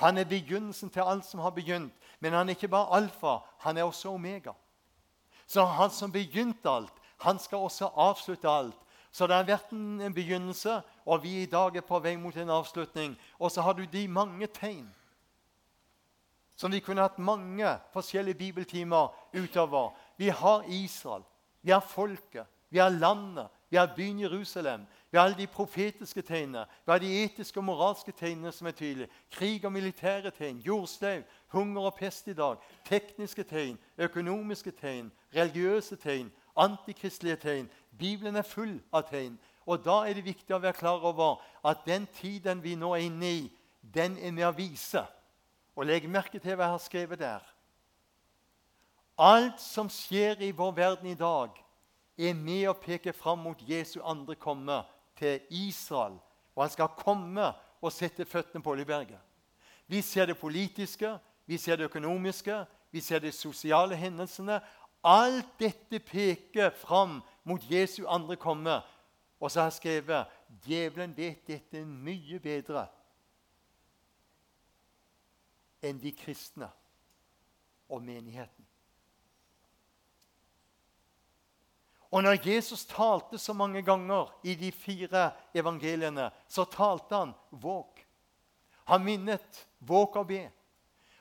Han 0.00 0.16
er 0.18 0.24
begynnelsen 0.24 0.88
til 0.90 1.04
alt 1.04 1.26
som 1.28 1.42
har 1.44 1.52
begynt. 1.52 1.92
Men 2.20 2.32
han 2.32 2.48
er 2.48 2.56
ikke 2.56 2.72
bare 2.72 2.96
alfa, 2.96 3.42
han 3.58 3.76
er 3.76 3.84
også 3.84 4.14
omega. 4.14 4.54
Så 5.46 5.64
han 5.64 5.90
som 5.90 6.12
begynte 6.12 6.70
alt, 6.70 6.94
han 7.20 7.38
skal 7.38 7.58
også 7.58 7.92
avslutte 7.92 8.48
alt. 8.48 8.80
Så 9.14 9.28
det 9.30 9.36
har 9.36 9.46
vært 9.46 9.70
en 9.70 10.14
begynnelse, 10.14 10.80
og 11.06 11.22
vi 11.22 11.36
i 11.42 11.46
dag 11.46 11.76
er 11.78 11.86
på 11.86 12.00
vei 12.02 12.16
mot 12.18 12.34
en 12.36 12.50
avslutning. 12.50 13.14
Og 13.38 13.52
så 13.54 13.62
har 13.62 13.76
du 13.78 13.84
de 13.86 14.08
mange 14.08 14.46
tegn 14.50 14.88
som 16.56 16.70
vi 16.70 16.78
kunne 16.82 17.02
hatt 17.02 17.18
mange 17.18 17.66
forskjellige 17.92 18.38
bibeltimer 18.38 19.14
utover. 19.34 19.90
Vi 20.18 20.28
har 20.28 20.66
Israel, 20.70 21.22
vi 21.62 21.70
har 21.70 21.82
folket, 21.82 22.46
vi 22.70 22.78
har 22.78 22.90
landet, 22.90 23.48
vi 23.70 23.76
har 23.76 23.94
byen 23.96 24.20
Jerusalem. 24.20 24.86
Vi 25.10 25.18
har 25.18 25.24
alle 25.24 25.38
de 25.38 25.46
profetiske 25.46 26.22
tegnene, 26.22 26.66
vi 26.86 26.90
har 26.90 26.98
de 26.98 27.24
etiske 27.24 27.58
og 27.58 27.64
moralske 27.64 28.12
tegnene 28.12 28.52
som 28.52 28.66
er 28.66 28.74
tydelige. 28.74 29.08
Krig 29.30 29.64
og 29.64 29.72
militære 29.72 30.30
tegn, 30.30 30.58
jordsløv, 30.58 31.22
hunger 31.48 31.82
og 31.82 31.94
pest 31.94 32.28
i 32.28 32.34
dag. 32.34 32.56
Tekniske 32.84 33.42
tegn, 33.42 33.78
økonomiske 33.98 34.70
tegn, 34.70 35.12
religiøse 35.34 35.96
tegn, 35.96 36.32
antikristelige 36.56 37.36
tegn. 37.36 37.70
Bibelen 37.98 38.36
er 38.36 38.42
full 38.42 38.78
av 38.92 39.08
tegn. 39.08 39.38
Og 39.66 39.84
Da 39.84 40.04
er 40.04 40.14
det 40.14 40.24
viktig 40.24 40.54
å 40.54 40.60
være 40.60 40.76
klar 40.76 41.04
over 41.04 41.40
at 41.64 41.86
den 41.86 42.06
tiden 42.06 42.62
vi 42.62 42.74
nå 42.74 42.94
er 42.94 43.06
inne 43.06 43.30
i, 43.30 43.52
den 43.94 44.18
er 44.18 44.32
med 44.32 44.46
å 44.46 44.56
vise. 44.56 45.04
Og 45.76 45.86
legg 45.86 46.08
merke 46.08 46.38
til 46.38 46.56
hva 46.56 46.68
jeg 46.68 46.76
har 46.76 46.82
skrevet 46.82 47.18
der. 47.18 47.42
Alt 49.18 49.60
som 49.60 49.88
skjer 49.88 50.42
i 50.42 50.50
vår 50.50 50.72
verden 50.76 51.10
i 51.10 51.18
dag, 51.18 51.50
er 52.18 52.34
med 52.34 52.68
å 52.70 52.78
peke 52.78 53.12
fram 53.12 53.40
mot 53.42 53.62
Jesu 53.66 54.00
andre 54.02 54.36
komme 54.38 54.82
til 55.18 55.40
Israel. 55.50 56.18
Og 56.54 56.62
han 56.62 56.70
skal 56.70 56.94
komme 56.98 57.48
og 57.82 57.92
sette 57.92 58.24
føttene 58.24 58.62
på 58.62 58.70
Oljeberget. 58.70 59.18
Vi 59.86 60.02
ser 60.02 60.26
det 60.26 60.38
politiske, 60.38 61.18
vi 61.46 61.58
ser 61.58 61.76
det 61.76 61.90
økonomiske, 61.90 62.64
vi 62.90 63.00
ser 63.00 63.18
de 63.18 63.32
sosiale 63.32 63.96
hendelsene. 63.96 64.60
Alt 65.04 65.58
dette 65.60 66.00
peker 66.00 66.70
fram 66.70 67.20
mot 67.44 67.70
Jesu 67.70 68.06
andre 68.08 68.36
komme. 68.40 68.80
Og 69.40 69.50
så 69.50 69.60
har 69.60 69.66
jeg 69.68 69.78
skrevet 69.78 70.36
djevelen 70.64 71.16
vet 71.16 71.46
dette 71.46 71.84
mye 71.84 72.38
bedre 72.40 72.86
enn 75.84 75.98
de 76.00 76.14
kristne 76.16 76.70
og 77.92 78.00
menigheten. 78.00 78.64
Og 82.14 82.22
når 82.22 82.46
Jesus 82.46 82.86
talte 82.86 83.38
så 83.42 83.52
mange 83.52 83.82
ganger 83.82 84.30
i 84.46 84.54
de 84.54 84.70
fire 84.72 85.32
evangeliene, 85.54 86.30
så 86.48 86.64
talte 86.64 87.14
han 87.14 87.34
'våg'. 87.52 88.04
Han 88.84 89.04
minnet 89.04 89.66
'våg 89.80 90.16
og 90.16 90.26
be'. 90.30 90.50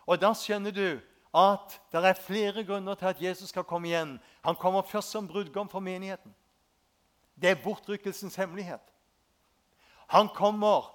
Og 0.06 0.22
da 0.22 0.34
skjønner 0.34 0.72
du 0.72 1.02
at 1.34 1.80
det 1.92 2.06
er 2.06 2.14
flere 2.14 2.64
grunner 2.64 2.96
til 2.96 3.06
at 3.06 3.22
Jesus 3.22 3.50
skal 3.50 3.64
komme 3.64 3.88
igjen. 3.88 4.20
Han 4.46 4.56
kommer 4.56 4.82
først 4.82 5.12
som 5.12 5.28
brudgom 5.28 5.70
for 5.70 5.80
menigheten. 5.80 6.36
Det 7.36 7.50
er 7.50 7.64
bortrykkelsens 7.64 8.36
hemmelighet. 8.36 8.82
Han 10.08 10.30
kommer 10.30 10.94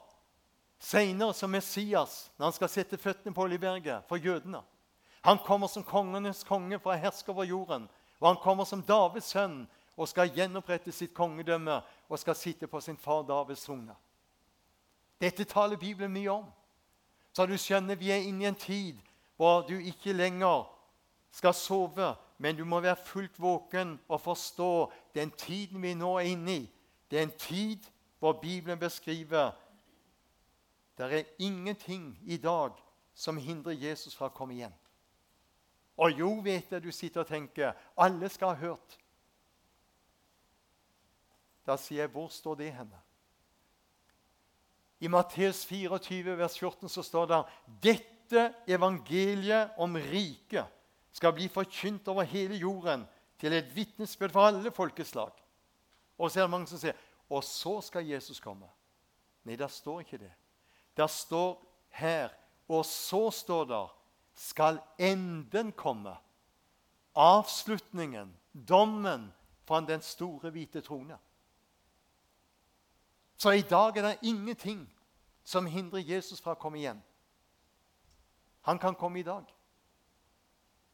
senere 0.78 1.34
som 1.34 1.50
Messias 1.50 2.30
når 2.38 2.46
han 2.46 2.52
skal 2.52 2.70
sette 2.70 2.98
føttene 2.98 3.34
på 3.34 3.42
Oljeberget 3.42 4.06
for 4.08 4.16
jødene. 4.16 4.62
Han 5.26 5.38
kommer 5.38 5.66
som 5.66 5.84
kongenes 5.84 6.44
konge 6.46 6.78
for 6.78 6.94
å 6.94 7.00
herske 7.00 7.32
over 7.32 7.44
jorden. 7.44 7.88
Og 8.20 8.28
han 8.28 8.38
kommer 8.42 8.64
som 8.64 8.82
Davids 8.82 9.32
sønn 9.34 9.64
og 9.98 10.06
skal 10.08 10.30
gjenopprette 10.30 10.92
sitt 10.94 11.14
kongedømme 11.14 11.80
og 12.08 12.18
skal 12.22 12.38
sitte 12.38 12.70
på 12.70 12.80
sin 12.80 12.96
far 12.96 13.24
Davids 13.26 13.66
trone. 13.66 13.96
Dette 15.20 15.44
taler 15.44 15.76
Bibelen 15.76 16.14
mye 16.14 16.30
om. 16.30 16.46
Så 17.34 17.46
du 17.46 17.56
skjønner 17.58 17.98
vi 17.98 18.12
er 18.14 18.22
inne 18.22 18.46
i 18.46 18.48
en 18.48 18.58
tid 18.58 19.02
hvor 19.38 19.62
du 19.62 19.76
ikke 19.78 20.12
lenger 20.12 20.66
skal 21.30 21.54
sove, 21.54 22.14
men 22.38 22.56
du 22.56 22.64
må 22.66 22.80
være 22.80 22.98
fullt 23.06 23.38
våken 23.38 24.00
og 24.08 24.20
forstå 24.20 24.92
den 25.14 25.30
tiden 25.30 25.82
vi 25.82 25.94
nå 25.94 26.16
er 26.18 26.32
inne 26.32 26.56
i. 26.56 26.64
Det 27.10 27.18
er 27.18 27.22
en 27.22 27.38
tid 27.38 27.86
hvor 28.18 28.32
Bibelen 28.42 28.78
beskriver 28.78 29.54
det 30.98 31.14
er 31.14 31.24
ingenting 31.38 32.18
i 32.26 32.36
dag 32.36 32.74
som 33.14 33.36
hindrer 33.38 33.72
Jesus 33.78 34.16
fra 34.16 34.26
å 34.26 34.34
komme 34.34 34.56
igjen. 34.56 34.74
Og 35.98 36.18
jo, 36.18 36.32
vet 36.42 36.72
jeg 36.72 36.82
du 36.82 36.90
sitter 36.90 37.22
og 37.22 37.30
tenker 37.30 37.78
alle 37.94 38.26
skal 38.30 38.54
ha 38.54 38.58
hørt. 38.58 38.98
Da 41.66 41.76
sier 41.78 42.02
jeg, 42.02 42.10
hvor 42.10 42.26
står 42.34 42.58
det 42.58 42.72
henne? 42.74 42.98
I 44.98 45.06
Matteus 45.06 45.62
24, 45.66 46.34
vers 46.38 46.58
14 46.58 46.90
så 46.90 47.06
står 47.06 47.30
det 47.30 47.42
dette 47.82 48.17
evangeliet 48.68 49.70
om 49.78 49.96
riket 49.96 50.66
skal 51.12 51.32
bli 51.32 51.48
forkynt 51.48 52.08
over 52.08 52.22
hele 52.22 52.56
jorden 52.56 53.06
til 53.38 53.52
et 53.52 53.70
vitnesbyrd 53.74 54.32
for 54.32 54.46
alle 54.46 54.70
folkeslag. 54.70 55.30
Og 56.18 56.30
så 56.30 56.40
er 56.40 56.44
det 56.46 56.50
mange 56.50 56.66
som 56.66 56.80
sier 56.80 56.96
og 57.28 57.44
så 57.44 57.80
skal 57.84 58.06
Jesus 58.08 58.40
komme. 58.40 58.66
Nei, 59.44 59.56
der 59.56 59.68
står 59.68 60.00
ikke 60.00 60.18
det. 60.18 60.32
Der 60.96 61.06
står 61.06 61.64
her 61.88 62.28
Og 62.68 62.84
så 62.84 63.30
står 63.30 63.64
det 63.64 63.86
skal 64.34 64.78
enden 64.98 65.72
komme. 65.72 66.12
Avslutningen, 67.14 68.36
dommen 68.52 69.32
fra 69.64 69.80
den 69.80 70.02
store, 70.02 70.50
hvite 70.50 70.80
trone. 70.80 71.16
Så 73.38 73.50
i 73.50 73.62
dag 73.62 73.96
er 73.96 74.02
det 74.02 74.18
ingenting 74.22 74.84
som 75.44 75.66
hindrer 75.66 76.04
Jesus 76.04 76.40
fra 76.40 76.52
å 76.52 76.60
komme 76.60 76.78
igjen. 76.78 77.00
Han 78.68 78.78
kan 78.78 78.94
komme 78.94 79.20
i 79.20 79.22
dag. 79.22 79.44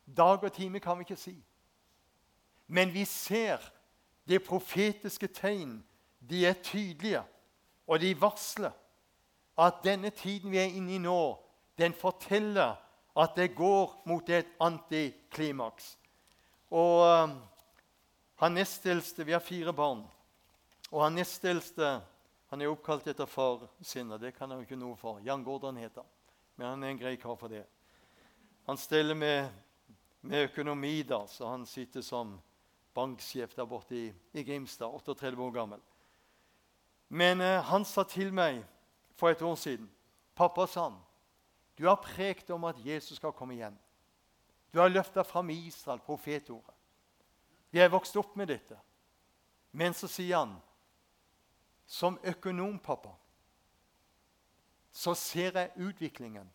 Dag 0.06 0.44
og 0.44 0.52
time 0.52 0.78
kan 0.80 0.98
vi 0.98 1.02
ikke 1.02 1.16
si. 1.18 1.34
Men 2.66 2.92
vi 2.94 3.02
ser 3.04 3.58
det 4.28 4.44
profetiske 4.46 5.26
tegn. 5.26 5.80
De 6.20 6.46
er 6.46 6.54
tydelige, 6.62 7.24
og 7.86 7.98
de 8.00 8.14
varsler 8.20 8.70
at 9.58 9.82
denne 9.84 10.10
tiden 10.14 10.54
vi 10.54 10.62
er 10.62 10.70
inne 10.70 10.94
i 10.94 11.02
nå, 11.02 11.34
den 11.78 11.98
forteller 11.98 12.78
at 13.16 13.34
det 13.36 13.56
går 13.58 14.02
mot 14.06 14.30
et 14.30 14.54
antiklimaks. 14.60 15.96
Og 16.70 17.02
uh, 17.02 17.36
han 18.38 18.54
nesteldste 18.54 19.26
Vi 19.26 19.34
har 19.34 19.42
fire 19.42 19.72
barn. 19.72 20.06
Og 20.90 21.02
han 21.02 21.18
nesteldste 21.18 22.00
han 22.54 22.62
er 22.62 22.70
oppkalt 22.70 23.08
etter 23.10 23.26
far 23.26 23.66
sin, 23.82 24.12
og 24.14 24.20
det 24.22 24.36
kan 24.36 24.46
han 24.50 24.60
jo 24.60 24.68
ikke 24.68 24.78
noe 24.78 24.96
for. 24.96 25.18
Jan 25.26 25.42
Gordon 25.42 25.76
heter 25.82 26.04
han. 26.04 26.13
Men 26.56 26.68
han 26.68 26.82
er 26.82 26.94
en 26.94 27.00
grei 27.00 27.14
kar 27.20 27.36
for 27.38 27.50
det. 27.50 27.64
Han 28.66 28.78
steller 28.80 29.14
med, 29.14 29.50
med, 30.20 30.48
økonomi, 30.48 31.02
da, 31.02 31.24
så 31.28 31.50
han 31.50 31.66
sitter 31.66 32.02
som 32.04 32.36
banksjef 32.94 33.54
der 33.56 33.66
borte 33.68 33.96
i, 33.96 34.12
i 34.32 34.44
Grimstad, 34.46 34.86
38 34.88 35.36
år 35.36 35.50
gammel. 35.50 35.82
Men 37.08 37.40
eh, 37.40 37.62
han 37.62 37.84
sa 37.84 38.06
til 38.08 38.32
meg 38.32 38.62
for 39.18 39.30
et 39.30 39.42
år 39.42 39.58
siden 39.60 39.90
Pappa, 40.34 40.66
sa 40.66 40.88
han, 40.88 40.96
du 41.78 41.86
har 41.86 42.00
prekt 42.02 42.50
om 42.50 42.64
at 42.66 42.78
Jesus 42.82 43.20
skal 43.20 43.34
komme 43.34 43.54
igjen. 43.54 43.76
Du 44.74 44.80
har 44.80 44.90
løfta 44.90 45.22
fram 45.22 45.50
Israel, 45.50 46.00
profetordet. 46.02 46.74
Vi 47.70 47.78
er 47.78 47.90
vokst 47.90 48.16
opp 48.18 48.34
med 48.38 48.50
dette. 48.50 48.78
Men 49.70 49.94
så 49.94 50.08
sier 50.10 50.40
han, 50.40 50.56
som 51.86 52.18
økonom, 52.22 52.78
pappa, 52.78 53.12
så 54.94 55.14
ser 55.18 55.58
jeg 55.58 55.74
utviklingen, 55.76 56.46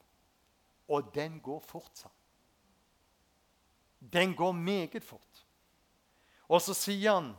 og 0.87 1.11
den 1.15 1.39
går 1.43 1.59
fortsatt. 1.67 2.15
Den 3.99 4.31
går 4.35 4.51
meget 4.55 5.03
fort. 5.03 5.45
Og 6.47 6.61
så 6.63 6.73
sier 6.73 7.17
han 7.17 7.33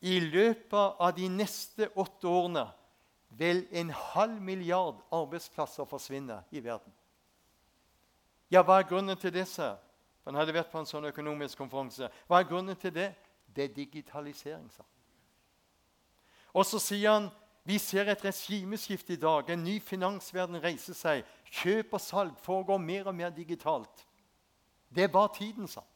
i 0.00 0.16
løpet 0.20 0.96
av 0.98 1.12
de 1.16 1.28
neste 1.28 1.90
åtte 1.92 2.28
årene 2.28 2.64
vil 3.36 3.66
en 3.76 3.90
halv 3.90 4.40
milliard 4.40 5.02
arbeidsplasser 5.12 5.84
forsvinne 5.84 6.40
i 6.50 6.62
verden. 6.64 6.92
Ja, 8.50 8.62
hva 8.62 8.80
er 8.80 8.88
grunnen 8.88 9.18
til 9.18 9.34
disse? 9.34 9.74
Han 10.24 10.34
hadde 10.38 10.54
vært 10.54 10.72
på 10.72 10.80
en 10.80 10.88
sånn 10.88 11.08
økonomisk 11.10 11.58
konferanse. 11.58 12.08
Hva 12.26 12.40
er 12.40 12.48
grunnen 12.48 12.78
til 12.80 12.94
det? 12.94 13.10
Det 13.46 13.68
er 13.68 13.74
digitalisering, 13.74 14.70
sa 14.72 14.82
Og 16.52 16.64
så 16.66 16.80
sier 16.80 17.12
han 17.12 17.28
vi 17.66 17.78
ser 17.82 18.06
et 18.06 18.24
regimeskifte 18.24 19.16
i 19.16 19.20
dag. 19.20 19.50
En 19.50 19.64
ny 19.64 19.80
finansverden 19.82 20.60
reiser 20.62 20.94
seg. 20.94 21.24
Kjøp 21.50 21.96
og 21.96 22.02
salg 22.02 22.36
foregår 22.44 22.78
mer 22.78 23.08
og 23.10 23.16
mer 23.18 23.32
digitalt. 23.34 24.04
Det 24.88 25.02
er 25.02 25.10
bare 25.12 25.34
tiden, 25.34 25.66
sa 25.68 25.82
han. 25.82 25.92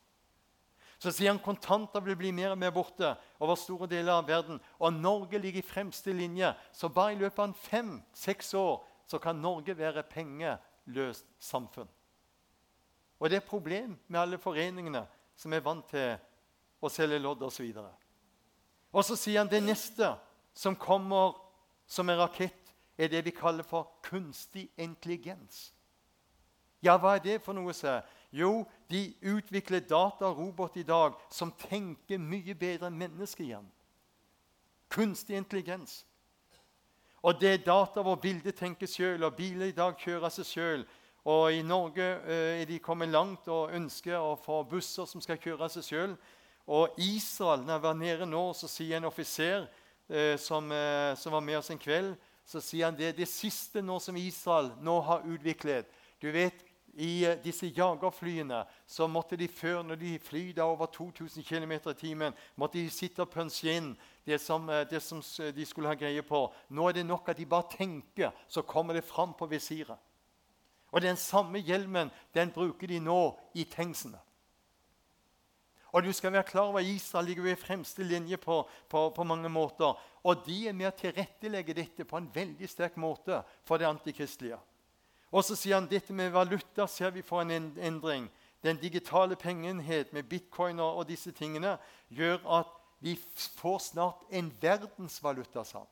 Så 1.00 1.12
sier 1.14 1.30
han 1.30 1.40
kontanter 1.40 2.02
vil 2.04 2.18
bli 2.18 2.32
mer 2.36 2.52
og 2.52 2.58
mer 2.60 2.74
borte 2.74 3.14
over 3.40 3.56
store 3.56 3.86
deler 3.88 4.18
av 4.18 4.26
verden. 4.28 4.58
Og 4.82 4.92
Norge 4.92 5.38
ligger 5.40 5.62
i 5.62 5.64
fremste 5.64 6.12
linje. 6.12 6.50
Så 6.76 6.90
bare 6.92 7.14
i 7.14 7.20
løpet 7.22 7.40
av 7.40 7.54
fem-seks 7.56 8.52
år 8.58 8.82
så 9.08 9.20
kan 9.22 9.40
Norge 9.40 9.72
være 9.78 10.04
pengeløst 10.10 11.24
samfunn. 11.40 11.88
Og 13.20 13.30
det 13.30 13.38
er 13.38 13.44
et 13.44 13.48
problem 13.48 13.94
med 14.08 14.20
alle 14.20 14.40
foreningene 14.42 15.06
som 15.36 15.54
er 15.56 15.64
vant 15.64 15.86
til 15.88 16.18
å 16.82 16.90
selge 16.92 17.20
lodd 17.22 17.46
osv. 17.46 17.70
Og, 17.80 17.88
og 18.92 19.06
så 19.06 19.16
sier 19.16 19.40
han 19.40 19.52
det 19.52 19.62
neste 19.64 20.12
som 20.56 20.76
kommer 20.76 21.38
som 21.90 22.08
en 22.08 22.20
rakett, 22.22 22.70
er 22.98 23.08
det 23.10 23.24
vi 23.26 23.34
kaller 23.34 23.66
for 23.66 23.88
kunstig 24.06 24.68
intelligens. 24.78 25.72
Ja, 26.82 26.94
hva 26.96 27.16
er 27.16 27.24
det 27.24 27.40
for 27.42 27.56
noe? 27.56 27.74
sir? 27.74 28.04
Jo, 28.32 28.64
de 28.90 29.10
utvikler 29.26 29.82
datarobot 29.82 30.76
i 30.78 30.86
dag 30.86 31.16
som 31.34 31.50
tenker 31.52 32.20
mye 32.22 32.54
bedre 32.54 32.86
enn 32.88 32.98
mennesker 33.00 33.44
igjen. 33.44 33.66
Kunstig 34.90 35.36
intelligens. 35.36 36.04
Og 37.22 37.40
det 37.40 37.50
er 37.52 37.66
data 37.66 38.04
hvor 38.06 38.16
bildet 38.22 38.56
tenker 38.56 38.88
sjøl, 38.88 39.24
og 39.26 39.36
biler 39.36 39.72
i 39.72 39.76
dag 39.76 39.98
kjører 39.98 40.32
seg 40.32 40.46
sjøl. 40.48 40.86
Og 41.28 41.52
i 41.52 41.60
Norge 41.66 42.06
eh, 42.24 42.62
er 42.62 42.68
de 42.68 42.78
kommet 42.80 43.10
langt 43.12 43.48
og 43.52 43.74
ønsker 43.76 44.16
å 44.16 44.38
få 44.40 44.62
busser 44.70 45.08
som 45.10 45.20
skal 45.20 45.40
kjøre 45.42 45.68
seg 45.74 45.84
sjøl. 45.84 46.14
Og 46.70 46.96
Israel, 47.02 47.66
når 47.66 47.74
jeg 47.74 47.82
var 47.82 47.98
nede 47.98 48.30
nå, 48.30 48.44
så 48.56 48.70
sier 48.70 48.96
en 48.96 49.10
offiser 49.10 49.66
som, 50.38 50.72
eh, 50.72 51.14
som, 51.14 51.32
var 51.32 51.40
med 51.40 51.58
oss 51.58 51.70
en 51.70 51.78
kveld, 51.78 52.16
så 52.46 52.60
sier 52.60 52.88
han 52.88 52.98
det, 52.98 53.12
det 53.16 53.28
siste 53.30 53.82
nå 53.82 54.00
som 54.02 54.16
Israel 54.18 54.72
nå 54.82 54.98
har 55.06 55.26
utviklet. 55.28 55.86
Du 56.20 56.30
vet, 56.34 56.64
i 56.94 57.24
eh, 57.24 57.38
disse 57.44 57.70
jagerflyene 57.70 58.64
så 58.86 59.06
måtte 59.06 59.38
de 59.38 59.48
før, 59.48 59.82
når 59.82 60.00
de 60.00 60.18
flyr 60.18 60.62
over 60.64 60.86
2000 60.86 61.44
km 61.46 61.72
i 61.72 61.94
timen, 61.94 62.34
måtte 62.56 62.78
de 62.78 62.90
sitte 62.90 63.22
og 63.22 63.36
en 63.38 63.52
inn 63.70 63.92
det 64.26 64.40
som, 64.40 64.68
eh, 64.68 64.86
det 64.90 65.02
som, 65.02 65.22
de 65.54 65.66
skulle 65.66 65.88
ha 65.88 65.94
greie 65.94 66.22
på. 66.22 66.48
Nå 66.68 66.88
er 66.88 66.92
det 66.92 67.06
nok 67.06 67.28
at 67.28 67.38
de 67.38 67.46
bare 67.46 67.70
tenker, 67.76 68.32
så 68.48 68.62
kommer 68.62 68.94
det 68.94 69.04
fram 69.04 69.34
på 69.34 69.46
visiret. 69.46 69.98
Og 70.90 71.00
den 71.00 71.16
samme 71.16 71.58
hjelmen 71.58 72.10
den 72.34 72.50
bruker 72.50 72.86
de 72.86 72.98
nå 72.98 73.38
i 73.54 73.64
tanksene. 73.64 74.18
Og 75.92 76.04
du 76.04 76.12
skal 76.12 76.32
være 76.32 76.46
klar 76.46 76.70
over 76.70 76.80
Israel 76.80 77.26
ligger 77.26 77.46
i 77.50 77.58
fremste 77.58 78.04
linje 78.06 78.36
på, 78.36 78.62
på, 78.88 79.10
på, 79.10 79.24
mange 79.24 79.48
måter. 79.48 79.96
Og 80.22 80.44
de 80.46 80.68
er 80.68 80.76
med 80.76 80.90
å 80.90 80.96
tilrettelegge 80.96 81.74
dette 81.74 82.06
på 82.06 82.18
en 82.18 82.28
veldig 82.34 82.68
sterk 82.68 82.98
måte 83.00 83.42
for 83.66 83.80
det 83.80 83.88
antikristelige. 83.88 84.58
Og 85.30 85.44
så 85.46 85.56
sier 85.58 85.78
han 85.78 85.88
dette 85.90 86.14
med 86.14 86.32
valuta 86.34 86.86
ser 86.90 87.14
vi 87.14 87.26
får 87.26 87.42
en 87.42 87.72
endring. 87.78 88.28
Den 88.62 88.76
digitale 88.76 89.36
pengeenhet 89.40 90.12
med 90.12 90.28
bitcoiner 90.28 90.98
og 90.98 91.08
disse 91.08 91.32
tingene 91.32 91.78
gjør 92.08 92.42
at 92.60 92.76
vi 93.00 93.16
får 93.56 93.78
snart 93.78 94.26
en 94.30 94.50
verdensvaluta. 94.60 95.64
sa 95.64 95.86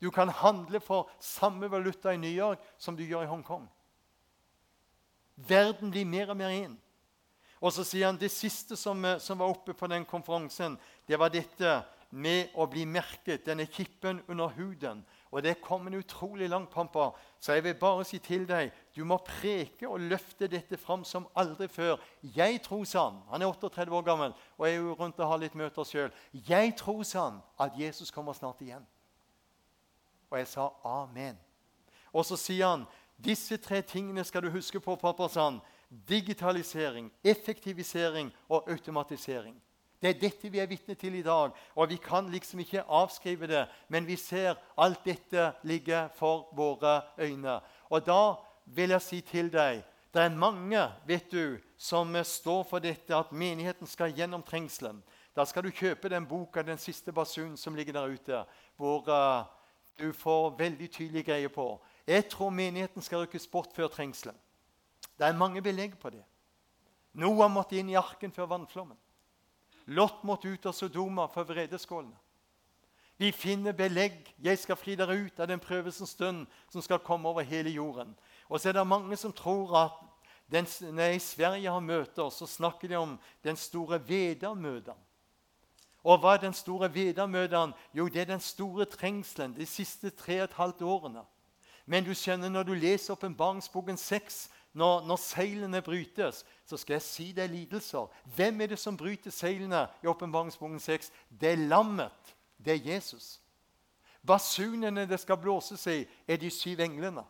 Du 0.00 0.10
kan 0.10 0.28
handle 0.28 0.80
for 0.80 1.10
samme 1.20 1.70
valuta 1.70 2.12
i 2.12 2.16
New 2.16 2.32
York 2.32 2.58
som 2.78 2.96
du 2.96 3.04
gjør 3.04 3.22
i 3.22 3.30
Hongkong. 3.30 3.68
Verden 5.36 5.90
blir 5.90 6.04
mer 6.04 6.30
og 6.30 6.36
mer 6.36 6.50
inn. 6.50 6.76
Og 7.60 7.72
så 7.76 7.84
sier 7.84 8.08
han 8.08 8.18
det 8.20 8.32
siste 8.32 8.76
som, 8.76 9.04
eh, 9.04 9.18
som, 9.20 9.38
var 9.38 9.52
oppe 9.52 9.74
på 9.76 9.86
den 9.86 10.04
konferansen, 10.08 10.78
det 11.06 11.18
var 11.20 11.32
dette 11.32 11.82
med 12.10 12.54
å 12.58 12.66
bli 12.66 12.86
merket, 12.88 13.44
denne 13.46 13.66
kippen 13.70 14.22
under 14.28 14.48
huden. 14.56 15.04
Og 15.30 15.44
det 15.44 15.60
kom 15.62 15.86
en 15.86 15.94
utrolig 15.94 16.48
langt, 16.50 16.70
Pampa. 16.70 17.12
Så 17.38 17.52
jeg 17.54 17.64
vil 17.64 17.76
bare 17.78 18.04
si 18.04 18.18
til 18.18 18.48
deg 18.48 18.72
du 18.96 19.04
må 19.06 19.20
preke 19.22 19.86
og 19.86 20.02
løfte 20.10 20.48
dette 20.50 20.76
fram 20.76 21.04
som 21.04 21.28
aldri 21.38 21.68
før. 21.70 22.00
Jeg 22.22 22.62
tror 22.64 22.84
sann 22.84 23.20
Han 23.30 23.42
er 23.42 23.46
38 23.46 23.92
år 23.94 24.02
gammel 24.02 24.34
og 24.58 24.66
er 24.66 24.74
jo 24.74 24.96
rundt 24.98 25.20
og 25.20 25.30
har 25.30 25.38
litt 25.38 25.54
møter 25.54 25.86
sjøl. 25.86 26.10
Jeg 26.32 26.74
tror 26.76 27.04
sann 27.06 27.38
at 27.60 27.78
Jesus 27.78 28.10
kommer 28.10 28.32
snart 28.32 28.60
igjen. 28.60 28.82
Og 30.30 30.38
jeg 30.38 30.48
sa 30.50 30.70
amen. 30.84 31.38
Og 32.12 32.26
så 32.26 32.36
sier 32.36 32.66
han 32.66 32.88
disse 33.20 33.56
tre 33.60 33.82
tingene 33.82 34.24
skal 34.24 34.42
du 34.42 34.50
huske 34.50 34.80
på, 34.80 34.96
pappa. 34.96 35.28
Sann. 35.28 35.60
Digitalisering, 35.90 37.12
effektivisering 37.24 38.32
og 38.48 38.70
automatisering. 38.70 39.56
Det 40.02 40.10
er 40.10 40.20
dette 40.20 40.48
vi 40.48 40.58
er 40.58 40.68
vitne 40.70 40.94
til 40.94 41.14
i 41.18 41.22
dag. 41.22 41.50
Og 41.76 41.88
vi 41.88 41.96
kan 41.96 42.30
liksom 42.30 42.60
ikke 42.60 42.86
avskrive 42.88 43.46
det, 43.46 43.66
men 43.88 44.06
vi 44.06 44.16
ser 44.16 44.54
alt 44.78 45.04
dette 45.04 45.52
ligge 45.62 46.08
for 46.16 46.48
våre 46.56 47.02
øyne. 47.18 47.60
Og 47.90 48.06
da 48.06 48.34
vil 48.64 48.90
jeg 48.90 49.02
si 49.02 49.20
til 49.20 49.52
deg 49.52 49.82
det 50.10 50.22
er 50.22 50.34
mange 50.34 50.80
vet 51.06 51.30
du, 51.30 51.58
som 51.78 52.16
står 52.24 52.64
for 52.66 52.82
dette 52.82 53.14
at 53.14 53.30
menigheten 53.32 53.86
skal 53.86 54.10
gjennom 54.10 54.42
trengselen. 54.42 55.04
Da 55.36 55.44
skal 55.46 55.62
du 55.62 55.70
kjøpe 55.70 56.08
den 56.08 56.26
boka 56.26 56.62
'Den 56.62 56.78
siste 56.78 57.12
basun' 57.12 57.56
som 57.56 57.74
ligger 57.74 57.92
der 57.92 58.06
ute, 58.06 58.44
hvor 58.76 59.06
uh, 59.08 59.46
du 59.98 60.12
får 60.12 60.58
veldig 60.58 60.90
tydelig 60.90 61.24
greie 61.24 61.48
på. 61.48 61.80
Jeg 62.06 62.28
tror 62.28 62.50
menigheten 62.50 63.02
skal 63.02 63.18
rykkes 63.18 63.46
bort 63.46 63.68
før 63.74 63.86
trengselen. 63.88 64.36
Det 65.20 65.28
er 65.28 65.36
mange 65.36 65.60
belegg 65.60 65.98
på 66.00 66.08
det. 66.10 66.22
Noah 67.12 67.50
måtte 67.52 67.76
inn 67.76 67.90
i 67.92 67.98
arken 67.98 68.32
før 68.32 68.48
vannflommen. 68.54 68.96
Lot 69.92 70.22
måtte 70.24 70.48
ut 70.48 70.64
av 70.66 70.72
Sodoma 70.72 71.26
for 71.28 71.44
vredeskålene. 71.44 72.16
Vi 73.20 73.28
finner 73.36 73.76
belegg. 73.76 74.30
Jeg 74.40 74.56
skal 74.62 74.78
fri 74.80 74.94
dere 74.96 75.12
ut 75.12 75.40
av 75.42 75.50
den 75.50 75.60
prøvelsens 75.60 76.14
stund 76.16 76.46
som 76.72 76.80
skal 76.80 77.02
komme 77.04 77.28
over 77.28 77.44
hele 77.44 77.68
jorden. 77.74 78.14
Og 78.48 78.60
så 78.60 78.70
er 78.70 78.78
det 78.78 78.86
mange 78.88 79.18
som 79.20 79.34
tror 79.36 79.74
at 79.76 79.98
den, 80.50 80.64
når 80.94 81.18
Sverige 81.20 81.70
har 81.70 81.84
møter, 81.84 82.30
så 82.30 82.46
snakker 82.46 82.88
de 82.88 82.96
om 82.96 83.18
den 83.44 83.56
store 83.60 84.00
vedermøderen. 84.08 84.98
Og 86.00 86.16
hva 86.18 86.32
er 86.34 86.46
den 86.46 86.56
store 86.56 86.88
vedermøderen? 86.94 87.74
Jo, 87.92 88.08
det 88.08 88.22
er 88.22 88.32
den 88.32 88.40
store 88.40 88.88
trengselen 88.88 89.52
de 89.52 89.66
siste 89.66 90.10
tre 90.10 90.40
og 90.40 90.48
et 90.48 90.56
halvt 90.56 90.82
årene. 90.82 91.26
Men 91.86 92.04
du 92.04 92.14
skjønner, 92.14 92.48
når 92.48 92.62
du 92.62 92.74
leser 92.74 93.12
åpenbaringsboken 93.12 93.96
6, 93.96 94.48
når, 94.72 95.02
når, 95.06 95.16
seilene 95.16 95.82
brytes, 95.82 96.44
så 96.64 96.76
skal 96.76 96.94
jeg 96.94 97.02
si 97.02 97.32
det 97.32 97.44
er 97.44 97.50
lidelser. 97.50 98.06
Hvem 98.36 98.60
er 98.60 98.66
det 98.66 98.78
som 98.78 98.96
bryter 98.96 99.30
seilene 99.34 99.86
i 100.02 100.06
åpenbaringsboken 100.06 100.80
6? 100.80 101.12
Det 101.40 101.52
er 101.52 101.56
lammet. 101.56 102.34
Det 102.56 102.72
er 102.72 102.92
Jesus. 102.94 103.40
Basunene 104.26 105.08
det 105.08 105.18
skal 105.20 105.40
blåses 105.40 105.86
i, 105.86 106.04
er 106.28 106.36
de 106.36 106.50
syv 106.50 106.80
englene. 106.80 107.24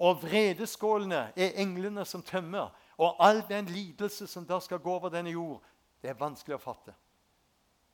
Og 0.00 0.22
vredeskålene 0.22 1.28
er 1.36 1.60
englene 1.60 2.04
som 2.04 2.22
tømmer. 2.22 2.72
Og 2.98 3.16
all 3.22 3.42
den 3.48 3.68
lidelse 3.70 4.26
som 4.26 4.46
da 4.46 4.58
skal 4.60 4.78
gå 4.78 4.92
over 4.92 5.08
denne 5.08 5.30
jord, 5.30 5.62
det 6.02 6.10
er 6.10 6.18
vanskelig 6.18 6.56
å 6.56 6.62
fatte. 6.62 6.94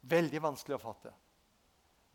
Veldig 0.07 0.42
vanskelig 0.42 0.78
å 0.78 0.82
fatte. 0.82 1.12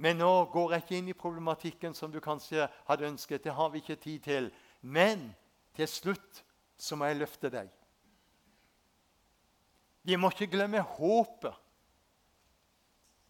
Men 0.01 0.17
nå 0.17 0.31
går 0.49 0.71
jeg 0.73 0.83
ikke 0.83 0.97
inn 0.97 1.09
i 1.11 1.17
problematikken 1.17 1.93
som 1.93 2.11
du 2.11 2.19
kanskje 2.23 2.65
hadde 2.87 3.05
ønsket. 3.11 3.43
Det 3.43 3.53
har 3.53 3.69
vi 3.69 3.83
ikke 3.83 3.99
tid 4.01 4.23
til. 4.25 4.49
Men 4.81 5.27
til 5.75 5.87
slutt 5.87 6.43
så 6.81 6.95
må 6.97 7.05
jeg 7.09 7.21
løfte 7.21 7.49
deg. 7.53 7.69
Vi 10.01 10.17
må 10.17 10.31
ikke 10.33 10.49
glemme 10.49 10.81
håpet 10.97 11.53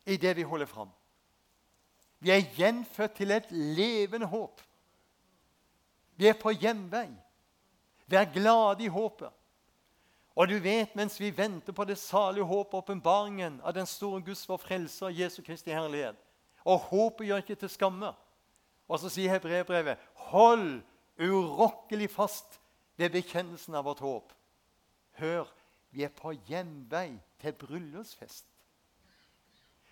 i 0.08 0.18
det 0.18 0.36
vi 0.38 0.48
holder 0.48 0.70
fram. 0.70 0.92
Vi 2.22 2.32
er 2.32 2.48
gjenfødt 2.56 3.18
til 3.18 3.32
et 3.32 3.52
levende 3.52 4.30
håp. 4.30 4.62
Vi 6.16 6.28
er 6.30 6.38
på 6.38 6.54
hjemvei. 6.54 7.10
Vær 8.08 8.28
glade 8.34 8.84
i 8.86 8.92
håpet. 8.92 9.32
Og 10.36 10.48
du 10.48 10.58
vet, 10.64 10.96
mens 10.96 11.20
vi 11.20 11.32
venter 11.38 11.74
på 11.74 11.84
det 11.84 11.98
salige 11.98 12.46
håpet, 12.48 12.78
åpenbaringen 12.78 13.60
av 13.64 13.74
den 13.74 13.86
store 13.89 14.22
Guds 14.24 14.46
vår 14.50 14.62
frelser, 14.62 15.12
Jesu 15.12 15.42
Kristi 15.44 15.72
herlighet 15.72 16.16
Og 16.64 16.80
håpet 16.80 17.28
gjør 17.28 17.38
ikke 17.44 17.56
til 17.56 17.70
skamme. 17.70 18.14
Og 18.88 19.00
så 19.00 19.10
sier 19.10 19.32
Hebreerbrevet.: 19.32 19.98
Hold 20.14 20.82
urokkelig 21.22 22.09
fast 22.09 22.59
ved 22.97 23.13
bekjennelsen 23.13 23.76
av 23.78 23.86
vårt 23.86 24.03
håp. 24.03 24.34
Hør, 25.22 25.49
vi 25.91 26.03
er 26.03 26.13
på 26.15 26.34
hjemvei 26.47 27.19
til 27.41 27.53
bryllupsfest. 27.53 28.47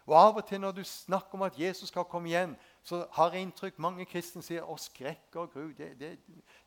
Og 0.09 0.15
Av 0.17 0.37
og 0.41 0.45
til 0.49 0.61
når 0.61 0.71
du 0.73 0.83
snakker 0.83 1.37
om 1.37 1.45
at 1.45 1.57
Jesus 1.59 1.91
skal 1.91 2.07
komme 2.09 2.31
igjen, 2.31 2.55
så 2.83 3.03
har 3.13 3.33
jeg 3.33 3.45
inntrykk 3.45 3.75
mange 3.77 4.07
kristne 4.09 4.41
sier 4.41 4.65
å 4.65 4.77
skrekk 4.81 5.35
og 5.37 5.51
gru. 5.53 5.67
Det, 5.77 5.91
det, 5.99 6.15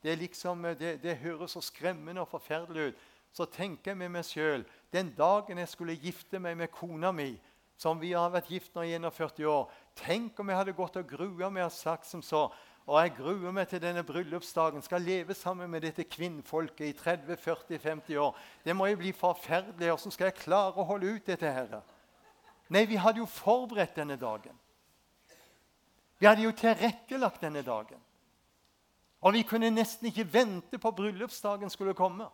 det, 0.04 0.14
liksom, 0.20 0.62
det, 0.78 1.16
høres 1.24 1.56
så 1.56 1.62
skremmende 1.64 2.22
og 2.22 2.30
forferdelig 2.30 2.92
ut. 2.92 3.00
Så 3.34 3.48
tenker 3.50 3.90
jeg 3.90 3.98
med 3.98 4.12
meg 4.14 4.28
sjøl 4.28 4.62
den 4.92 5.10
dagen 5.16 5.58
jeg 5.58 5.72
skulle 5.72 5.98
gifte 5.98 6.38
meg 6.38 6.54
med 6.60 6.70
kona 6.70 7.10
mi, 7.16 7.32
som 7.80 7.98
vi 7.98 8.12
har 8.12 8.30
vært 8.30 8.50
gift 8.52 8.76
nå 8.76 8.84
i 8.86 8.92
41 8.94 9.42
år 9.48 9.70
Tenk 9.98 10.38
om 10.38 10.52
jeg 10.52 10.58
hadde 10.60 10.76
gått 10.76 10.98
og 11.00 11.08
grua 11.08 11.48
meg 11.50 11.66
og 11.66 11.74
sagt 11.74 12.06
som 12.06 12.22
så 12.22 12.44
og 12.87 12.99
jeg 12.99 13.14
gruer 13.16 13.55
meg 13.55 13.68
til 13.70 13.83
denne 13.83 14.03
bryllupsdagen. 14.03 14.83
Skal 14.83 15.05
leve 15.07 15.35
sammen 15.39 15.70
med 15.70 15.85
dette 15.87 16.05
kvinnfolket 16.05 16.89
i 16.89 16.97
30-40-50 16.99 18.18
år. 18.18 18.39
Det 18.64 18.74
må 18.76 18.89
jo 18.91 18.99
bli 18.99 19.12
forferdelig. 19.14 19.93
Hvordan 19.93 20.14
skal 20.14 20.30
jeg 20.30 20.41
klare 20.41 20.74
å 20.83 20.87
holde 20.89 21.12
ut 21.14 21.26
dette 21.30 21.53
her? 21.53 21.78
Nei, 22.72 22.85
vi 22.91 22.99
hadde 22.99 23.22
jo 23.22 23.28
forberedt 23.30 23.95
denne 24.01 24.18
dagen. 24.18 24.59
Vi 26.18 26.26
hadde 26.26 26.43
jo 26.43 26.55
tilrettelagt 26.59 27.43
denne 27.43 27.62
dagen. 27.62 28.03
Og 29.22 29.37
vi 29.37 29.45
kunne 29.47 29.70
nesten 29.70 30.11
ikke 30.11 30.26
vente 30.33 30.78
på 30.83 30.91
bryllupsdagen 30.91 31.70
skulle 31.70 31.95
komme. 31.95 32.26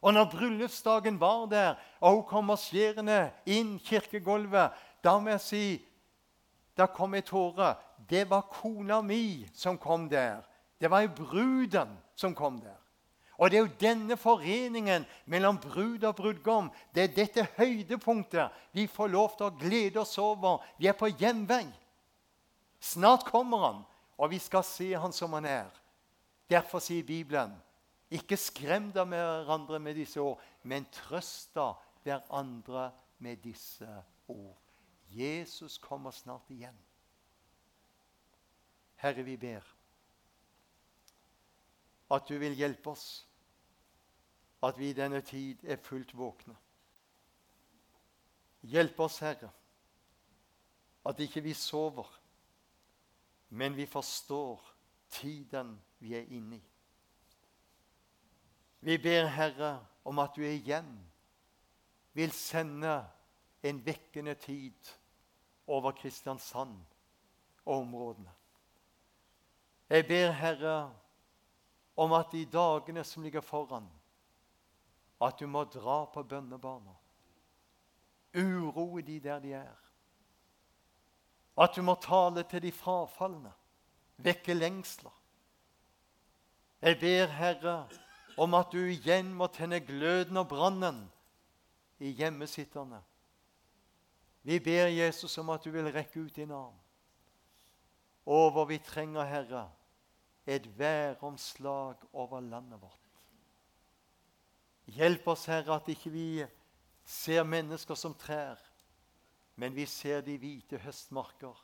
Og 0.00 0.14
når 0.14 0.30
bryllupsdagen 0.30 1.18
var 1.20 1.46
der, 1.50 1.74
og 2.00 2.14
hun 2.14 2.26
kom 2.28 2.46
marsjerende 2.52 3.32
inn 3.50 3.74
kirkegulvet, 3.84 4.70
da 5.04 5.18
må 5.18 5.34
jeg 5.34 5.42
si 5.44 5.64
Da 6.80 6.86
kom 6.88 7.14
ei 7.14 7.24
tåre. 7.26 7.74
Det 8.08 8.24
var 8.30 8.48
kona 8.48 9.02
mi 9.04 9.44
som 9.52 9.76
kom 9.78 10.08
der. 10.08 10.40
Det 10.80 10.88
var 10.88 11.04
jo 11.04 11.12
bruden 11.18 11.92
som 12.16 12.34
kom 12.34 12.56
der. 12.60 12.78
Og 13.40 13.50
det 13.50 13.56
er 13.56 13.64
jo 13.64 13.80
denne 13.80 14.16
foreningen 14.20 15.04
mellom 15.24 15.56
brud 15.60 16.04
og 16.04 16.16
brudgom, 16.16 16.68
det 16.92 17.02
er 17.02 17.14
dette 17.16 17.46
høydepunktet 17.56 18.52
vi 18.76 18.84
får 18.84 19.08
lov 19.08 19.36
til 19.36 19.46
å 19.48 19.54
glede 19.56 20.00
oss 20.02 20.18
over. 20.20 20.60
Vi 20.76 20.90
er 20.90 20.96
på 20.96 21.08
hjemvei. 21.08 21.64
Snart 22.80 23.24
kommer 23.28 23.64
han, 23.64 23.82
og 24.20 24.32
vi 24.32 24.40
skal 24.40 24.64
se 24.64 24.92
han 24.92 25.12
som 25.16 25.32
han 25.36 25.48
er. 25.48 25.68
Derfor 26.52 26.84
sier 26.84 27.04
Bibelen 27.06 27.54
ikke 28.12 28.36
skrem 28.40 28.90
dere 28.92 29.08
med 29.08 29.24
hverandre 29.24 29.80
med 29.80 29.96
disse 29.96 30.20
ord, 30.20 30.40
men 30.62 30.88
trøst 30.92 31.56
hverandre 32.04 32.90
med 33.24 33.40
disse 33.44 33.88
ord. 34.28 34.69
Jesus 35.10 35.78
kommer 35.78 36.10
snart 36.10 36.50
igjen. 36.50 36.76
Herre, 38.96 39.22
vi 39.22 39.36
ber 39.36 39.64
at 42.10 42.28
du 42.28 42.38
vil 42.38 42.56
hjelpe 42.58 42.90
oss 42.90 43.26
at 44.62 44.78
vi 44.78 44.90
i 44.90 44.96
denne 44.96 45.22
tid 45.24 45.62
er 45.64 45.80
fullt 45.80 46.12
våkne. 46.16 46.56
Hjelp 48.60 48.98
oss, 49.00 49.18
Herre, 49.24 49.48
at 51.06 51.20
ikke 51.20 51.40
vi 51.40 51.54
sover, 51.56 52.08
men 53.48 53.76
vi 53.76 53.86
forstår 53.86 54.60
tiden 55.10 55.78
vi 55.98 56.14
er 56.14 56.28
inne 56.28 56.58
i. 56.58 56.66
Vi 58.80 58.98
ber, 58.98 59.26
Herre, 59.26 59.86
om 60.04 60.18
at 60.18 60.36
du 60.36 60.44
igjen 60.44 60.92
vil 62.12 62.32
sende 62.32 63.00
en 63.62 63.80
vekkende 63.86 64.34
tid 64.34 64.92
over 65.70 65.94
Kristiansand 65.96 66.76
og 67.64 67.78
områdene. 67.80 68.32
Jeg 69.90 70.06
ber, 70.06 70.30
Herre, 70.30 70.94
om 71.96 72.12
at 72.12 72.32
de 72.32 72.44
dagene 72.46 73.04
som 73.04 73.22
ligger 73.22 73.40
foran, 73.40 73.86
at 75.20 75.38
du 75.40 75.46
må 75.46 75.64
dra 75.64 76.04
på 76.14 76.22
bønnebarna. 76.22 76.94
Uroe 78.34 79.02
de 79.02 79.18
der 79.20 79.38
de 79.38 79.52
er. 79.52 79.76
At 81.58 81.76
du 81.76 81.82
må 81.82 81.94
tale 82.00 82.42
til 82.42 82.62
de 82.62 82.72
frafalne, 82.72 83.52
vekke 84.16 84.54
lengsler. 84.54 85.12
Jeg 86.82 86.96
ber, 87.00 87.26
Herre, 87.26 87.88
om 88.38 88.54
at 88.54 88.72
du 88.72 88.78
igjen 88.78 89.34
må 89.34 89.50
tenne 89.52 89.80
gløden 89.84 90.36
og 90.40 90.48
brannen 90.48 91.02
i 91.98 92.14
hjemmesitterne. 92.16 93.02
Vi 94.42 94.60
ber 94.60 94.86
Jesus 94.86 95.38
om 95.38 95.50
at 95.52 95.64
du 95.64 95.70
vil 95.70 95.90
rekke 95.92 96.20
ut 96.20 96.36
din 96.36 96.52
arm. 96.52 96.76
Over 98.26 98.64
vi 98.64 98.78
trenger, 98.78 99.24
Herre, 99.24 99.70
et 100.46 100.66
væromslag 100.78 101.96
over 102.12 102.40
landet 102.40 102.80
vårt. 102.80 102.96
Hjelp 104.86 105.28
oss, 105.28 105.44
Herre, 105.44 105.76
at 105.76 105.88
ikke 105.88 106.10
vi 106.10 106.44
ser 107.04 107.44
mennesker 107.44 107.94
som 107.94 108.14
trær, 108.14 108.58
men 109.56 109.74
vi 109.76 109.86
ser 109.86 110.22
de 110.24 110.38
hvite 110.38 110.80
høstmarker 110.80 111.58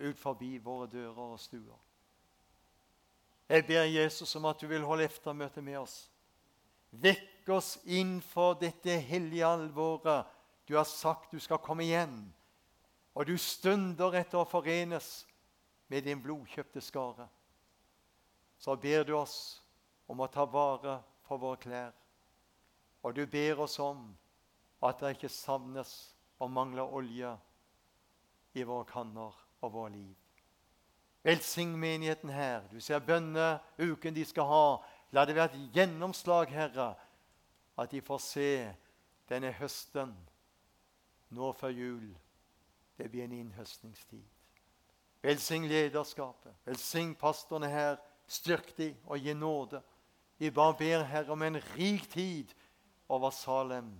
ut 0.00 0.18
forbi 0.18 0.56
våre 0.58 0.88
dører 0.90 1.36
og 1.36 1.40
stuer. 1.40 1.78
Jeg 3.50 3.66
ber 3.66 3.86
Jesus 3.90 4.36
om 4.36 4.46
at 4.46 4.60
du 4.60 4.66
vil 4.70 4.84
holde 4.86 5.04
eftermøte 5.04 5.62
med 5.62 5.80
oss. 5.80 6.04
Vekk 6.90 7.48
oss 7.54 7.76
inn 7.84 8.20
for 8.22 8.54
dette 8.58 8.94
hellige 9.06 9.46
alvoret 9.46 10.28
du 10.70 10.76
har 10.76 10.84
sagt 10.84 11.30
du 11.30 11.40
skal 11.42 11.58
komme 11.58 11.82
igjen. 11.82 12.14
Og 13.18 13.26
du 13.26 13.34
stunder 13.42 14.14
etter 14.20 14.38
å 14.38 14.46
forenes 14.46 15.24
med 15.90 16.04
din 16.06 16.20
blodkjøpte 16.22 16.78
skare. 16.78 17.26
Så 18.54 18.76
ber 18.78 19.02
du 19.08 19.16
oss 19.18 19.34
om 20.06 20.22
å 20.22 20.30
ta 20.30 20.44
vare 20.46 21.00
på 21.26 21.40
våre 21.42 21.58
klær. 21.58 21.90
Og 23.02 23.18
du 23.18 23.24
ber 23.26 23.64
oss 23.66 23.80
om 23.82 24.12
at 24.86 25.02
det 25.02 25.16
ikke 25.16 25.32
savnes 25.32 25.96
og 26.38 26.54
mangler 26.54 26.86
olje 26.86 27.34
i 28.54 28.62
våre 28.62 28.86
kanner 28.86 29.34
og 29.34 29.74
våre 29.74 29.96
liv. 29.98 30.16
Velsign 31.26 31.74
menigheten 31.82 32.30
her. 32.30 32.62
Du 32.70 32.78
ser 32.78 33.02
bønneuken 33.02 34.14
de 34.14 34.22
skal 34.24 34.46
ha. 34.46 34.64
La 35.10 35.26
det 35.26 35.34
være 35.34 35.50
et 35.50 35.78
gjennomslag, 35.80 36.54
Herre, 36.54 36.92
at 37.74 37.90
de 37.90 38.06
får 38.06 38.22
se 38.22 38.50
denne 39.26 39.50
høsten 39.58 40.14
nå 41.30 41.52
før 41.52 41.68
jul. 41.68 42.06
Det 42.98 43.08
blir 43.10 43.24
en 43.24 43.32
innhøstningstid. 43.32 44.24
Velsign 45.22 45.68
lederskapet. 45.68 46.54
Velsign 46.64 47.14
pastorene 47.14 47.68
her. 47.68 47.96
Styrk 48.30 48.76
de 48.76 48.92
og 49.06 49.18
gi 49.18 49.34
nåde. 49.34 49.82
Vi 50.38 50.50
bare 50.50 50.76
ber 50.78 51.02
Herre 51.04 51.32
om 51.32 51.42
en 51.42 51.58
rik 51.74 52.06
tid 52.10 52.54
over 53.08 53.30
Salem 53.30 53.90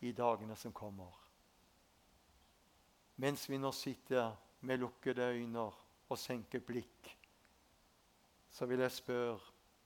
i 0.00 0.12
dagene 0.12 0.56
som 0.56 0.72
kommer. 0.72 1.14
Mens 3.16 3.48
vi 3.50 3.58
nå 3.58 3.70
sitter 3.72 4.32
med 4.60 4.78
lukkede 4.78 5.22
øyne 5.22 5.70
og 6.08 6.18
senker 6.18 6.60
blikk, 6.60 7.16
så 8.50 8.66
vil 8.66 8.80
jeg 8.80 8.92
spørre 8.92 9.38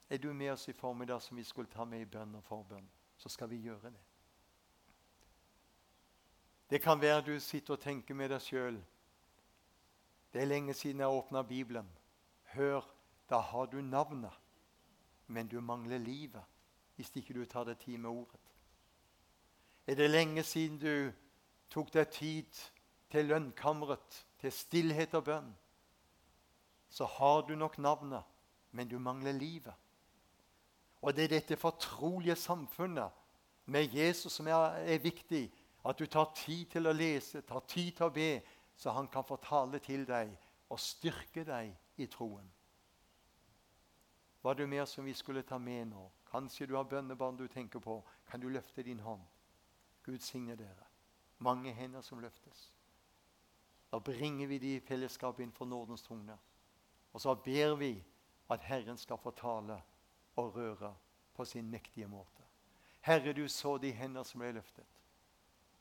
er 0.09 0.19
du 0.19 0.33
med 0.33 0.51
oss 0.51 0.69
i 0.69 0.73
formiddag 0.73 1.23
som 1.23 1.37
vi 1.37 1.45
skulle 1.45 1.71
ta 1.71 1.85
med 1.85 2.01
i 2.01 2.09
bønn 2.09 2.35
og 2.35 2.45
forbønn. 2.45 2.89
Så 3.17 3.29
skal 3.29 3.49
vi 3.51 3.57
gjøre 3.57 3.91
det. 3.91 4.03
Det 6.71 6.83
kan 6.83 7.01
være 7.01 7.21
du 7.21 7.41
sitter 7.41 7.75
og 7.75 7.81
tenker 7.81 8.15
med 8.15 8.33
deg 8.33 8.41
sjøl. 8.41 8.79
Det 10.33 10.43
er 10.43 10.51
lenge 10.51 10.75
siden 10.75 11.01
jeg 11.01 11.09
åpna 11.09 11.43
Bibelen. 11.43 11.89
Hør, 12.55 12.83
da 13.31 13.39
har 13.39 13.67
du 13.67 13.81
navnet, 13.81 14.33
men 15.27 15.49
du 15.49 15.61
mangler 15.61 15.99
livet 15.99 16.43
hvis 16.95 17.11
ikke 17.17 17.35
du 17.35 17.45
tar 17.45 17.65
deg 17.67 17.79
tid 17.79 17.99
med 17.99 18.11
ordet. 18.11 18.41
Er 19.87 19.95
det 19.99 20.11
lenge 20.11 20.43
siden 20.43 20.79
du 20.79 21.13
tok 21.71 21.91
deg 21.95 22.09
tid 22.15 22.61
til 23.11 23.27
lønnkammeret, 23.27 24.21
til 24.41 24.53
stillhet 24.53 25.15
og 25.15 25.25
bønn? 25.25 25.51
Så 26.89 27.05
har 27.05 27.43
du 27.43 27.57
nok 27.59 27.79
navnet, 27.79 28.23
men 28.71 28.89
du 28.89 28.99
mangler 28.99 29.33
livet. 29.33 29.75
Og 31.03 31.17
det 31.17 31.25
er 31.25 31.35
dette 31.35 31.57
fortrolige 31.57 32.37
samfunnet 32.37 33.11
med 33.67 33.91
Jesus 33.93 34.33
som 34.33 34.47
er, 34.47 34.79
er 34.87 34.99
viktig. 34.99 35.51
At 35.85 35.99
du 35.99 36.07
tar 36.07 36.33
tid 36.37 36.67
til 36.73 36.87
å 36.89 36.93
lese, 36.97 37.43
tar 37.45 37.65
tid 37.69 37.93
til 37.97 38.07
å 38.07 38.15
be, 38.15 38.41
så 38.77 38.91
han 38.97 39.09
kan 39.09 39.25
få 39.25 39.37
tale 39.37 39.79
til 39.85 40.07
deg 40.09 40.33
og 40.73 40.81
styrke 40.81 41.45
deg 41.45 41.75
i 42.01 42.07
troen. 42.11 42.47
Var 44.45 44.55
det 44.55 44.69
mer 44.69 44.85
som 44.85 45.05
vi 45.05 45.15
skulle 45.15 45.43
ta 45.43 45.59
med 45.59 45.87
nå? 45.89 46.11
Kanskje 46.31 46.67
du 46.67 46.75
har 46.77 46.85
bønnebarn 46.85 47.37
du 47.37 47.47
tenker 47.49 47.81
på. 47.81 48.03
Kan 48.29 48.41
du 48.41 48.49
løfte 48.49 48.83
din 48.83 49.01
hånd? 49.01 49.23
Gud 50.05 50.21
signe 50.21 50.57
dere. 50.57 50.89
Mange 51.39 51.73
hender 51.73 52.01
som 52.01 52.21
løftes. 52.21 52.73
Da 53.93 53.99
bringer 53.99 54.47
vi 54.47 54.59
de 54.59 54.75
i 54.77 54.81
fellesskap 54.81 55.41
innenfor 55.41 55.65
Nordens 55.65 56.03
trone. 56.03 56.37
Og 57.13 57.21
så 57.21 57.35
ber 57.35 57.77
vi 57.79 57.95
at 58.51 58.61
Herren 58.67 58.99
skal 58.99 59.19
få 59.19 59.31
tale 59.31 59.79
og 60.37 60.57
røre 60.57 60.95
på 61.35 61.45
sin 61.45 61.71
mektige 61.71 62.09
måte. 62.09 62.43
Herre, 63.01 63.33
du 63.33 63.49
så 63.49 63.79
de 63.79 63.93
hender 63.93 64.23
som 64.23 64.41
ble 64.41 64.53
løftet. 64.53 64.94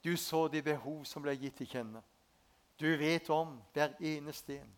Du 0.04 0.18
så 0.18 0.48
de 0.52 0.62
behov 0.62 1.06
som 1.08 1.24
ble 1.24 1.36
gitt 1.40 1.56
til 1.62 1.70
kjenne. 1.70 2.02
Du 2.80 2.90
vet 3.00 3.30
om 3.32 3.56
hver 3.74 3.94
eneste 4.04 4.58
en. 4.60 4.74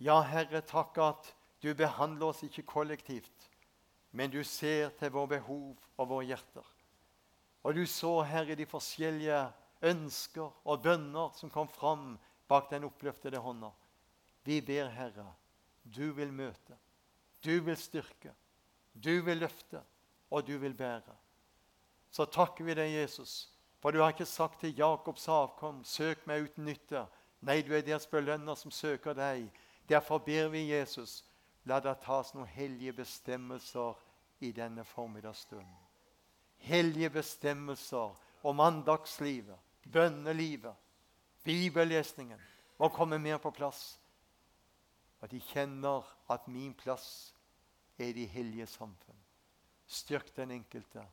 Ja, 0.00 0.20
Herre, 0.24 0.60
takk 0.60 0.98
at 1.00 1.30
du 1.60 1.72
behandler 1.76 2.32
oss 2.32 2.42
ikke 2.44 2.66
kollektivt, 2.68 3.48
men 4.12 4.32
du 4.32 4.42
ser 4.44 4.92
til 4.98 5.12
våre 5.12 5.36
behov 5.36 5.76
og 5.96 6.08
våre 6.08 6.28
hjerter. 6.28 6.66
Og 7.64 7.76
du 7.76 7.84
så, 7.86 8.22
Herre, 8.24 8.56
de 8.56 8.68
forskjellige 8.68 9.40
ønsker 9.90 10.48
og 10.64 10.82
bønner 10.84 11.32
som 11.36 11.52
kom 11.52 11.68
fram 11.68 12.14
bak 12.48 12.70
den 12.72 12.84
oppløftede 12.88 13.40
hånda. 13.40 13.70
Vi 14.44 14.60
ber, 14.64 14.88
Herre, 14.88 15.26
du 15.84 16.10
vil 16.16 16.32
møte, 16.32 16.76
du 17.44 17.60
vil 17.64 17.76
styrke, 17.76 18.32
du 18.92 19.20
vil 19.24 19.40
løfte, 19.40 19.80
og 20.30 20.46
du 20.46 20.56
vil 20.58 20.74
bære. 20.74 21.14
Så 22.10 22.24
takker 22.24 22.64
vi 22.66 22.74
deg, 22.74 22.92
Jesus, 23.02 23.50
for 23.80 23.90
du 23.90 24.00
har 24.00 24.12
ikke 24.12 24.28
sagt 24.28 24.60
til 24.60 24.76
Jakobs 24.76 25.28
avkom, 25.28 25.84
søk 25.84 26.26
meg 26.28 26.44
uten 26.44 26.66
nytte. 26.68 27.06
Nei, 27.40 27.62
du 27.64 27.72
er 27.72 27.84
deres 27.84 28.06
belønner 28.06 28.54
som 28.54 28.70
søker 28.70 29.16
deg. 29.16 29.46
Derfor 29.88 30.20
ber 30.20 30.50
vi 30.52 30.66
Jesus, 30.68 31.22
la 31.64 31.80
det 31.80 31.96
tas 32.04 32.34
noen 32.34 32.48
hellige 32.52 32.92
bestemmelser 33.00 33.96
i 34.44 34.52
denne 34.52 34.84
formiddagsstunden. 34.84 35.78
Hellige 36.60 37.10
bestemmelser 37.10 38.12
om 38.44 38.60
andagslivet, 38.60 39.56
bønnelivet, 39.88 40.76
bibellesningen 41.44 42.40
må 42.78 42.88
komme 42.92 43.18
mer 43.18 43.40
på 43.40 43.50
plass. 43.50 43.96
At 45.20 45.32
de 45.32 45.40
kjenner 45.40 46.04
at 46.28 46.48
min 46.48 46.74
plass 46.76 47.32
er 47.98 48.12
de 48.12 48.26
hellige 48.28 48.66
samfunn. 48.66 49.16
Styrk 49.86 50.36
den 50.36 50.50
enkelte 50.50 51.04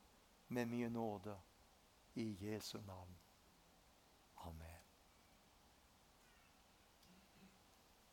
med 0.51 0.67
mye 0.67 0.89
nåde 0.91 1.35
i 2.17 2.35
Jesu 2.35 2.81
navn. 2.85 3.15